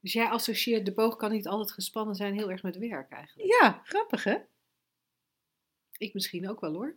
Dus 0.00 0.12
jij 0.12 0.28
associeert 0.28 0.84
de 0.86 0.92
boog 0.92 1.16
kan 1.16 1.30
niet 1.30 1.46
altijd 1.46 1.72
gespannen 1.72 2.14
zijn 2.14 2.34
heel 2.34 2.50
erg 2.50 2.62
met 2.62 2.76
werk 2.76 3.10
eigenlijk. 3.10 3.48
Ja, 3.60 3.80
grappig 3.84 4.24
hè? 4.24 4.38
Ik 5.98 6.14
misschien 6.14 6.48
ook 6.48 6.60
wel 6.60 6.72
hoor. 6.72 6.96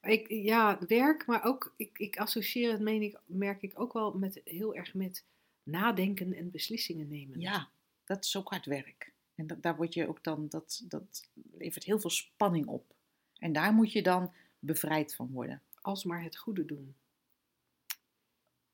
Ik, 0.00 0.28
ja, 0.30 0.78
werk, 0.86 1.26
maar 1.26 1.44
ook, 1.44 1.74
ik, 1.76 1.98
ik 1.98 2.18
associeer 2.18 2.70
het, 2.72 2.80
meen 2.80 3.02
ik, 3.02 3.20
merk 3.24 3.62
ik 3.62 3.80
ook 3.80 3.92
wel 3.92 4.12
met, 4.12 4.40
heel 4.44 4.74
erg 4.74 4.94
met 4.94 5.24
nadenken 5.62 6.34
en 6.34 6.50
beslissingen 6.50 7.08
nemen. 7.08 7.40
Ja, 7.40 7.70
dat 8.04 8.24
is 8.24 8.36
ook 8.36 8.50
hard 8.50 8.66
werk. 8.66 9.12
En 9.34 9.46
da- 9.46 9.58
daar 9.60 9.76
word 9.76 9.94
je 9.94 10.08
ook 10.08 10.24
dan, 10.24 10.48
dat, 10.48 10.82
dat 10.84 11.30
levert 11.52 11.84
heel 11.84 12.00
veel 12.00 12.10
spanning 12.10 12.66
op. 12.66 12.94
En 13.38 13.52
daar 13.52 13.72
moet 13.72 13.92
je 13.92 14.02
dan 14.02 14.32
bevrijd 14.58 15.14
van 15.14 15.30
worden. 15.30 15.62
Als 15.80 16.04
maar 16.04 16.22
het 16.22 16.36
goede 16.36 16.64
doen. 16.64 16.96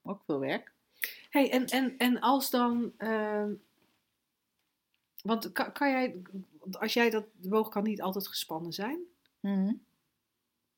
Ook 0.03 0.23
veel 0.25 0.39
werk. 0.39 0.73
hey, 1.31 1.51
en, 1.51 1.67
en, 1.67 1.97
en 1.99 2.21
als 2.21 2.51
dan, 2.51 2.93
ehm, 2.97 3.55
want 5.23 5.53
kan, 5.53 5.73
kan 5.73 5.91
jij, 5.91 6.23
als 6.71 6.93
jij 6.93 7.11
dat, 7.11 7.27
de 7.37 7.49
boog 7.49 7.69
kan 7.69 7.83
niet 7.83 8.03
altijd 8.03 8.29
gespannen 8.29 8.73
zijn, 8.73 9.01
Mhm. 9.41 9.75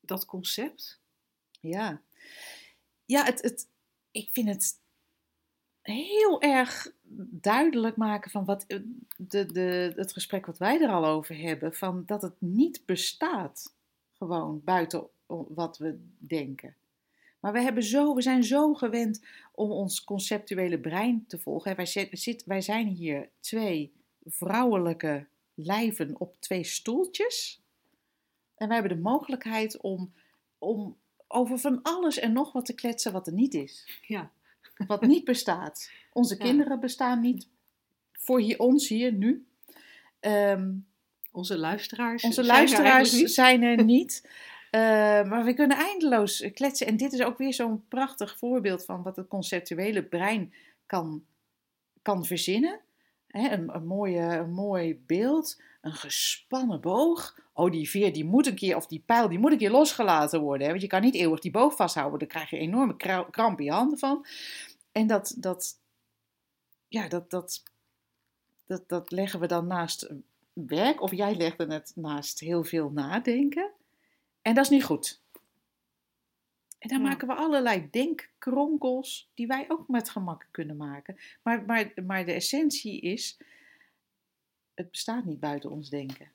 dat 0.00 0.24
concept. 0.24 1.00
Ja, 1.60 2.02
ja 3.04 3.24
het, 3.24 3.42
het, 3.42 3.68
ik 4.10 4.28
vind 4.32 4.48
het 4.48 4.80
heel 5.82 6.40
erg 6.40 6.92
duidelijk 7.30 7.96
maken 7.96 8.30
van 8.30 8.44
wat 8.44 8.64
eh, 8.66 8.80
de, 9.16 9.46
de, 9.52 9.92
het 9.96 10.12
gesprek 10.12 10.46
wat 10.46 10.58
wij 10.58 10.80
er 10.80 10.90
al 10.90 11.06
over 11.06 11.36
hebben, 11.36 11.74
van 11.74 12.04
dat 12.06 12.22
het 12.22 12.40
niet 12.40 12.86
bestaat, 12.86 13.75
gewoon 14.18 14.60
buiten 14.64 15.06
wat 15.48 15.78
we 15.78 15.98
denken. 16.18 16.74
Maar 17.40 17.52
we, 17.52 17.60
hebben 17.60 17.82
zo, 17.82 18.14
we 18.14 18.22
zijn 18.22 18.44
zo 18.44 18.74
gewend 18.74 19.24
om 19.52 19.70
ons 19.70 20.04
conceptuele 20.04 20.78
brein 20.78 21.24
te 21.28 21.38
volgen. 21.38 21.76
Wij, 21.76 21.86
zit, 22.10 22.44
wij 22.44 22.60
zijn 22.60 22.86
hier 22.86 23.28
twee 23.40 23.92
vrouwelijke 24.24 25.26
lijven 25.54 26.20
op 26.20 26.36
twee 26.40 26.64
stoeltjes. 26.64 27.60
En 28.56 28.68
wij 28.68 28.76
hebben 28.76 28.96
de 28.96 29.02
mogelijkheid 29.02 29.80
om, 29.80 30.12
om 30.58 30.96
over 31.28 31.58
van 31.58 31.82
alles 31.82 32.18
en 32.18 32.32
nog 32.32 32.52
wat 32.52 32.66
te 32.66 32.74
kletsen 32.74 33.12
wat 33.12 33.26
er 33.26 33.32
niet 33.32 33.54
is. 33.54 34.00
Ja. 34.06 34.30
Wat 34.86 35.02
niet 35.06 35.24
bestaat. 35.24 35.90
Onze 36.12 36.34
Ja. 36.38 36.44
kinderen 36.44 36.80
bestaan 36.80 37.20
niet 37.20 37.48
voor 38.12 38.40
hier, 38.40 38.58
ons 38.58 38.88
hier 38.88 39.12
nu. 39.12 39.46
Ehm, 40.20 40.72
Onze 41.36 41.58
luisteraars. 41.58 42.22
onze 42.22 42.44
zijn 42.44 42.46
er 42.46 42.52
luisteraars 42.54 43.12
niet. 43.12 43.30
zijn 43.30 43.62
er 43.62 43.84
niet. 43.94 44.28
Eh, 44.70 44.80
maar 45.24 45.44
we 45.44 45.54
kunnen 45.54 45.76
eindeloos 45.76 46.50
kletsen. 46.54 46.86
En 46.86 46.96
dit 46.96 47.12
is 47.12 47.22
ook 47.22 47.38
weer 47.38 47.54
zo'n 47.54 47.84
prachtig 47.88 48.38
voorbeeld 48.38 48.84
van 48.84 49.02
wat 49.02 49.16
het 49.16 49.28
conceptuele 49.28 50.02
brein 50.02 50.54
kan, 50.86 51.24
kan 52.02 52.24
verzinnen. 52.24 52.80
Hè, 53.26 53.50
een, 53.50 53.74
een, 53.74 53.86
mooie, 53.86 54.20
een 54.20 54.52
mooi 54.52 55.02
beeld, 55.06 55.62
een 55.80 55.92
gespannen 55.92 56.80
boog. 56.80 57.38
Oh, 57.52 57.70
die 57.70 57.90
veer 57.90 58.12
die 58.12 58.24
moet 58.24 58.46
een 58.46 58.54
keer, 58.54 58.76
of 58.76 58.86
die 58.86 59.02
pijl, 59.06 59.28
die 59.28 59.38
moet 59.38 59.52
een 59.52 59.58
keer 59.58 59.70
losgelaten 59.70 60.40
worden. 60.40 60.62
Hè? 60.62 60.70
Want 60.70 60.82
je 60.82 60.88
kan 60.88 61.02
niet 61.02 61.14
eeuwig 61.14 61.40
die 61.40 61.50
boog 61.50 61.76
vasthouden. 61.76 62.18
Daar 62.18 62.28
krijg 62.28 62.50
je 62.50 62.58
enorme 62.58 62.96
kramp 63.30 63.58
in 63.58 63.64
je 63.64 63.72
handen 63.72 63.98
van. 63.98 64.26
En 64.92 65.06
dat, 65.06 65.34
dat, 65.38 65.80
ja, 66.88 67.08
dat, 67.08 67.30
dat, 67.30 67.62
dat, 68.66 68.88
dat 68.88 69.10
leggen 69.10 69.40
we 69.40 69.46
dan 69.46 69.66
naast 69.66 70.08
werk. 70.64 71.00
Of 71.00 71.10
jij 71.12 71.36
legde 71.36 71.66
het 71.66 71.92
naast 71.94 72.40
heel 72.40 72.64
veel 72.64 72.90
nadenken. 72.90 73.70
En 74.42 74.54
dat 74.54 74.64
is 74.64 74.70
niet 74.70 74.84
goed. 74.84 75.20
En 76.78 76.88
dan 76.88 76.98
Ja. 77.02 77.08
maken 77.08 77.28
we 77.28 77.34
allerlei 77.34 77.90
denkkronkels 77.90 79.30
die 79.34 79.46
wij 79.46 79.64
ook 79.68 79.88
met 79.88 80.10
gemak 80.10 80.48
kunnen 80.50 80.76
maken. 80.76 81.16
Maar, 81.42 81.64
maar, 81.64 81.92
maar 82.06 82.24
de 82.24 82.32
essentie 82.32 83.00
is, 83.00 83.38
het 84.74 84.90
bestaat 84.90 85.24
niet 85.24 85.40
buiten 85.40 85.70
ons 85.70 85.90
denken. 85.90 86.30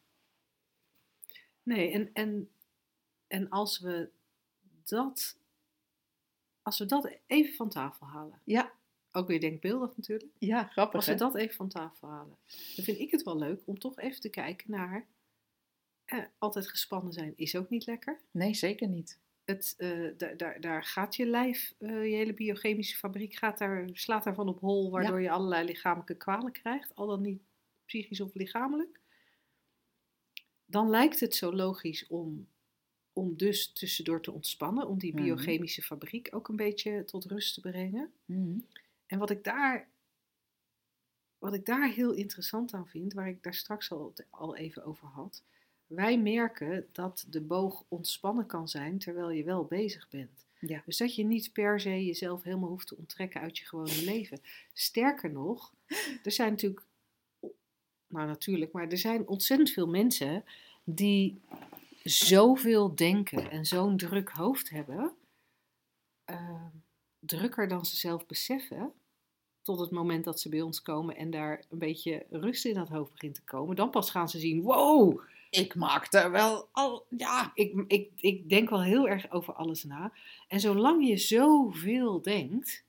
Nee, 1.64 1.92
en, 1.92 2.10
en, 2.14 2.50
en 3.28 3.50
als 3.50 3.80
we 3.80 4.10
dat, 4.84 5.38
als 6.62 6.80
we 6.80 6.86
dat 6.86 7.12
even 7.26 7.54
van 7.54 7.70
tafel 7.70 8.08
halen. 8.08 8.42
Ja, 8.44 8.72
Ook 9.12 9.28
weer 9.28 9.40
denkbeeldig 9.40 9.98
natuurlijk. 9.98 10.32
ja 10.40 10.64
grappig 10.64 10.96
Als 10.96 11.06
we 11.06 11.12
hè? 11.12 11.18
dat 11.18 11.36
even 11.36 11.56
van 11.56 11.70
tafel 11.70 12.08
halen, 12.08 12.38
dan 12.76 12.86
vind 12.86 13.00
ik 13.00 13.12
het 13.12 13.24
wel 13.24 13.38
leuk 13.38 13.62
om 13.66 13.80
toch 13.80 13.98
even 14.00 14.22
te 14.22 14.30
kijken 14.30 14.72
naar. 14.72 15.08
Eh, 16.06 16.20
altijd 16.38 16.68
gespannen 16.70 17.14
zijn 17.14 17.34
is 17.36 17.56
ook 17.56 17.70
niet 17.70 17.86
lekker. 17.86 18.22
Nee, 18.32 18.54
zeker 18.54 18.88
niet. 18.88 19.20
Het, 19.46 19.74
eh, 19.78 20.08
daar, 20.18 20.38
daar, 20.38 20.62
daar 20.62 20.84
gaat 20.84 21.16
je 21.16 21.26
lijf, 21.26 21.74
eh, 21.78 21.90
je 21.90 22.16
hele 22.16 22.34
biochemische 22.34 22.98
fabriek 22.98 23.36
gaat 23.36 23.58
daar, 23.58 23.90
slaat 23.94 24.24
daarvan 24.24 24.48
op 24.48 24.60
hol, 24.60 24.92
waardoor 24.92 25.22
je 25.22 25.30
allerlei 25.32 25.66
lichamelijke 25.66 26.16
kwalen 26.16 26.52
krijgt, 26.52 26.96
al 26.96 27.08
dan 27.08 27.22
niet 27.22 27.42
psychisch 27.86 28.22
of 28.22 28.34
lichamelijk. 28.34 29.00
dan 30.66 30.90
lijkt 30.90 31.20
het 31.20 31.36
zo 31.36 31.54
logisch 31.54 32.08
om, 32.08 32.48
om 33.14 33.38
dus 33.38 33.72
tussendoor 33.74 34.22
te 34.22 34.32
ontspannen, 34.32 34.88
om 34.88 35.00
die 35.00 35.14
Mhm. 35.14 35.24
biochemische 35.24 35.82
fabriek 35.82 36.28
ook 36.36 36.48
een 36.48 36.56
beetje 36.56 37.04
tot 37.06 37.26
rust 37.26 37.54
te 37.54 37.62
brengen. 37.62 38.12
Mhm. 38.26 38.60
En 39.12 39.20
wat 39.20 39.30
ik 39.30 39.44
daar, 39.44 39.90
wat 41.38 41.54
ik 41.54 41.66
daar 41.66 41.90
heel 41.90 42.12
interessant 42.12 42.74
aan 42.74 42.88
vind, 42.88 43.14
waar 43.14 43.28
ik 43.28 43.44
daar 43.44 43.54
straks 43.54 43.92
al, 43.92 44.14
al 44.30 44.56
even 44.56 44.86
over 44.86 45.08
had. 45.08 45.44
Wij 45.86 46.20
merken 46.20 46.88
dat 46.92 47.26
de 47.30 47.42
boog 47.42 47.84
ontspannen 47.88 48.46
kan 48.46 48.68
zijn 48.68 48.98
terwijl 48.98 49.30
je 49.30 49.44
wel 49.44 49.66
bezig 49.66 50.10
bent. 50.10 50.46
Ja. 50.60 50.82
Dus 50.86 50.98
dat 50.98 51.16
je 51.16 51.24
niet 51.24 51.54
per 51.54 51.80
se 51.80 52.06
jezelf 52.06 52.44
helemaal 52.44 52.70
hoeft 52.70 52.88
te 52.88 52.98
onttrekken 52.98 53.42
uit 53.42 53.58
je 53.58 53.66
gewone 53.66 54.04
leven. 54.04 54.42
Sterker 54.74 55.32
nog, 55.32 55.74
er 56.24 56.32
zijn 56.32 56.50
natuurlijk, 56.50 56.86
nou 58.08 58.28
natuurlijk, 58.28 58.72
maar 58.72 58.88
er 58.88 58.98
zijn 58.98 59.28
ontzettend 59.28 59.70
veel 59.70 59.88
mensen 59.88 60.44
die 60.84 61.42
zoveel 62.04 62.96
denken 62.96 63.52
en 63.52 63.66
zo'n 63.66 63.98
druk 63.98 64.30
hoofd 64.30 64.70
hebben, 64.70 65.14
eh, 66.26 66.66
drukker 67.20 67.68
dan 67.68 67.86
ze 67.86 67.96
zelf 67.96 68.26
beseffen, 68.26 68.94
tot 69.72 69.80
het 69.80 69.92
moment 69.92 70.24
dat 70.24 70.40
ze 70.40 70.50
bij 70.50 70.62
ons 70.62 70.82
komen 70.82 71.16
en 71.16 71.30
daar 71.30 71.64
een 71.70 71.78
beetje 71.78 72.26
rust 72.30 72.66
in 72.66 72.74
dat 72.74 72.90
hoofd 72.90 73.12
begint 73.12 73.36
te 73.36 73.44
komen. 73.44 73.76
Dan 73.76 73.90
pas 73.90 74.12
gaan 74.12 74.30
ze 74.30 74.40
zien, 74.40 74.62
wow, 74.62 75.22
Ik 75.50 75.76
maak 75.76 76.14
er 76.14 76.32
wel 76.32 76.68
al, 76.72 77.06
ja. 77.10 77.52
ik, 77.54 77.84
ik, 77.88 78.10
ik 78.16 78.50
denk 78.50 78.70
wel 78.70 78.84
heel 78.84 79.08
erg 79.08 79.32
over 79.32 79.54
alles 79.54 79.84
na. 79.84 80.14
En 80.48 80.60
zolang 80.60 81.08
je 81.08 81.18
zoveel 81.18 82.22
denkt, 82.22 82.84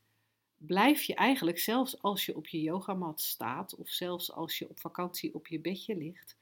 blijf 0.57 1.03
je 1.03 1.15
eigenlijk, 1.15 1.59
zelfs 1.59 2.03
als 2.03 2.27
je 2.27 2.37
op 2.37 2.47
je 2.47 2.61
yogamat 2.61 3.21
staat, 3.21 3.77
of 3.77 3.89
zelfs 3.89 4.33
als 4.33 4.59
je 4.59 4.69
op 4.69 4.81
vakantie 4.81 5.35
op 5.35 5.47
je 5.47 5.61
bedje 5.61 5.97
ligt 5.97 6.37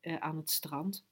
eh, 0.00 0.16
aan 0.16 0.36
het 0.36 0.50
strand, 0.50 1.04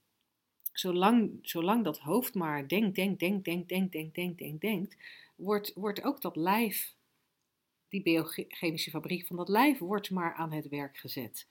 zolang, 0.72 1.38
zolang 1.42 1.84
dat 1.84 1.98
hoofd 1.98 2.34
maar 2.34 2.68
denkt, 2.68 2.94
denkt, 2.94 3.18
denkt, 3.18 3.44
denkt, 3.44 3.68
denkt, 3.68 3.92
denkt, 3.92 4.14
denkt, 4.14 4.38
denkt, 4.38 4.60
denkt, 4.60 4.96
wordt, 5.36 5.72
wordt 5.74 6.04
ook 6.04 6.20
dat 6.20 6.36
lijf, 6.36 6.93
die 7.94 8.02
biochemische 8.02 8.90
fabriek 8.90 9.26
van 9.26 9.36
dat 9.36 9.48
lijf, 9.48 9.78
wordt 9.78 10.10
maar 10.10 10.34
aan 10.34 10.52
het 10.52 10.68
werk 10.68 10.96
gezet. 10.96 11.46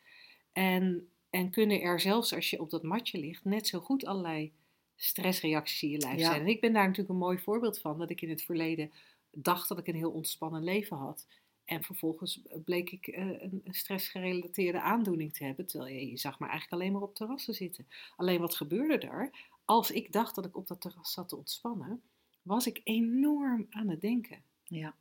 En, 0.52 1.10
en 1.30 1.50
kunnen 1.50 1.82
er 1.82 2.00
zelfs 2.00 2.34
als 2.34 2.50
je 2.50 2.60
op 2.62 2.70
dat 2.70 2.84
matje 2.84 3.18
ligt, 3.18 3.44
net 3.46 3.68
zo 3.68 3.80
goed 3.80 4.06
allerlei 4.06 4.52
stressreacties 4.96 5.84
in 5.84 5.90
je 5.90 5.98
lijf 5.98 6.20
Ja. 6.20 6.26
zijn. 6.26 6.42
En 6.42 6.48
ik 6.48 6.62
ben 6.62 6.74
daar 6.74 6.84
natuurlijk 6.84 7.10
een 7.10 7.18
mooi 7.18 7.38
voorbeeld 7.38 7.80
van, 7.80 7.98
dat 7.98 8.10
ik 8.10 8.22
in 8.22 8.30
het 8.30 8.42
verleden 8.44 8.92
dacht 9.32 9.68
dat 9.70 9.78
ik 9.80 9.88
een 9.88 9.96
heel 9.96 10.12
ontspannen 10.12 10.64
leven 10.64 10.98
had. 10.98 11.28
En 11.66 11.84
vervolgens 11.84 12.42
bleek 12.66 12.92
ik 12.92 13.08
eh, 13.08 13.28
een 13.28 13.62
een 13.64 13.74
stressgerelateerde 13.74 14.82
aandoening 14.82 15.34
te 15.34 15.44
hebben, 15.44 15.68
terwijl 15.68 15.94
je, 15.94 16.10
je 16.10 16.18
zag 16.18 16.40
me 16.40 16.48
eigenlijk 16.48 16.82
alleen 16.82 16.94
maar 16.94 17.02
op 17.10 17.16
terrassen 17.16 17.54
zitten. 17.54 17.88
Alleen 18.16 18.40
wat 18.40 18.56
gebeurde 18.56 19.08
er? 19.08 19.32
Als 19.66 19.92
ik 19.92 20.12
dacht 20.12 20.36
dat 20.36 20.46
ik 20.46 20.58
op 20.58 20.68
dat 20.68 20.82
terras 20.82 21.12
zat 21.14 21.30
te 21.30 21.36
ontspannen, 21.38 22.02
was 22.42 22.68
ik 22.68 22.82
enorm 22.84 23.68
aan 23.70 23.90
het 23.90 24.02
denken. 24.02 24.44
Ja. 24.64 24.96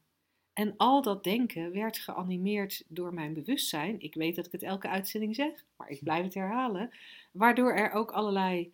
En 0.53 0.75
al 0.77 1.03
dat 1.03 1.25
denken 1.25 1.73
werd 1.73 1.99
geanimeerd 1.99 2.85
door 2.89 3.15
mijn 3.15 3.35
bewustzijn. 3.35 4.01
Ik 4.01 4.15
weet 4.15 4.37
dat 4.37 4.47
ik 4.47 4.53
het 4.53 4.63
elke 4.63 4.89
uitzending 4.89 5.35
zeg, 5.35 5.65
maar 5.77 5.89
ik 5.89 6.03
blijf 6.03 6.25
het 6.25 6.35
herhalen. 6.35 6.91
Waardoor 7.33 7.73
er 7.73 7.93
ook 7.93 8.11
allerlei, 8.11 8.73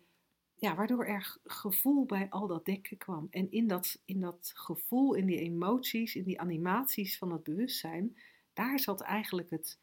ja, 0.55 0.75
waardoor 0.75 1.05
er 1.05 1.37
gevoel 1.43 2.05
bij 2.05 2.29
al 2.29 2.47
dat 2.47 2.65
denken 2.65 2.97
kwam. 2.97 3.27
En 3.31 3.51
in 3.51 3.67
dat, 3.67 3.99
in 4.05 4.19
dat 4.19 4.51
gevoel, 4.55 5.13
in 5.13 5.25
die 5.25 5.39
emoties, 5.39 6.15
in 6.15 6.23
die 6.23 6.39
animaties 6.39 7.17
van 7.17 7.29
dat 7.29 7.43
bewustzijn, 7.43 8.17
daar 8.53 8.79
zat 8.79 9.01
eigenlijk 9.01 9.49
het 9.49 9.77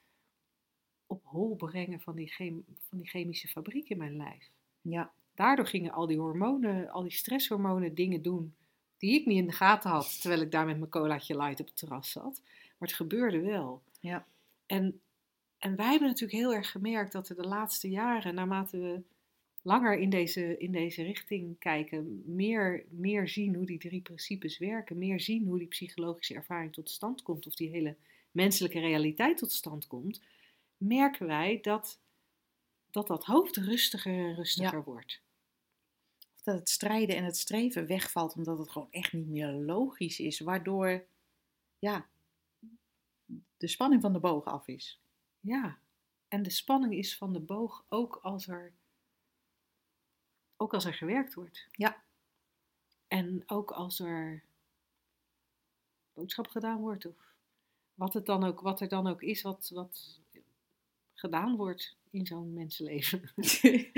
op 1.07 1.25
hol 1.25 1.57
brengen 1.57 2.01
van 2.01 2.17
die, 2.17 2.29
chem- 2.29 2.65
van 2.89 2.99
die 2.99 3.09
chemische 3.09 3.49
fabriek 3.49 3.89
in 3.89 3.99
mijn 3.99 4.17
lijf. 4.17 4.51
Ja. 4.81 5.13
Daardoor 5.35 5.67
gingen 5.67 5.93
al 5.93 6.07
die 6.07 6.19
hormonen, 6.19 6.91
al 6.91 7.03
die 7.03 7.11
stresshormonen 7.11 7.95
dingen 7.95 8.23
doen 8.23 8.55
die 8.99 9.21
ik 9.21 9.27
niet 9.27 9.39
in 9.39 9.47
de 9.47 9.53
gaten 9.53 9.91
had, 9.91 10.21
terwijl 10.21 10.43
ik 10.43 10.51
daar 10.51 10.67
met 10.67 10.79
mijn 10.79 10.91
colaatje 10.91 11.37
light 11.37 11.61
op 11.61 11.67
het 11.67 11.77
terras 11.77 12.11
zat. 12.11 12.43
Maar 12.79 12.89
het 12.89 12.97
gebeurde 12.97 13.41
wel. 13.41 13.83
Ja. 14.01 14.27
En, 14.67 15.01
en 15.59 15.77
wij 15.77 15.91
hebben 15.91 16.09
natuurlijk 16.09 16.39
heel 16.39 16.55
erg 16.55 16.71
gemerkt 16.71 17.13
dat 17.13 17.29
er 17.29 17.37
de 17.37 17.49
laatste 17.49 17.91
jaren, 17.91 18.35
naarmate 18.35 18.79
we 18.79 19.03
langer 19.63 19.99
in 19.99 20.11
deze, 20.11 20.59
in 20.59 20.73
deze 20.73 21.03
richting 21.03 21.59
kijken, 21.59 22.23
meer, 22.25 22.85
meer 22.89 23.29
zien 23.29 23.55
hoe 23.55 23.67
die 23.67 23.79
drie 23.79 24.03
principes 24.03 24.59
werken, 24.59 24.99
meer 24.99 25.21
zien 25.21 25.47
hoe 25.47 25.59
die 25.59 25.69
psychologische 25.69 26.35
ervaring 26.35 26.73
tot 26.73 26.91
stand 26.91 27.23
komt, 27.23 27.47
of 27.47 27.55
die 27.55 27.71
hele 27.71 27.97
menselijke 28.31 28.81
realiteit 28.81 29.39
tot 29.39 29.53
stand 29.53 29.87
komt, 29.87 30.21
merken 30.77 31.27
wij 31.27 31.59
dat 31.63 31.99
dat, 32.91 33.07
dat 33.07 33.25
hoofd 33.25 33.57
rustiger 33.57 34.13
en 34.13 34.35
rustiger 34.35 34.85
wordt. 34.85 35.21
Dat 36.47 36.59
het 36.59 36.69
strijden 36.69 37.17
en 37.17 37.25
het 37.25 37.37
streven 37.37 37.87
wegvalt 37.87 38.35
omdat 38.35 38.59
het 38.59 38.71
gewoon 38.71 38.91
echt 38.91 39.13
niet 39.13 39.29
meer 39.29 39.49
logisch 39.53 40.21
is. 40.21 40.41
Waardoor, 40.41 41.07
ja, 41.79 42.07
de 43.57 43.69
spanning 43.69 44.03
van 44.03 44.13
de 44.13 44.19
boog 44.19 44.45
af 44.45 44.69
is. 44.69 45.01
Ja, 45.41 45.79
en 46.29 46.43
de 46.43 46.51
spanning 46.51 46.95
is 46.95 47.17
van 47.17 47.33
de 47.33 47.41
boog 47.41 47.85
ook 47.89 48.19
als 48.23 48.49
er, 48.49 48.73
ook 50.57 50.75
als 50.75 50.85
er 50.85 50.95
gewerkt 50.95 51.35
wordt. 51.35 51.69
Ja. 51.71 52.03
En 53.09 53.43
ook 53.47 53.71
als 53.71 54.01
er 54.01 54.43
boodschap 56.13 56.49
gedaan 56.49 56.81
wordt, 56.81 57.07
of 57.07 57.35
wat, 57.95 58.15
het 58.15 58.27
dan 58.27 58.45
ook, 58.45 58.61
wat 58.61 58.81
er 58.81 58.89
dan 58.89 59.07
ook 59.07 59.23
is, 59.23 59.43
wat, 59.43 59.71
wat 59.75 60.21
gedaan 61.15 61.57
wordt 61.57 61.96
in 62.11 62.27
zo'n 62.27 62.53
mensenleven. 62.53 63.23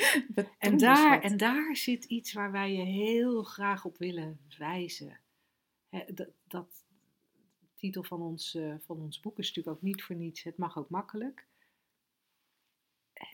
En 0.59 0.79
daar, 0.79 1.23
en 1.23 1.37
daar 1.37 1.77
zit 1.77 2.05
iets 2.05 2.33
waar 2.33 2.53
wij 2.53 2.73
je 2.73 2.85
heel 2.85 3.43
graag 3.43 3.85
op 3.85 3.99
willen 3.99 4.41
wijzen. 4.59 5.21
Hè, 5.89 6.05
dat, 6.15 6.29
dat 6.47 6.85
titel 7.75 8.03
van 8.03 8.23
ons, 8.23 8.55
eh, 8.55 8.75
van 8.81 9.01
ons 9.01 9.21
boek 9.21 9.39
is 9.39 9.49
natuurlijk 9.49 9.77
ook 9.77 9.83
niet 9.83 10.03
voor 10.03 10.17
niets. 10.17 10.43
Het 10.43 10.57
mag 10.57 10.79
ook 10.79 10.91
makkelijk. 10.91 11.47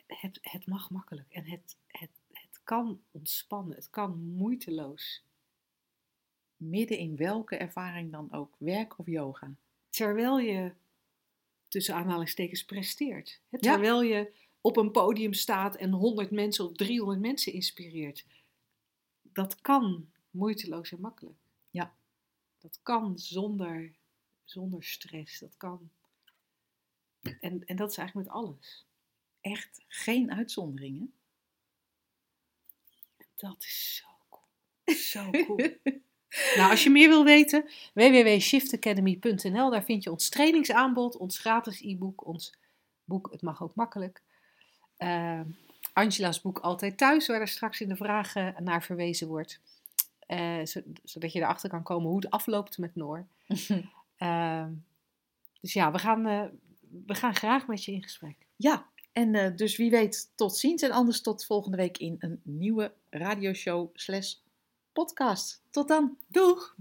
Het, 0.07 0.39
het 0.41 0.65
mag 0.67 0.89
makkelijk 0.89 1.31
en 1.33 1.45
het, 1.45 1.77
het, 1.87 2.11
het 2.31 2.59
kan 2.63 3.01
ontspannen. 3.11 3.75
Het 3.75 3.89
kan 3.89 4.23
moeiteloos. 4.23 5.23
midden 6.57 6.97
in 6.97 7.15
welke 7.15 7.55
ervaring 7.55 8.11
dan 8.11 8.31
ook, 8.31 8.55
werk 8.57 8.99
of 8.99 9.05
yoga. 9.05 9.55
Terwijl 9.89 10.39
je 10.39 10.73
tussen 11.67 11.95
aanhalingstekens 11.95 12.65
presteert. 12.65 13.41
Ja. 13.49 13.59
Terwijl 13.59 14.01
je 14.01 14.33
op 14.65 14.77
een 14.77 14.91
podium 14.91 15.33
staat 15.33 15.75
en 15.75 15.91
100 15.91 16.31
mensen 16.31 16.65
of 16.65 16.75
300 16.75 17.19
mensen 17.19 17.53
inspireert. 17.53 18.25
Dat 19.21 19.61
kan 19.61 20.09
moeiteloos 20.29 20.91
en 20.91 20.99
makkelijk. 20.99 21.37
Ja. 21.69 21.95
Dat 22.59 22.79
kan 22.83 23.19
zonder, 23.19 23.91
zonder 24.43 24.83
stress. 24.83 25.39
Dat 25.39 25.57
kan. 25.57 25.89
En, 27.21 27.65
en 27.65 27.75
dat 27.75 27.91
is 27.91 27.97
eigenlijk 27.97 28.27
met 28.27 28.37
alles. 28.37 28.85
Echt 29.41 29.83
geen 29.87 30.31
uitzonderingen. 30.31 31.13
Dat 33.35 33.63
is 33.63 33.95
zo 33.95 34.07
cool. 34.29 34.95
Zo 34.95 35.29
cool. 35.45 35.77
nou, 36.55 36.69
als 36.71 36.83
je 36.83 36.89
meer 36.89 37.09
wil 37.09 37.23
weten, 37.23 37.69
www.shiftacademy.nl. 37.93 39.69
Daar 39.69 39.83
vind 39.83 40.03
je 40.03 40.11
ons 40.11 40.29
trainingsaanbod, 40.29 41.17
ons 41.17 41.39
gratis 41.39 41.81
e-book, 41.81 42.25
ons 42.25 42.53
boek 43.03 43.31
Het 43.31 43.41
Mag 43.41 43.63
Ook 43.63 43.75
Makkelijk. 43.75 44.23
Eh, 44.97 45.41
Angela's 45.93 46.41
boek 46.41 46.59
Altijd 46.59 46.97
Thuis, 46.97 47.27
waar 47.27 47.39
er 47.41 47.47
straks 47.47 47.81
in 47.81 47.87
de 47.89 47.95
vragen 47.95 48.55
naar 48.63 48.83
verwezen 48.83 49.27
wordt. 49.27 49.59
Eh, 50.19 50.65
zo- 50.65 50.81
zodat 51.03 51.31
je 51.31 51.39
erachter 51.39 51.69
kan 51.69 51.83
komen 51.83 52.07
hoe 52.09 52.19
het 52.19 52.29
afloopt 52.29 52.77
met 52.77 52.95
Noor. 52.95 53.25
Eh, 54.17 54.65
dus 55.61 55.73
ja, 55.73 55.91
we 55.91 55.99
gaan, 55.99 56.25
eh, 56.25 56.43
we 57.05 57.15
gaan 57.15 57.35
graag 57.35 57.67
met 57.67 57.83
je 57.85 57.91
in 57.91 58.03
gesprek. 58.03 58.35
Ja, 58.55 58.85
en 59.11 59.35
eh, 59.35 59.55
dus 59.55 59.77
wie 59.77 59.89
weet 59.89 60.31
tot 60.35 60.57
ziens 60.57 60.81
en 60.81 60.91
anders 60.91 61.21
tot 61.21 61.45
volgende 61.45 61.77
week 61.77 61.97
in 61.97 62.15
een 62.19 62.39
nieuwe 62.43 62.93
radioshow 63.09 63.89
slash 63.93 64.33
podcast. 64.93 65.61
Tot 65.69 65.87
dan. 65.87 66.17
Doeg! 66.27 66.75